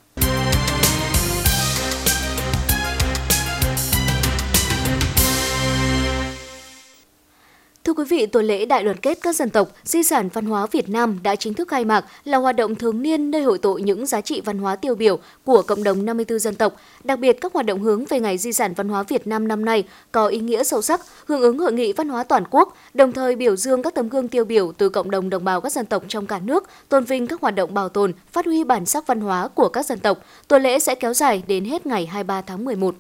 Thưa 7.92 7.96
quý 7.96 8.06
vị, 8.10 8.26
tuần 8.26 8.46
lễ 8.46 8.66
Đại 8.66 8.84
đoàn 8.84 8.98
kết 8.98 9.18
các 9.22 9.36
dân 9.36 9.50
tộc, 9.50 9.70
di 9.84 10.04
sản 10.04 10.30
văn 10.34 10.46
hóa 10.46 10.68
Việt 10.72 10.90
Nam 10.90 11.20
đã 11.24 11.36
chính 11.36 11.54
thức 11.54 11.68
khai 11.68 11.86
mạc 11.86 12.06
là 12.24 12.38
hoạt 12.38 12.56
động 12.56 12.76
thường 12.76 13.02
niên 13.02 13.32
nơi 13.32 13.44
hội 13.44 13.58
tụ 13.58 13.74
những 13.74 14.06
giá 14.06 14.22
trị 14.22 14.42
văn 14.46 14.58
hóa 14.58 14.76
tiêu 14.76 14.96
biểu 14.96 15.20
của 15.46 15.62
cộng 15.62 15.84
đồng 15.84 16.06
54 16.06 16.40
dân 16.40 16.56
tộc. 16.56 16.76
Đặc 17.04 17.20
biệt, 17.20 17.42
các 17.42 17.54
hoạt 17.54 17.66
động 17.66 17.82
hướng 17.82 18.06
về 18.06 18.20
Ngày 18.20 18.38
Di 18.38 18.54
sản 18.54 18.74
Văn 18.74 18.90
hóa 18.90 19.04
Việt 19.04 19.28
Nam 19.28 19.48
năm 19.48 19.66
nay 19.66 19.84
có 20.12 20.28
ý 20.28 20.40
nghĩa 20.40 20.64
sâu 20.64 20.82
sắc, 20.82 21.02
hưởng 21.26 21.42
ứng 21.42 21.60
hội 21.60 21.74
nghị 21.74 21.94
văn 21.94 22.10
hóa 22.10 22.24
toàn 22.24 22.44
quốc, 22.52 22.78
đồng 22.94 23.12
thời 23.12 23.36
biểu 23.36 23.56
dương 23.56 23.84
các 23.84 23.96
tấm 23.96 24.10
gương 24.10 24.28
tiêu 24.28 24.46
biểu 24.46 24.72
từ 24.72 24.90
cộng 24.90 25.12
đồng 25.12 25.30
đồng 25.30 25.44
bào 25.44 25.62
các 25.62 25.72
dân 25.72 25.86
tộc 25.86 26.04
trong 26.08 26.28
cả 26.28 26.40
nước, 26.40 26.70
tôn 26.90 27.04
vinh 27.04 27.28
các 27.28 27.42
hoạt 27.42 27.56
động 27.56 27.74
bảo 27.74 27.90
tồn, 27.90 28.14
phát 28.32 28.46
huy 28.46 28.64
bản 28.64 28.86
sắc 28.86 29.08
văn 29.08 29.20
hóa 29.20 29.48
của 29.48 29.70
các 29.70 29.86
dân 29.86 30.00
tộc. 30.00 30.26
Tuần 30.48 30.64
lễ 30.64 30.80
sẽ 30.80 30.96
kéo 30.96 31.14
dài 31.14 31.44
đến 31.48 31.66
hết 31.66 31.86
ngày 31.86 32.06
23 32.06 32.42
tháng 32.42 32.66
11. 32.66 32.96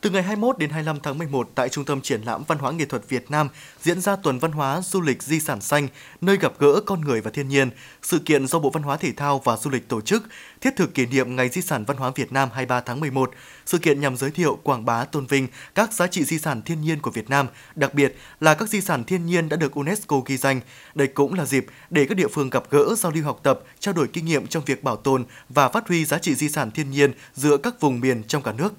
Từ 0.00 0.10
ngày 0.10 0.22
21 0.22 0.58
đến 0.58 0.70
25 0.70 0.98
tháng 1.02 1.18
11 1.18 1.50
tại 1.54 1.68
Trung 1.68 1.84
tâm 1.84 2.00
Triển 2.00 2.22
lãm 2.22 2.44
Văn 2.44 2.58
hóa 2.58 2.72
Nghệ 2.72 2.84
thuật 2.84 3.08
Việt 3.08 3.30
Nam 3.30 3.48
diễn 3.82 4.00
ra 4.00 4.16
tuần 4.16 4.38
văn 4.38 4.52
hóa 4.52 4.80
du 4.84 5.00
lịch 5.00 5.22
di 5.22 5.40
sản 5.40 5.60
xanh, 5.60 5.88
nơi 6.20 6.36
gặp 6.36 6.52
gỡ 6.58 6.80
con 6.86 7.00
người 7.00 7.20
và 7.20 7.30
thiên 7.30 7.48
nhiên. 7.48 7.70
Sự 8.02 8.18
kiện 8.18 8.46
do 8.46 8.58
Bộ 8.58 8.70
Văn 8.70 8.82
hóa 8.82 8.96
Thể 8.96 9.12
thao 9.12 9.38
và 9.44 9.56
Du 9.56 9.70
lịch 9.70 9.88
tổ 9.88 10.00
chức, 10.00 10.22
thiết 10.60 10.76
thực 10.76 10.94
kỷ 10.94 11.06
niệm 11.06 11.36
Ngày 11.36 11.48
Di 11.48 11.62
sản 11.62 11.84
Văn 11.84 11.96
hóa 11.96 12.10
Việt 12.14 12.32
Nam 12.32 12.48
23 12.52 12.80
tháng 12.80 13.00
11. 13.00 13.30
Sự 13.66 13.78
kiện 13.78 14.00
nhằm 14.00 14.16
giới 14.16 14.30
thiệu, 14.30 14.58
quảng 14.62 14.84
bá, 14.84 15.04
tôn 15.04 15.26
vinh 15.26 15.48
các 15.74 15.92
giá 15.92 16.06
trị 16.06 16.24
di 16.24 16.38
sản 16.38 16.62
thiên 16.62 16.80
nhiên 16.80 17.00
của 17.00 17.10
Việt 17.10 17.30
Nam, 17.30 17.46
đặc 17.74 17.94
biệt 17.94 18.16
là 18.40 18.54
các 18.54 18.68
di 18.68 18.80
sản 18.80 19.04
thiên 19.04 19.26
nhiên 19.26 19.48
đã 19.48 19.56
được 19.56 19.72
UNESCO 19.74 20.20
ghi 20.26 20.36
danh. 20.36 20.60
Đây 20.94 21.06
cũng 21.06 21.34
là 21.34 21.44
dịp 21.44 21.66
để 21.90 22.06
các 22.08 22.14
địa 22.14 22.28
phương 22.28 22.50
gặp 22.50 22.62
gỡ, 22.70 22.94
giao 22.98 23.12
lưu 23.12 23.24
học 23.24 23.40
tập, 23.42 23.60
trao 23.80 23.94
đổi 23.94 24.08
kinh 24.08 24.24
nghiệm 24.24 24.46
trong 24.46 24.64
việc 24.66 24.84
bảo 24.84 24.96
tồn 24.96 25.24
và 25.48 25.68
phát 25.68 25.88
huy 25.88 26.04
giá 26.04 26.18
trị 26.18 26.34
di 26.34 26.48
sản 26.48 26.70
thiên 26.70 26.90
nhiên 26.90 27.12
giữa 27.34 27.56
các 27.56 27.80
vùng 27.80 28.00
miền 28.00 28.22
trong 28.22 28.42
cả 28.42 28.52
nước. 28.52 28.74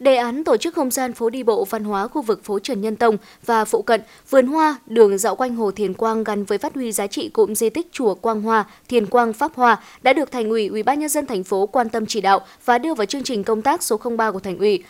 Đề 0.00 0.16
án 0.16 0.44
tổ 0.44 0.56
chức 0.56 0.74
không 0.74 0.90
gian 0.90 1.12
phố 1.12 1.30
đi 1.30 1.42
bộ 1.42 1.64
văn 1.64 1.84
hóa 1.84 2.08
khu 2.08 2.22
vực 2.22 2.44
phố 2.44 2.58
Trần 2.58 2.80
Nhân 2.80 2.96
Tông 2.96 3.16
và 3.46 3.64
phụ 3.64 3.82
cận, 3.82 4.00
vườn 4.30 4.46
hoa, 4.46 4.76
đường 4.86 5.18
dạo 5.18 5.36
quanh 5.36 5.56
Hồ 5.56 5.70
Thiền 5.70 5.94
Quang 5.94 6.24
gắn 6.24 6.44
với 6.44 6.58
phát 6.58 6.74
huy 6.74 6.92
giá 6.92 7.06
trị 7.06 7.28
cụm 7.28 7.54
di 7.54 7.70
tích 7.70 7.88
chùa 7.92 8.14
Quang 8.14 8.42
Hoa, 8.42 8.64
Thiền 8.88 9.06
Quang 9.06 9.32
Pháp 9.32 9.54
Hoa 9.54 9.80
đã 10.02 10.12
được 10.12 10.30
Thành 10.30 10.50
ủy 10.50 10.66
Ủy 10.66 10.82
ban 10.82 11.00
nhân 11.00 11.08
dân 11.08 11.26
thành 11.26 11.44
phố 11.44 11.66
quan 11.66 11.88
tâm 11.88 12.06
chỉ 12.06 12.20
đạo 12.20 12.40
và 12.64 12.78
đưa 12.78 12.94
vào 12.94 13.06
chương 13.06 13.22
trình 13.22 13.44
công 13.44 13.62
tác 13.62 13.82
số 13.82 14.00
03 14.16 14.30
của 14.30 14.40
Thành 14.40 14.58
ủy. 14.58 14.84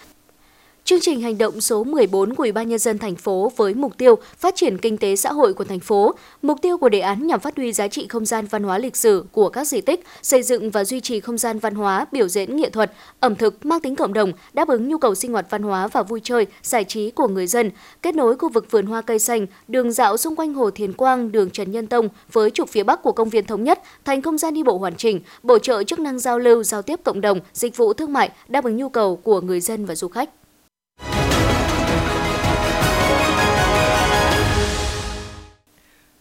Chương 0.86 1.00
trình 1.00 1.20
hành 1.20 1.38
động 1.38 1.60
số 1.60 1.84
14 1.84 2.34
của 2.34 2.42
Ủy 2.42 2.52
ban 2.52 2.68
nhân 2.68 2.78
dân 2.78 2.98
thành 2.98 3.16
phố 3.16 3.52
với 3.56 3.74
mục 3.74 3.98
tiêu 3.98 4.18
phát 4.38 4.54
triển 4.56 4.78
kinh 4.78 4.98
tế 4.98 5.16
xã 5.16 5.32
hội 5.32 5.54
của 5.54 5.64
thành 5.64 5.80
phố. 5.80 6.14
Mục 6.42 6.58
tiêu 6.62 6.78
của 6.78 6.88
đề 6.88 7.00
án 7.00 7.26
nhằm 7.26 7.40
phát 7.40 7.56
huy 7.56 7.72
giá 7.72 7.88
trị 7.88 8.06
không 8.08 8.24
gian 8.26 8.46
văn 8.46 8.62
hóa 8.62 8.78
lịch 8.78 8.96
sử 8.96 9.24
của 9.32 9.48
các 9.48 9.64
di 9.66 9.80
tích, 9.80 10.04
xây 10.22 10.42
dựng 10.42 10.70
và 10.70 10.84
duy 10.84 11.00
trì 11.00 11.20
không 11.20 11.38
gian 11.38 11.58
văn 11.58 11.74
hóa, 11.74 12.06
biểu 12.12 12.28
diễn 12.28 12.56
nghệ 12.56 12.70
thuật, 12.70 12.92
ẩm 13.20 13.34
thực 13.34 13.66
mang 13.66 13.80
tính 13.80 13.96
cộng 13.96 14.12
đồng, 14.12 14.32
đáp 14.52 14.68
ứng 14.68 14.88
nhu 14.88 14.98
cầu 14.98 15.14
sinh 15.14 15.32
hoạt 15.32 15.46
văn 15.50 15.62
hóa 15.62 15.88
và 15.88 16.02
vui 16.02 16.20
chơi, 16.24 16.46
giải 16.62 16.84
trí 16.84 17.10
của 17.10 17.28
người 17.28 17.46
dân, 17.46 17.70
kết 18.02 18.14
nối 18.14 18.36
khu 18.36 18.48
vực 18.48 18.70
vườn 18.70 18.86
hoa 18.86 19.02
cây 19.02 19.18
xanh, 19.18 19.46
đường 19.68 19.92
dạo 19.92 20.16
xung 20.16 20.36
quanh 20.36 20.54
hồ 20.54 20.70
Thiền 20.70 20.92
Quang, 20.92 21.32
đường 21.32 21.50
Trần 21.50 21.72
Nhân 21.72 21.86
Tông 21.86 22.08
với 22.32 22.50
trục 22.50 22.68
phía 22.68 22.82
bắc 22.82 23.02
của 23.02 23.12
công 23.12 23.28
viên 23.28 23.46
thống 23.46 23.64
nhất 23.64 23.80
thành 24.04 24.22
không 24.22 24.38
gian 24.38 24.54
đi 24.54 24.62
bộ 24.62 24.78
hoàn 24.78 24.96
chỉnh, 24.96 25.20
bổ 25.42 25.58
trợ 25.58 25.82
chức 25.82 25.98
năng 25.98 26.18
giao 26.18 26.38
lưu, 26.38 26.62
giao 26.62 26.82
tiếp 26.82 27.00
cộng 27.04 27.20
đồng, 27.20 27.40
dịch 27.52 27.76
vụ 27.76 27.92
thương 27.92 28.12
mại 28.12 28.30
đáp 28.48 28.64
ứng 28.64 28.76
nhu 28.76 28.88
cầu 28.88 29.16
của 29.16 29.40
người 29.40 29.60
dân 29.60 29.86
và 29.86 29.94
du 29.94 30.08
khách. 30.08 30.30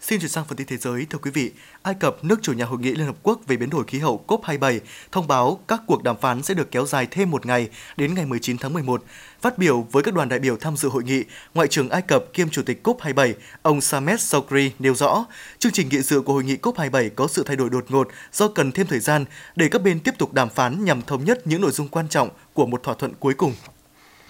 Xin 0.08 0.20
chuyển 0.20 0.30
sang 0.30 0.46
phần 0.46 0.58
tin 0.58 0.68
thế 0.68 0.78
giới, 0.78 1.08
thưa 1.10 1.20
quý 1.20 1.32
vị. 1.32 1.52
Ai 1.82 1.94
Cập, 1.94 2.24
nước 2.24 2.40
chủ 2.42 2.54
nhà 2.54 2.66
hội 2.66 2.80
nghị 2.80 2.92
Liên 2.92 3.06
Hợp 3.06 3.16
Quốc 3.24 3.42
về 3.48 3.58
biến 3.58 3.70
đổi 3.70 3.84
khí 3.88 4.00
hậu 4.00 4.24
COP27, 4.28 4.80
thông 5.12 5.28
báo 5.28 5.60
các 5.68 5.82
cuộc 5.88 6.04
đàm 6.04 6.18
phán 6.18 6.44
sẽ 6.44 6.54
được 6.54 6.72
kéo 6.72 6.86
dài 6.86 7.08
thêm 7.12 7.32
một 7.32 7.46
ngày 7.46 7.70
đến 7.98 8.14
ngày 8.14 8.26
19 8.26 8.58
tháng 8.58 8.74
11. 8.74 9.04
Phát 9.42 9.58
biểu 9.58 9.88
với 9.92 10.04
các 10.04 10.14
đoàn 10.14 10.30
đại 10.30 10.40
biểu 10.40 10.58
tham 10.58 10.78
dự 10.78 10.90
hội 10.90 11.04
nghị, 11.04 11.24
Ngoại 11.54 11.68
trưởng 11.68 11.90
Ai 11.90 12.02
Cập 12.02 12.26
kiêm 12.34 12.50
Chủ 12.50 12.62
tịch 12.62 12.88
COP27, 12.88 13.34
ông 13.62 13.82
Samet 13.82 14.22
Sokri 14.22 14.72
nêu 14.80 14.96
rõ, 14.96 15.26
chương 15.60 15.72
trình 15.72 15.90
nghị 15.90 16.02
sự 16.02 16.22
của 16.22 16.34
hội 16.34 16.44
nghị 16.44 16.56
COP27 16.56 17.10
có 17.16 17.28
sự 17.28 17.44
thay 17.44 17.56
đổi 17.56 17.70
đột 17.70 17.86
ngột 17.90 18.08
do 18.34 18.48
cần 18.48 18.72
thêm 18.72 18.88
thời 18.88 19.00
gian 19.00 19.26
để 19.56 19.70
các 19.70 19.82
bên 19.82 20.00
tiếp 20.00 20.14
tục 20.18 20.34
đàm 20.34 20.50
phán 20.50 20.84
nhằm 20.84 21.02
thống 21.02 21.26
nhất 21.26 21.48
những 21.48 21.62
nội 21.62 21.72
dung 21.72 21.88
quan 21.88 22.08
trọng 22.08 22.30
của 22.54 22.66
một 22.66 22.84
thỏa 22.84 22.96
thuận 22.96 23.14
cuối 23.20 23.34
cùng. 23.34 23.54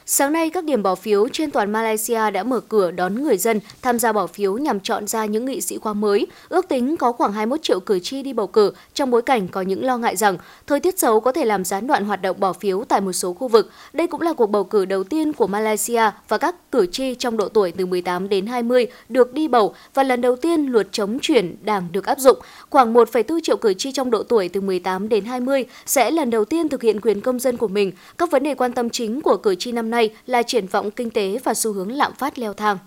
Sáng 0.07 0.33
nay, 0.33 0.49
các 0.49 0.63
điểm 0.63 0.83
bỏ 0.83 0.95
phiếu 0.95 1.27
trên 1.27 1.51
toàn 1.51 1.71
Malaysia 1.71 2.31
đã 2.31 2.43
mở 2.43 2.59
cửa 2.59 2.91
đón 2.91 3.23
người 3.23 3.37
dân 3.37 3.59
tham 3.81 3.99
gia 3.99 4.13
bỏ 4.13 4.27
phiếu 4.27 4.57
nhằm 4.57 4.79
chọn 4.79 5.07
ra 5.07 5.25
những 5.25 5.45
nghị 5.45 5.61
sĩ 5.61 5.77
khóa 5.77 5.93
mới. 5.93 6.27
Ước 6.49 6.67
tính 6.67 6.97
có 6.97 7.11
khoảng 7.11 7.33
21 7.33 7.63
triệu 7.63 7.79
cử 7.79 7.99
tri 7.99 8.21
đi 8.21 8.33
bầu 8.33 8.47
cử 8.47 8.71
trong 8.93 9.11
bối 9.11 9.21
cảnh 9.21 9.47
có 9.47 9.61
những 9.61 9.85
lo 9.85 9.97
ngại 9.97 10.15
rằng 10.15 10.37
thời 10.67 10.79
tiết 10.79 10.99
xấu 10.99 11.19
có 11.19 11.31
thể 11.31 11.45
làm 11.45 11.65
gián 11.65 11.87
đoạn 11.87 12.05
hoạt 12.05 12.21
động 12.21 12.39
bỏ 12.39 12.53
phiếu 12.53 12.83
tại 12.83 13.01
một 13.01 13.11
số 13.11 13.33
khu 13.33 13.47
vực. 13.47 13.71
Đây 13.93 14.07
cũng 14.07 14.21
là 14.21 14.33
cuộc 14.33 14.47
bầu 14.47 14.63
cử 14.63 14.85
đầu 14.85 15.03
tiên 15.03 15.33
của 15.33 15.47
Malaysia 15.47 16.01
và 16.27 16.37
các 16.37 16.71
cử 16.71 16.85
tri 16.85 17.15
trong 17.15 17.37
độ 17.37 17.49
tuổi 17.49 17.71
từ 17.71 17.85
18 17.85 18.29
đến 18.29 18.45
20 18.45 18.87
được 19.09 19.33
đi 19.33 19.47
bầu 19.47 19.75
và 19.93 20.03
lần 20.03 20.21
đầu 20.21 20.35
tiên 20.35 20.65
luật 20.65 20.87
chống 20.91 21.17
chuyển 21.21 21.55
đảng 21.61 21.87
được 21.91 22.05
áp 22.05 22.19
dụng. 22.19 22.37
Khoảng 22.69 22.93
1,4 22.93 23.39
triệu 23.43 23.57
cử 23.57 23.73
tri 23.73 23.91
trong 23.91 24.11
độ 24.11 24.23
tuổi 24.23 24.49
từ 24.49 24.61
18 24.61 25.09
đến 25.09 25.25
20 25.25 25.65
sẽ 25.85 26.11
lần 26.11 26.29
đầu 26.29 26.45
tiên 26.45 26.69
thực 26.69 26.81
hiện 26.81 27.01
quyền 27.01 27.21
công 27.21 27.39
dân 27.39 27.57
của 27.57 27.67
mình. 27.67 27.91
Các 28.17 28.31
vấn 28.31 28.43
đề 28.43 28.55
quan 28.55 28.73
tâm 28.73 28.89
chính 28.89 29.21
của 29.21 29.37
cử 29.37 29.55
tri 29.55 29.71
năm 29.71 29.89
nay 29.89 29.94
nay 29.95 30.09
là 30.25 30.43
triển 30.43 30.67
vọng 30.67 30.91
kinh 30.91 31.09
tế 31.09 31.39
và 31.43 31.53
xu 31.53 31.73
hướng 31.73 31.91
lạm 31.91 32.13
phát 32.15 32.39
leo 32.39 32.53
thang. 32.53 32.77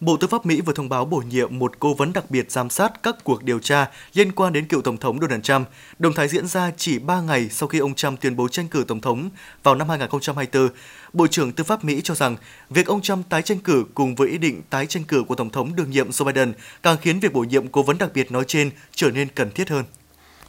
Bộ 0.00 0.16
Tư 0.16 0.26
pháp 0.26 0.46
Mỹ 0.46 0.60
vừa 0.60 0.72
thông 0.72 0.88
báo 0.88 1.04
bổ 1.04 1.22
nhiệm 1.28 1.58
một 1.58 1.78
cố 1.78 1.94
vấn 1.94 2.12
đặc 2.12 2.30
biệt 2.30 2.50
giám 2.50 2.70
sát 2.70 3.02
các 3.02 3.16
cuộc 3.24 3.42
điều 3.42 3.58
tra 3.58 3.86
liên 4.14 4.32
quan 4.32 4.52
đến 4.52 4.68
cựu 4.68 4.82
Tổng 4.82 4.96
thống 4.96 5.20
Donald 5.20 5.42
Trump. 5.42 5.68
Động 5.98 6.12
thái 6.12 6.28
diễn 6.28 6.46
ra 6.46 6.70
chỉ 6.76 6.98
3 6.98 7.20
ngày 7.20 7.48
sau 7.48 7.68
khi 7.68 7.78
ông 7.78 7.94
Trump 7.94 8.20
tuyên 8.20 8.36
bố 8.36 8.48
tranh 8.48 8.68
cử 8.68 8.84
Tổng 8.88 9.00
thống 9.00 9.30
vào 9.62 9.74
năm 9.74 9.88
2024. 9.88 10.68
Bộ 11.12 11.26
trưởng 11.26 11.52
Tư 11.52 11.64
pháp 11.64 11.84
Mỹ 11.84 12.00
cho 12.04 12.14
rằng 12.14 12.36
việc 12.70 12.86
ông 12.86 13.02
Trump 13.02 13.28
tái 13.28 13.42
tranh 13.42 13.58
cử 13.58 13.84
cùng 13.94 14.14
với 14.14 14.28
ý 14.28 14.38
định 14.38 14.62
tái 14.70 14.86
tranh 14.86 15.04
cử 15.04 15.24
của 15.28 15.34
Tổng 15.34 15.50
thống 15.50 15.76
đương 15.76 15.90
nhiệm 15.90 16.10
Joe 16.10 16.24
Biden 16.24 16.52
càng 16.82 16.96
khiến 17.02 17.20
việc 17.20 17.32
bổ 17.32 17.40
nhiệm 17.40 17.68
cố 17.68 17.82
vấn 17.82 17.98
đặc 17.98 18.10
biệt 18.14 18.32
nói 18.32 18.44
trên 18.46 18.70
trở 18.94 19.10
nên 19.10 19.28
cần 19.28 19.50
thiết 19.50 19.68
hơn. 19.68 19.84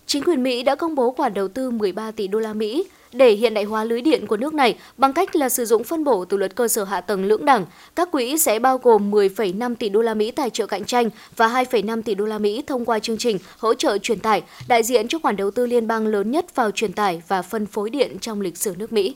Chính 0.07 0.23
quyền 0.23 0.43
Mỹ 0.43 0.63
đã 0.63 0.75
công 0.75 0.95
bố 0.95 1.11
khoản 1.11 1.33
đầu 1.33 1.47
tư 1.47 1.71
13 1.71 2.11
tỷ 2.11 2.27
đô 2.27 2.39
la 2.39 2.53
Mỹ 2.53 2.85
để 3.13 3.31
hiện 3.31 3.53
đại 3.53 3.63
hóa 3.63 3.83
lưới 3.83 4.01
điện 4.01 4.27
của 4.27 4.37
nước 4.37 4.53
này 4.53 4.75
bằng 4.97 5.13
cách 5.13 5.35
là 5.35 5.49
sử 5.49 5.65
dụng 5.65 5.83
phân 5.83 6.03
bổ 6.03 6.25
từ 6.25 6.37
luật 6.37 6.55
cơ 6.55 6.67
sở 6.67 6.83
hạ 6.83 7.01
tầng 7.01 7.25
lưỡng 7.25 7.45
đảng. 7.45 7.65
Các 7.95 8.11
quỹ 8.11 8.37
sẽ 8.37 8.59
bao 8.59 8.77
gồm 8.77 9.11
10,5 9.11 9.75
tỷ 9.75 9.89
đô 9.89 10.01
la 10.01 10.13
Mỹ 10.13 10.31
tài 10.31 10.49
trợ 10.49 10.67
cạnh 10.67 10.85
tranh 10.85 11.09
và 11.35 11.47
2,5 11.47 12.01
tỷ 12.01 12.15
đô 12.15 12.25
la 12.25 12.37
Mỹ 12.37 12.63
thông 12.67 12.85
qua 12.85 12.99
chương 12.99 13.17
trình 13.17 13.37
hỗ 13.57 13.73
trợ 13.73 13.97
truyền 13.97 14.19
tải, 14.19 14.43
đại 14.67 14.83
diện 14.83 15.07
cho 15.07 15.19
khoản 15.19 15.35
đầu 15.35 15.51
tư 15.51 15.65
liên 15.65 15.87
bang 15.87 16.07
lớn 16.07 16.31
nhất 16.31 16.55
vào 16.55 16.71
truyền 16.71 16.93
tải 16.93 17.21
và 17.27 17.41
phân 17.41 17.65
phối 17.65 17.89
điện 17.89 18.17
trong 18.21 18.41
lịch 18.41 18.57
sử 18.57 18.75
nước 18.77 18.93
Mỹ. 18.93 19.15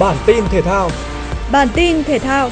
Bản 0.00 0.16
tin 0.26 0.44
thể 0.50 0.62
thao 0.62 0.90
Bản 1.54 1.68
tin 1.74 2.04
thể 2.04 2.18
thao 2.18 2.50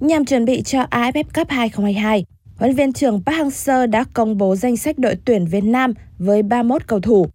Nhằm 0.00 0.24
chuẩn 0.24 0.44
bị 0.44 0.62
cho 0.62 0.82
AFF 0.90 1.24
Cup 1.34 1.48
2022, 1.48 2.24
huấn 2.56 2.74
viên 2.74 2.92
trưởng 2.92 3.22
Park 3.24 3.38
Hang-seo 3.38 3.90
đã 3.90 4.04
công 4.14 4.38
bố 4.38 4.56
danh 4.56 4.76
sách 4.76 4.98
đội 4.98 5.16
tuyển 5.24 5.46
Việt 5.46 5.64
Nam 5.64 5.94
với 6.18 6.42
31 6.42 6.86
cầu 6.86 7.00
thủ. 7.00 7.26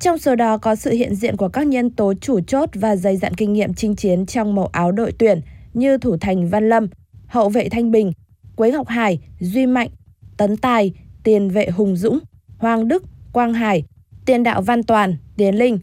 Trong 0.00 0.18
số 0.18 0.34
đó 0.34 0.58
có 0.58 0.74
sự 0.74 0.90
hiện 0.90 1.14
diện 1.14 1.36
của 1.36 1.48
các 1.48 1.66
nhân 1.66 1.90
tố 1.90 2.14
chủ 2.20 2.40
chốt 2.40 2.68
và 2.74 2.96
dày 2.96 3.16
dặn 3.16 3.34
kinh 3.34 3.52
nghiệm 3.52 3.74
chinh 3.74 3.96
chiến 3.96 4.26
trong 4.26 4.54
màu 4.54 4.66
áo 4.66 4.92
đội 4.92 5.12
tuyển 5.18 5.40
như 5.74 5.98
thủ 5.98 6.16
thành 6.20 6.48
Văn 6.48 6.68
Lâm, 6.68 6.88
hậu 7.26 7.48
vệ 7.48 7.68
Thanh 7.68 7.90
Bình, 7.90 8.12
Quế 8.56 8.70
Ngọc 8.70 8.88
Hải, 8.88 9.18
Duy 9.40 9.66
Mạnh, 9.66 9.88
Tấn 10.36 10.56
Tài, 10.56 10.92
tiền 11.24 11.50
vệ 11.50 11.68
Hùng 11.68 11.96
Dũng, 11.96 12.18
Hoàng 12.64 12.88
Đức, 12.88 13.04
Quang 13.32 13.54
Hải, 13.54 13.84
tiền 14.26 14.42
đạo 14.42 14.62
Văn 14.62 14.82
Toàn, 14.82 15.16
Tiến 15.36 15.58
Linh. 15.58 15.78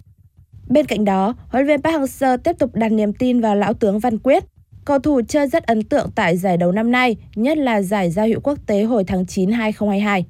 Bên 0.68 0.86
cạnh 0.86 1.06
đó, 1.06 1.36
huấn 1.48 1.66
luyện 1.66 1.78
viên 1.78 1.82
Park 1.82 1.96
Hang-seo 1.96 2.38
tiếp 2.38 2.56
tục 2.60 2.76
đặt 2.76 2.92
niềm 2.92 3.14
tin 3.14 3.42
vào 3.42 3.56
lão 3.56 3.74
tướng 3.74 4.00
Văn 4.00 4.18
Quyết, 4.18 4.44
Cầu 4.86 5.00
thủ 5.00 5.22
chơi 5.28 5.48
rất 5.48 5.64
ấn 5.64 5.84
tượng 5.84 6.10
tại 6.16 6.38
giải 6.38 6.58
đấu 6.58 6.72
năm 6.72 6.92
nay, 6.92 7.16
nhất 7.36 7.58
là 7.58 7.82
giải 7.82 8.12
giao 8.12 8.28
hữu 8.28 8.40
quốc 8.40 8.60
tế 8.68 8.84
hồi 8.84 9.04
tháng 9.04 9.26
9 9.26 9.52
2022. 9.52 10.26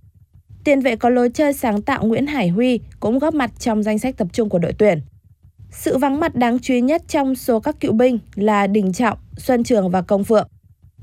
Tiền 0.63 0.79
vệ 0.79 0.95
có 0.95 1.09
lối 1.09 1.29
chơi 1.29 1.53
sáng 1.53 1.81
tạo 1.81 2.05
Nguyễn 2.05 2.27
Hải 2.27 2.47
Huy 2.47 2.79
cũng 2.99 3.19
góp 3.19 3.33
mặt 3.33 3.51
trong 3.59 3.83
danh 3.83 3.99
sách 3.99 4.17
tập 4.17 4.27
trung 4.33 4.49
của 4.49 4.59
đội 4.59 4.73
tuyển. 4.73 5.01
Sự 5.71 5.97
vắng 5.97 6.19
mặt 6.19 6.35
đáng 6.35 6.59
chú 6.59 6.73
ý 6.73 6.81
nhất 6.81 7.01
trong 7.07 7.35
số 7.35 7.59
các 7.59 7.79
cựu 7.79 7.93
binh 7.93 8.19
là 8.35 8.67
Đình 8.67 8.93
Trọng, 8.93 9.17
Xuân 9.37 9.63
Trường 9.63 9.89
và 9.89 10.01
Công 10.01 10.23
Phượng. 10.23 10.47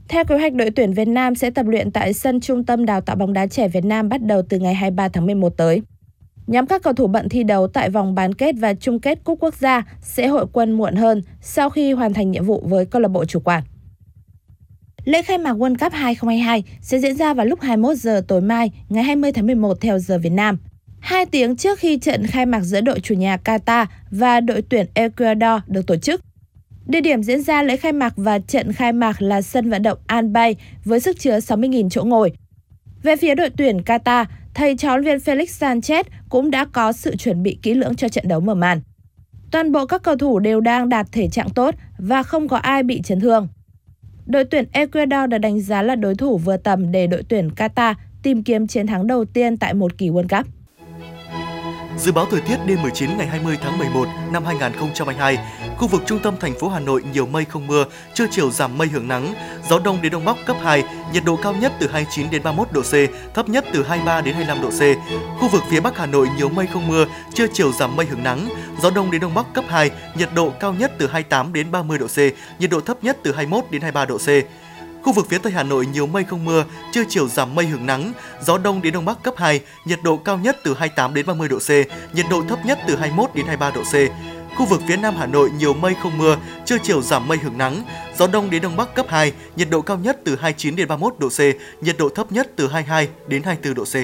Theo 0.09 0.25
kế 0.25 0.39
hoạch 0.39 0.55
đội 0.55 0.71
tuyển 0.71 0.93
Việt 0.93 1.09
Nam 1.09 1.35
sẽ 1.35 1.51
tập 1.51 1.67
luyện 1.67 1.91
tại 1.91 2.13
sân 2.13 2.41
Trung 2.41 2.65
tâm 2.65 2.87
Đào 2.87 3.01
tạo 3.01 3.17
bóng 3.17 3.33
đá 3.33 3.47
trẻ 3.47 3.69
Việt 3.69 3.85
Nam 3.85 4.09
bắt 4.09 4.23
đầu 4.23 4.43
từ 4.49 4.59
ngày 4.59 4.75
23 4.75 5.09
tháng 5.09 5.27
11 5.27 5.57
tới. 5.57 5.83
Nhóm 6.47 6.67
các 6.67 6.83
cầu 6.83 6.93
thủ 6.93 7.07
bận 7.07 7.29
thi 7.29 7.43
đấu 7.43 7.69
tại 7.69 7.91
vòng 7.91 8.15
bán 8.15 8.35
kết 8.35 8.55
và 8.59 8.75
chung 8.75 9.01
kết 9.01 9.19
cúp 9.25 9.39
quốc 9.41 9.55
gia 9.55 9.83
sẽ 10.03 10.27
hội 10.27 10.47
quân 10.53 10.73
muộn 10.73 10.95
hơn 10.95 11.23
sau 11.41 11.71
khi 11.71 11.93
hoàn 11.93 12.15
thành 12.15 12.31
nhiệm 12.31 12.45
vụ 12.45 12.65
với 12.67 12.87
câu 12.87 13.03
lạc 13.03 13.09
bộ 13.09 13.25
chủ 13.25 13.41
quản. 13.41 13.63
Lễ 15.05 15.23
khai 15.23 15.39
mạc 15.39 15.53
World 15.53 15.77
Cup 15.79 15.93
2022 15.93 16.65
sẽ 16.81 16.99
diễn 16.99 17.17
ra 17.17 17.35
vào 17.35 17.47
lúc 17.47 17.61
21 17.61 17.97
giờ 17.97 18.23
tối 18.29 18.41
mai, 18.41 18.71
ngày 18.89 19.05
20 19.05 19.33
tháng 19.33 19.47
11 19.47 19.81
theo 19.81 19.99
giờ 19.99 20.19
Việt 20.19 20.33
Nam. 20.33 20.59
Hai 21.01 21.27
tiếng 21.27 21.57
trước 21.57 21.79
khi 21.79 21.99
trận 21.99 22.27
khai 22.27 22.47
mạc 22.47 22.61
giữa 22.61 22.81
đội 22.81 23.01
chủ 23.01 23.15
nhà 23.15 23.37
Qatar 23.45 23.87
và 24.11 24.41
đội 24.41 24.63
tuyển 24.63 24.87
Ecuador 24.95 25.63
được 25.67 25.87
tổ 25.87 25.97
chức. 25.97 26.21
Địa 26.89 27.01
điểm 27.01 27.23
diễn 27.23 27.43
ra 27.43 27.63
lễ 27.63 27.77
khai 27.77 27.93
mạc 27.93 28.13
và 28.17 28.39
trận 28.39 28.73
khai 28.73 28.93
mạc 28.93 29.23
là 29.23 29.43
sân 29.43 29.71
vận 29.71 29.83
động 29.83 29.99
Al 30.07 30.27
Bay 30.27 30.57
với 30.85 31.01
sức 31.01 31.21
chứa 31.21 31.39
60.000 31.39 31.89
chỗ 31.89 32.05
ngồi. 32.05 32.33
Về 33.03 33.17
phía 33.17 33.35
đội 33.35 33.51
tuyển 33.51 33.81
Qatar, 33.87 34.25
thầy 34.55 34.77
trò 34.77 34.99
viên 34.99 35.19
Felix 35.19 35.45
Sanchez 35.45 36.05
cũng 36.29 36.51
đã 36.51 36.65
có 36.65 36.93
sự 36.93 37.17
chuẩn 37.17 37.43
bị 37.43 37.59
kỹ 37.63 37.75
lưỡng 37.75 37.95
cho 37.95 38.09
trận 38.09 38.29
đấu 38.29 38.41
mở 38.41 38.55
màn. 38.55 38.81
Toàn 39.51 39.73
bộ 39.73 39.87
các 39.87 40.03
cầu 40.03 40.17
thủ 40.17 40.39
đều 40.39 40.61
đang 40.61 40.89
đạt 40.89 41.07
thể 41.13 41.29
trạng 41.29 41.51
tốt 41.51 41.75
và 41.99 42.23
không 42.23 42.49
có 42.49 42.57
ai 42.57 42.83
bị 42.83 43.03
chấn 43.05 43.21
thương. 43.21 43.49
Đội 44.27 44.45
tuyển 44.45 44.65
Ecuador 44.73 45.31
được 45.31 45.39
đánh 45.39 45.61
giá 45.61 45.83
là 45.83 45.95
đối 45.95 46.15
thủ 46.15 46.39
vừa 46.39 46.57
tầm 46.57 46.93
để 46.93 47.07
đội 47.07 47.23
tuyển 47.29 47.51
Qatar 47.57 47.95
tìm 48.23 48.43
kiếm 48.43 48.67
chiến 48.67 48.87
thắng 48.87 49.07
đầu 49.07 49.25
tiên 49.25 49.57
tại 49.57 49.75
một 49.75 49.99
kỳ 49.99 50.11
World 50.11 50.39
Cup. 50.39 50.47
Dự 51.99 52.13
báo 52.13 52.27
thời 52.31 52.41
tiết 52.41 52.57
đêm 52.67 52.83
19 52.83 53.11
ngày 53.19 53.27
20 53.27 53.57
tháng 53.61 53.79
11 53.79 54.09
năm 54.33 54.45
2022, 54.45 55.39
Khu 55.79 55.89
vực 55.89 56.03
trung 56.07 56.19
tâm 56.19 56.35
thành 56.41 56.59
phố 56.59 56.69
Hà 56.69 56.81
Nội 56.81 57.03
nhiều 57.13 57.27
mây 57.27 57.45
không 57.45 57.67
mưa, 57.67 57.85
trưa 58.15 58.27
chiều 58.31 58.51
giảm 58.51 58.79
mây 58.79 58.89
hưởng 58.89 59.09
nắng, 59.09 59.35
gió 59.69 59.79
đông 59.79 60.03
đến 60.03 60.13
đông 60.13 60.25
bắc 60.25 60.37
cấp 60.47 60.57
2, 60.63 60.85
nhiệt 61.13 61.25
độ 61.25 61.39
cao 61.43 61.55
nhất 61.55 61.73
từ 61.81 61.89
29 61.89 62.31
đến 62.31 62.43
31 62.43 62.73
độ 62.73 62.83
C, 62.83 62.95
thấp 63.35 63.49
nhất 63.49 63.65
từ 63.73 63.83
23 63.83 64.21
đến 64.21 64.35
25 64.35 64.63
độ 64.63 64.71
C. 64.71 64.81
Khu 65.41 65.49
vực 65.49 65.63
phía 65.71 65.81
Bắc 65.81 65.99
Hà 65.99 66.07
Nội 66.07 66.29
nhiều 66.37 66.49
mây 66.49 66.67
không 66.67 66.89
mưa, 66.89 67.07
trưa 67.35 67.47
chiều 67.53 67.73
giảm 67.73 67.97
mây 67.97 68.07
hưởng 68.07 68.23
nắng, 68.23 68.49
gió 68.83 68.91
đông 68.91 69.11
đến 69.11 69.21
đông 69.21 69.35
bắc 69.35 69.55
cấp 69.55 69.65
2, 69.69 69.91
nhiệt 70.17 70.29
độ 70.35 70.53
cao 70.61 70.73
nhất 70.73 70.93
từ 70.99 71.07
28 71.07 71.53
đến 71.53 71.71
30 71.71 71.99
độ 71.99 72.07
C, 72.07 72.19
nhiệt 72.61 72.71
độ 72.71 72.81
thấp 72.81 73.05
nhất 73.05 73.17
từ 73.23 73.33
21 73.33 73.65
đến 73.71 73.83
23 73.83 74.05
độ 74.05 74.19
C. 74.19 74.29
Khu 75.03 75.13
vực 75.13 75.27
phía 75.31 75.39
Tây 75.39 75.53
Hà 75.53 75.63
Nội 75.63 75.87
nhiều 75.87 76.07
mây 76.07 76.25
không 76.25 76.45
mưa, 76.45 76.65
trưa 76.93 77.03
chiều 77.09 77.29
giảm 77.29 77.55
mây 77.55 77.67
hưởng 77.67 77.87
nắng, 77.87 78.13
gió 78.43 78.59
đông 78.59 78.83
đến 78.83 78.93
đông 78.93 79.05
bắc 79.05 79.23
cấp 79.23 79.35
2, 79.37 79.61
nhiệt 79.85 79.99
độ 80.03 80.17
cao 80.17 80.39
nhất 80.39 80.57
từ 80.65 80.75
28 80.75 81.15
đến 81.15 81.27
30 81.27 81.49
độ 81.49 81.59
C, 81.59 81.71
nhiệt 82.15 82.27
độ 82.31 82.43
thấp 82.49 82.67
nhất 82.67 82.79
từ 82.89 82.97
21 82.97 83.31
đến 83.35 83.47
23 83.47 83.71
độ 83.71 83.83
C. 83.83 83.95
Khu 84.59 84.67
vực 84.67 84.81
phía 84.89 84.97
Nam 84.97 85.15
Hà 85.17 85.27
Nội 85.27 85.51
nhiều 85.59 85.75
mây 85.75 85.95
không 86.03 86.19
mưa, 86.19 86.37
trưa 86.65 86.77
chiều 86.83 87.03
giảm 87.03 87.29
mây 87.29 87.39
hưởng 87.39 87.59
nắng, 87.59 87.83
gió 88.19 88.27
đông 88.27 88.51
đến 88.51 88.63
đông 88.63 88.77
bắc 88.77 88.95
cấp 88.95 89.07
2, 89.09 89.33
nhiệt 89.57 89.71
độ 89.71 89.81
cao 89.81 89.99
nhất 89.99 90.21
từ 90.25 90.37
29 90.41 90.77
đến 90.77 90.89
31 90.89 91.15
độ 91.19 91.29
C, 91.29 91.41
nhiệt 91.85 91.97
độ 91.99 92.09
thấp 92.09 92.33
nhất 92.33 92.51
từ 92.57 92.69
22 92.69 93.09
đến 93.29 93.43
24 93.43 93.75
độ 93.75 93.85
C. 93.85 93.95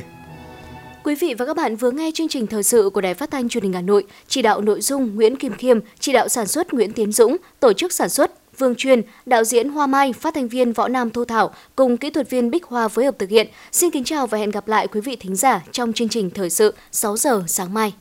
Quý 1.04 1.14
vị 1.14 1.34
và 1.38 1.46
các 1.46 1.56
bạn 1.56 1.76
vừa 1.76 1.90
nghe 1.90 2.10
chương 2.14 2.28
trình 2.28 2.46
thời 2.46 2.62
sự 2.62 2.90
của 2.94 3.00
Đài 3.00 3.14
Phát 3.14 3.30
thanh 3.30 3.48
Truyền 3.48 3.62
hình 3.62 3.72
Hà 3.72 3.80
Nội, 3.80 4.04
chỉ 4.28 4.42
đạo 4.42 4.60
nội 4.60 4.80
dung 4.80 5.14
Nguyễn 5.14 5.36
Kim 5.36 5.54
Khiêm, 5.54 5.78
chỉ 5.98 6.12
đạo 6.12 6.28
sản 6.28 6.46
xuất 6.46 6.74
Nguyễn 6.74 6.92
Tiến 6.92 7.12
Dũng, 7.12 7.36
tổ 7.60 7.72
chức 7.72 7.92
sản 7.92 8.08
xuất 8.08 8.58
Vương 8.58 8.74
Truyền, 8.74 9.02
đạo 9.26 9.44
diễn 9.44 9.68
Hoa 9.68 9.86
Mai, 9.86 10.12
phát 10.12 10.34
thanh 10.34 10.48
viên 10.48 10.72
Võ 10.72 10.88
Nam 10.88 11.10
Thu 11.10 11.24
Thảo 11.24 11.54
cùng 11.76 11.96
kỹ 11.96 12.10
thuật 12.10 12.30
viên 12.30 12.50
Bích 12.50 12.64
Hoa 12.64 12.88
phối 12.88 13.04
hợp 13.04 13.14
thực 13.18 13.30
hiện. 13.30 13.46
Xin 13.72 13.90
kính 13.90 14.04
chào 14.04 14.26
và 14.26 14.38
hẹn 14.38 14.50
gặp 14.50 14.68
lại 14.68 14.88
quý 14.88 15.00
vị 15.00 15.16
thính 15.16 15.36
giả 15.36 15.60
trong 15.72 15.92
chương 15.92 16.08
trình 16.08 16.30
thời 16.30 16.50
sự 16.50 16.74
6 16.92 17.16
giờ 17.16 17.44
sáng 17.46 17.74
mai. 17.74 17.94